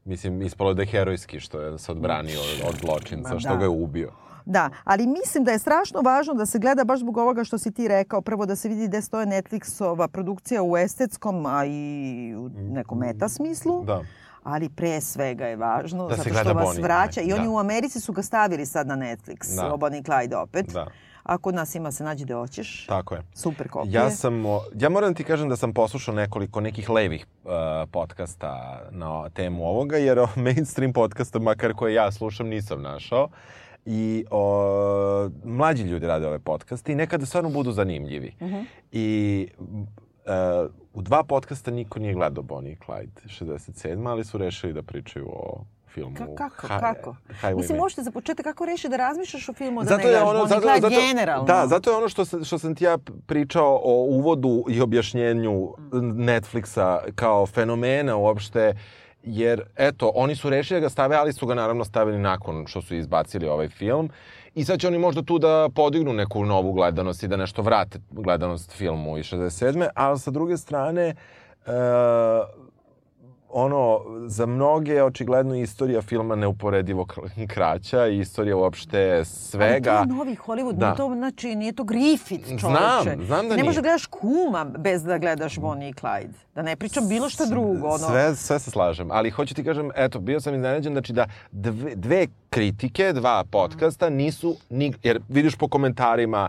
mislim, 0.05 0.43
ispalo 0.43 0.75
da 0.75 0.83
je 0.83 0.87
herojski 0.87 1.41
što 1.41 1.61
je 1.61 1.79
se 1.79 1.93
odbranio 1.93 2.41
od, 2.41 2.69
od 2.69 2.81
zločinca, 2.81 3.39
što 3.39 3.49
da. 3.49 3.57
ga 3.57 3.65
je 3.65 3.69
ubio. 3.69 4.11
Da, 4.51 4.71
ali 4.85 5.07
mislim 5.07 5.45
da 5.45 5.51
je 5.53 5.59
strašno 5.59 6.01
važno 6.01 6.35
da 6.35 6.47
se 6.47 6.59
gleda 6.59 6.85
baš 6.85 7.01
zbog 7.01 7.17
ovoga 7.17 7.45
što 7.45 7.59
si 7.59 7.73
ti 7.73 7.89
rekao. 7.89 8.21
Prvo 8.21 8.47
da 8.47 8.57
se 8.57 8.69
vidi 8.69 8.89
gde 8.89 9.03
stoje 9.03 9.27
Netflixova 9.27 10.09
produkcija 10.09 10.63
u 10.63 10.77
estetskom, 10.77 11.47
a 11.47 11.65
i 11.65 12.35
u 12.37 12.49
nekom 12.49 12.99
meta 12.99 13.29
smislu. 13.29 13.85
Da. 13.85 14.03
Ali 14.43 14.69
pre 14.69 15.01
svega 15.01 15.47
je 15.47 15.57
važno 15.57 16.09
Da 16.09 16.17
zato 16.17 16.29
što 16.29 16.53
vas 16.53 16.65
Bonnie 16.65 16.83
vraća. 16.83 17.21
I 17.21 17.25
Clyde, 17.25 17.35
oni 17.35 17.45
da. 17.45 17.51
u 17.51 17.59
Americi 17.59 18.01
su 18.01 18.13
ga 18.13 18.23
stavili 18.23 18.67
sad 18.67 18.87
na 18.87 18.97
Netflix. 18.97 19.57
Da. 19.57 19.69
Da. 19.69 19.77
Bonnie 19.77 20.03
Clyde 20.03 20.37
opet. 20.37 20.73
Da. 20.73 20.87
A 21.23 21.39
kod 21.39 21.55
nas 21.55 21.75
ima 21.75 21.93
se 21.93 22.05
nađi 22.05 22.25
da 22.25 22.35
hoćeš. 22.35 22.87
Tako 22.87 23.15
je. 23.15 23.23
Super 23.35 23.69
kopije. 23.69 23.93
Ja 23.93 24.11
sam, 24.11 24.45
ja 24.75 24.89
moram 24.89 25.11
da 25.11 25.17
ti 25.17 25.25
kažem 25.25 25.49
da 25.49 25.57
sam 25.57 25.73
poslušao 25.73 26.15
nekoliko 26.15 26.61
nekih 26.61 26.91
levih 26.91 27.27
uh, 27.45 27.51
podcasta 27.91 28.81
na 28.91 29.29
temu 29.29 29.65
ovoga, 29.65 29.97
jer 29.97 30.19
mainstream 30.45 30.93
podcasta, 30.93 31.39
makar 31.39 31.75
koje 31.75 31.95
ja 31.95 32.13
slušam, 32.13 32.49
nisam 32.49 32.83
našao. 32.83 33.29
I 33.87 34.25
o, 34.31 35.31
mlađi 35.45 35.83
ljudi 35.83 36.07
rade 36.07 36.27
ove 36.27 36.39
podcaste 36.39 36.93
i 36.93 36.95
nekada 36.95 37.27
stvarno 37.27 37.51
budu 37.51 37.73
zanimljivi. 37.73 38.35
Mhm. 38.43 38.61
I 38.93 39.49
uh, 39.59 40.71
u 40.95 41.03
dva 41.03 41.23
podcasta 41.25 41.71
niko 41.71 41.99
nije 41.99 42.15
gledao 42.15 42.43
Bonnie 42.43 42.73
i 42.73 42.77
Clyde 42.77 43.45
67, 43.45 44.09
ali 44.11 44.25
su 44.25 44.39
rešili 44.39 44.73
da 44.73 44.83
pričaju 44.83 45.27
o 45.29 45.65
filmu 45.89 46.17
Ka- 46.17 46.35
kako, 46.35 46.67
Hi- 46.67 46.81
kako? 46.81 47.17
Highwayman. 47.43 47.57
Mislim, 47.57 47.79
možete 47.79 48.03
za 48.03 48.11
početak 48.11 48.45
kako 48.45 48.65
reši 48.67 48.89
da 48.89 48.97
razmišljaš 48.97 49.49
o 49.49 49.53
filmu, 49.53 49.81
da 49.81 49.85
Zato 49.85 49.97
ne 49.97 50.03
gledaš 50.05 50.23
ono, 50.29 50.47
zato, 50.47 50.67
zato, 50.81 50.89
generalno. 51.09 51.45
Da, 51.45 51.67
zato 51.67 51.91
je 51.91 51.97
ono 51.97 52.09
što, 52.09 52.25
što 52.45 52.59
sam 52.59 52.75
ti 52.75 52.85
ja 52.85 52.99
pričao 53.27 53.81
o 53.85 54.05
uvodu 54.05 54.65
i 54.69 54.81
objašnjenju 54.81 55.75
Netflixa 55.93 57.13
kao 57.15 57.47
fenomena 57.47 58.17
uopšte, 58.17 58.75
jer 59.23 59.63
eto, 59.77 60.13
oni 60.15 60.37
su 60.37 60.51
rešili 60.51 60.81
da 60.81 60.85
ga 60.85 60.91
stave, 60.91 61.17
ali 61.17 61.33
su 61.33 61.47
ga 61.47 61.55
naravno 61.55 61.85
stavili 61.85 62.19
nakon 62.19 62.67
što 62.67 62.83
su 62.83 62.95
izbacili 62.95 63.49
ovaj 63.49 63.69
film. 63.69 64.11
I 64.55 64.65
sad 64.65 64.81
će 64.81 64.89
oni 64.89 64.99
možda 64.99 65.23
tu 65.23 65.39
da 65.39 65.69
podignu 65.75 66.13
neku 66.13 66.45
novu 66.45 66.73
gledanost 66.73 67.23
i 67.23 67.29
da 67.29 67.37
nešto 67.37 67.63
vrate 67.63 67.99
gledanost 68.11 68.73
filmu 68.73 69.19
iz 69.19 69.25
67. 69.25 69.89
Ali 69.95 70.19
sa 70.19 70.31
druge 70.31 70.57
strane, 70.57 71.07
e, 71.07 71.15
ono, 73.53 73.99
za 74.27 74.47
mnoge 74.47 74.93
je 74.93 75.05
očigledno 75.05 75.55
istorija 75.55 76.03
filma 76.03 76.35
neuporedivo 76.35 77.05
kr- 77.05 77.47
kraća 77.49 78.07
i 78.07 78.19
istorija 78.19 78.57
uopšte 78.57 79.25
svega. 79.25 79.91
Ali 79.91 80.09
to 80.09 80.13
je 80.13 80.19
novi 80.19 80.37
Hollywood, 80.37 80.73
Da. 80.73 80.95
to, 80.95 81.09
znači, 81.09 81.55
nije 81.55 81.73
to 81.73 81.85
Griffith, 81.85 82.49
čoveče. 82.51 82.61
Znam, 83.03 83.27
znam 83.27 83.43
da 83.43 83.49
Ne 83.49 83.49
nije. 83.49 83.65
možeš 83.65 83.77
da 83.77 83.83
gledaš 83.83 84.07
kuma 84.07 84.65
bez 84.67 85.03
da 85.03 85.19
gledaš 85.19 85.59
Bonnie 85.59 85.89
i 85.89 85.93
Clyde. 85.93 86.33
Da 86.55 86.63
ne 86.63 86.77
pričam 86.77 87.09
bilo 87.09 87.29
šta 87.29 87.47
drugo. 87.47 87.87
Ono. 87.87 87.99
Sve, 87.99 88.35
sve 88.37 88.59
se 88.59 88.71
slažem, 88.71 89.09
ali 89.11 89.31
hoću 89.31 89.55
ti 89.55 89.65
kažem, 89.65 89.91
eto, 89.97 90.19
bio 90.21 90.41
sam 90.41 90.55
iznenađen, 90.55 90.93
znači 90.93 91.13
da 91.13 91.27
dve, 91.53 91.95
dve 91.95 92.27
kritike, 92.51 93.13
dva 93.13 93.45
podcasta 93.45 94.11
nisu, 94.11 94.57
ni, 94.71 94.93
jer 95.03 95.21
vidiš 95.29 95.57
po 95.57 95.69
komentarima, 95.69 96.49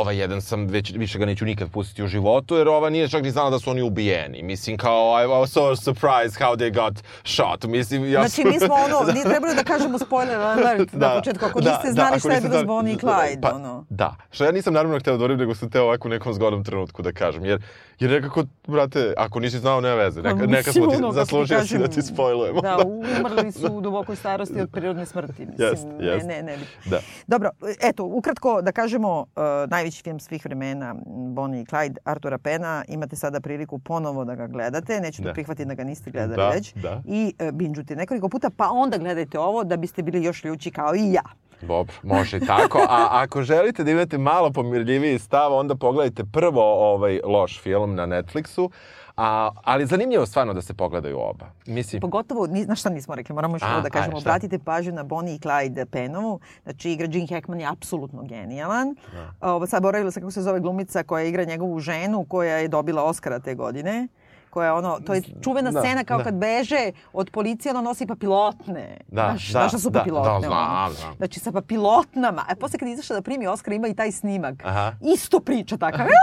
ovaj 0.00 0.16
jedan 0.16 0.42
sam 0.42 0.66
već 0.66 0.92
više 0.96 1.18
ga 1.18 1.26
neću 1.26 1.44
nikad 1.44 1.70
pustiti 1.70 2.02
u 2.02 2.06
životu, 2.06 2.56
jer 2.56 2.68
ova 2.68 2.90
nije 2.90 3.08
čak 3.08 3.22
ni 3.22 3.30
znala 3.30 3.50
da 3.50 3.58
su 3.58 3.70
oni 3.70 3.82
ubijeni. 3.82 4.42
Mislim, 4.42 4.76
kao, 4.76 5.24
I 5.24 5.26
was 5.26 5.46
so 5.46 5.76
surprised 5.76 6.40
how 6.40 6.56
they 6.56 6.74
got 6.74 7.02
shot. 7.24 7.64
Mislim, 7.64 8.12
ja 8.12 8.28
Znači, 8.28 8.48
mi 8.48 8.58
smo 8.58 8.74
ono, 8.74 9.06
nije 9.14 9.24
trebalo 9.24 9.54
da 9.54 9.64
kažemo 9.64 9.98
spoiler 9.98 10.40
alert 10.40 10.92
na 10.92 11.14
početku, 11.14 11.44
ako 11.44 11.60
niste 11.60 11.92
znali 11.92 12.08
ako 12.08 12.18
šta 12.18 12.32
je 12.32 12.40
bilo 12.40 12.60
s 12.60 12.64
Bonnie 12.64 12.94
i 12.94 12.96
Clyde. 12.96 13.40
Pa, 13.42 13.54
ono. 13.54 13.84
Da, 13.88 14.16
što 14.30 14.44
ja 14.44 14.52
nisam 14.52 14.74
naravno 14.74 14.98
hteo 14.98 15.16
da 15.16 15.24
urim, 15.24 15.38
nego 15.38 15.54
sam 15.54 15.70
teo 15.70 15.84
ovako 15.84 16.08
u 16.08 16.10
nekom 16.10 16.34
zgodnom 16.34 16.64
trenutku 16.64 17.02
da 17.02 17.12
kažem. 17.12 17.44
Jer, 17.44 17.62
jer 17.98 18.10
nekako, 18.10 18.44
brate, 18.66 19.14
ako 19.16 19.40
nisi 19.40 19.58
znao, 19.58 19.80
nema 19.80 19.94
veze. 19.94 20.22
Neka, 20.22 20.46
neka 20.46 20.72
smo 20.72 20.86
ti, 20.86 20.96
ono, 20.96 21.08
ti 21.08 21.14
zaslužio 21.14 21.66
si 21.66 21.78
da 21.78 21.88
ti 21.88 22.02
spojlujemo. 22.02 22.60
Da, 22.60 22.78
umrli 23.18 23.52
su 23.52 23.72
u 23.72 23.80
dubokoj 23.80 24.16
starosti 24.16 24.60
od 24.60 24.70
prirodne 24.70 25.06
smrti. 25.06 25.46
Mislim, 25.46 25.68
Jest, 25.68 25.86
jest. 26.00 26.26
Ne, 26.26 26.42
ne, 26.42 26.56
ne. 26.56 26.64
Da. 26.84 27.00
Dobro, 27.26 27.50
eto, 27.80 28.04
ukratko 28.04 28.62
da 28.62 28.72
kažemo, 28.72 29.20
uh, 29.20 29.42
najveći 29.86 30.02
film 30.02 30.20
svih 30.20 30.44
vremena, 30.44 30.94
Bonnie 31.34 31.60
i 31.60 31.64
Clyde, 31.64 31.96
Artura 32.04 32.38
Pena, 32.38 32.84
imate 32.88 33.16
sada 33.16 33.40
priliku 33.40 33.78
ponovo 33.78 34.24
da 34.24 34.34
ga 34.34 34.46
gledate, 34.46 35.00
neću 35.00 35.22
da, 35.22 35.28
Da. 35.28 35.32
prihvatiti 35.32 35.68
da 35.68 35.74
ga 35.74 35.84
niste 35.84 36.10
gledali 36.10 36.36
Da, 36.36 36.48
već, 36.48 36.74
da. 36.74 37.02
i 37.06 37.34
uh, 37.40 37.50
binđujte 37.50 37.96
nekoliko 37.96 38.28
puta, 38.28 38.50
pa 38.56 38.70
onda 38.70 38.98
gledajte 38.98 39.38
ovo 39.38 39.64
da 39.64 39.76
biste 39.76 40.02
bili 40.02 40.24
još 40.24 40.44
ljući 40.44 40.70
kao 40.70 40.94
i 40.94 41.12
ja. 41.12 41.22
Dobro, 41.60 41.94
može 42.02 42.40
tako. 42.40 42.78
A 42.78 43.08
ako 43.10 43.42
želite 43.42 43.84
da 43.84 43.90
imate 43.90 44.18
malo 44.18 44.50
pomirljiviji 44.52 45.18
stav, 45.18 45.52
onda 45.54 45.74
pogledajte 45.74 46.24
prvo 46.32 46.62
ovaj 46.92 47.20
loš 47.24 47.60
film 47.62 47.94
na 47.94 48.06
Netflixu. 48.06 48.70
A, 49.16 49.50
ali 49.64 49.86
zanimljivo 49.86 50.26
stvarno 50.26 50.54
da 50.54 50.62
se 50.62 50.74
pogledaju 50.74 51.18
oba. 51.18 51.46
Mislim, 51.66 52.00
Pogotovo, 52.00 52.46
ni, 52.46 52.66
na 52.66 52.74
šta 52.74 52.90
nismo 52.90 53.14
rekli, 53.14 53.34
moramo 53.34 53.54
još 53.54 53.62
ovo 53.62 53.80
da 53.80 53.90
kažemo. 53.90 54.18
Obratite 54.18 54.58
pažnju 54.58 54.92
na 54.92 55.02
Bonnie 55.02 55.34
i 55.34 55.38
Clyde 55.38 55.84
Penovu. 55.84 56.40
Znači, 56.62 56.90
igra 56.90 57.06
Gene 57.06 57.26
Hackman 57.26 57.60
je 57.60 57.66
apsolutno 57.66 58.22
genijalan. 58.22 58.96
Da. 59.12 59.52
Ovo, 59.52 59.66
sad 59.66 59.82
boravila 59.82 60.10
se 60.10 60.20
kako 60.20 60.30
se 60.30 60.42
zove 60.42 60.60
glumica 60.60 61.02
koja 61.02 61.24
igra 61.24 61.44
njegovu 61.44 61.80
ženu, 61.80 62.24
koja 62.24 62.56
je 62.56 62.68
dobila 62.68 63.04
Oscara 63.04 63.38
te 63.38 63.54
godine 63.54 64.08
koja 64.50 64.66
je 64.66 64.72
ono, 64.72 65.00
to 65.06 65.14
je 65.14 65.22
čuvena 65.42 65.70
Da, 65.70 65.80
scena 65.80 66.04
kao 66.04 66.18
da. 66.18 66.24
kad 66.24 66.34
beže 66.34 66.90
od 67.12 67.30
policije, 67.30 67.70
ono 67.72 67.80
nosi 67.80 68.06
papilotne. 68.06 68.96
Da, 69.08 69.22
znaš, 69.22 69.46
da, 69.46 69.52
znaš 69.52 69.70
šta 69.70 69.78
su 69.78 69.90
da, 69.90 69.98
papilotne? 69.98 70.32
da, 70.32 70.46
znam, 70.48 70.92
znam. 70.92 71.14
Znači, 71.16 71.40
sa 71.40 71.52
papilotnama. 71.52 72.44
A 72.48 72.54
posle 72.54 72.78
kad 72.78 72.88
izašla 72.88 73.16
da 73.16 73.22
primi 73.22 73.46
Oscar, 73.46 73.72
ima 73.72 73.88
i 73.88 73.94
taj 73.94 74.12
snimak. 74.12 74.54
Aha. 74.64 74.92
Isto 75.14 75.40
priča 75.40 75.76
takav. 75.76 76.06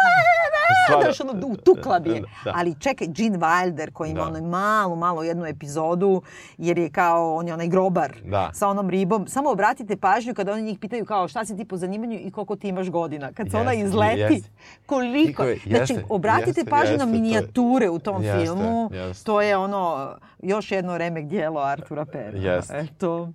Stvarno. 0.85 1.03
Znaš, 1.03 1.21
ono, 1.21 1.47
utukla 1.47 1.99
bi 1.99 2.09
je. 2.09 2.21
Da. 2.43 2.53
Ali 2.55 2.75
čekaj, 2.75 3.07
Gene 3.09 3.37
Wilder 3.37 3.91
koji 3.91 4.09
ima 4.09 4.21
Da. 4.21 4.27
ono 4.27 4.41
malu, 4.41 4.95
malu 4.95 5.23
jednu 5.23 5.45
epizodu, 5.45 6.21
jer 6.57 6.77
je 6.77 6.89
kao, 6.89 7.35
on 7.35 7.47
je 7.47 7.53
onaj 7.53 7.67
grobar 7.67 8.13
Da. 8.23 8.49
sa 8.53 8.67
onom 8.67 8.89
ribom. 8.89 9.27
Samo 9.27 9.49
obratite 9.51 9.97
pažnju 9.97 10.33
kada 10.33 10.53
oni 10.53 10.61
njih 10.61 10.79
pitaju 10.79 11.05
kao 11.05 11.27
šta 11.27 11.45
si 11.45 11.57
ti 11.57 11.65
po 11.65 11.77
zanimanju 11.77 12.17
i 12.17 12.31
koliko 12.31 12.55
ti 12.55 12.67
imaš 12.67 12.89
godina. 12.89 13.31
Kad 13.33 13.51
se 13.51 13.57
ona 13.57 13.73
izleti, 13.73 14.19
jeste. 14.19 14.49
koliko... 14.85 15.43
Jeste, 15.43 15.69
znači, 15.69 16.05
obratite 16.09 16.49
jeste, 16.49 16.65
pažnju 16.65 16.83
jeste, 16.85 16.97
na 16.97 17.05
to 17.05 17.09
je- 17.09 17.13
minijature 17.13 17.89
u 17.89 17.99
tom 17.99 18.23
Jeste, 18.23 18.39
filmu. 18.39 18.89
jeste. 18.93 19.23
To 19.23 19.41
je 19.41 19.57
ono, 19.57 20.11
još 20.39 20.71
jedno 20.71 20.97
remek 20.97 21.25
dijelo 21.25 21.59
Artura 21.61 22.05
Pena. 22.05 22.37
Jeste. 22.45 22.77
Eto, 22.79 23.29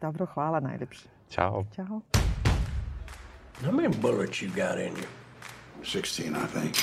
dobro, 0.00 0.26
hvala 0.26 0.60
najlepše. 0.60 1.08
Ćao. 1.30 1.64
Ćao. 1.76 2.00
How 3.62 3.72
many 3.72 4.00
bullets 4.02 4.32
you 4.34 4.48
got 4.48 4.78
in 4.80 4.94
you? 4.94 5.23
16, 5.84 6.34
I 6.34 6.46
think. 6.46 6.76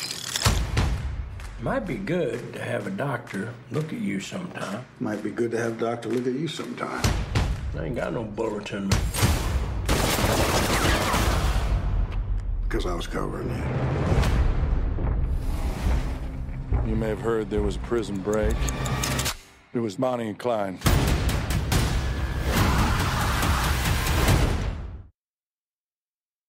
Might 1.62 1.86
be 1.86 1.96
good 1.96 2.54
to 2.54 2.60
have 2.60 2.88
a 2.88 2.90
doctor 2.90 3.54
look 3.72 3.94
at 3.94 4.00
you 4.00 4.20
sometime. 4.20 4.86
Might 5.00 5.24
be 5.24 5.30
good 5.30 5.52
to 5.52 5.60
have 5.60 5.78
a 5.78 5.86
doctor 5.86 6.10
look 6.10 6.26
at 6.28 6.34
you 6.34 6.48
sometime. 6.48 7.04
I 7.78 7.86
ain't 7.86 7.96
got 7.96 8.14
no 8.14 8.24
bulletin. 8.24 8.90
Because 12.64 12.86
I 12.86 12.94
was 12.94 13.08
covering 13.08 13.50
you. 13.50 13.64
You 16.90 16.96
may 16.96 17.10
have 17.10 17.22
heard 17.22 17.50
there 17.50 17.62
was 17.62 17.76
a 17.76 17.80
prison 17.80 18.18
break. 18.18 18.56
It 19.74 19.80
was 19.80 19.96
Bonnie 19.96 20.30
and 20.30 20.38
Clyde. 20.38 20.78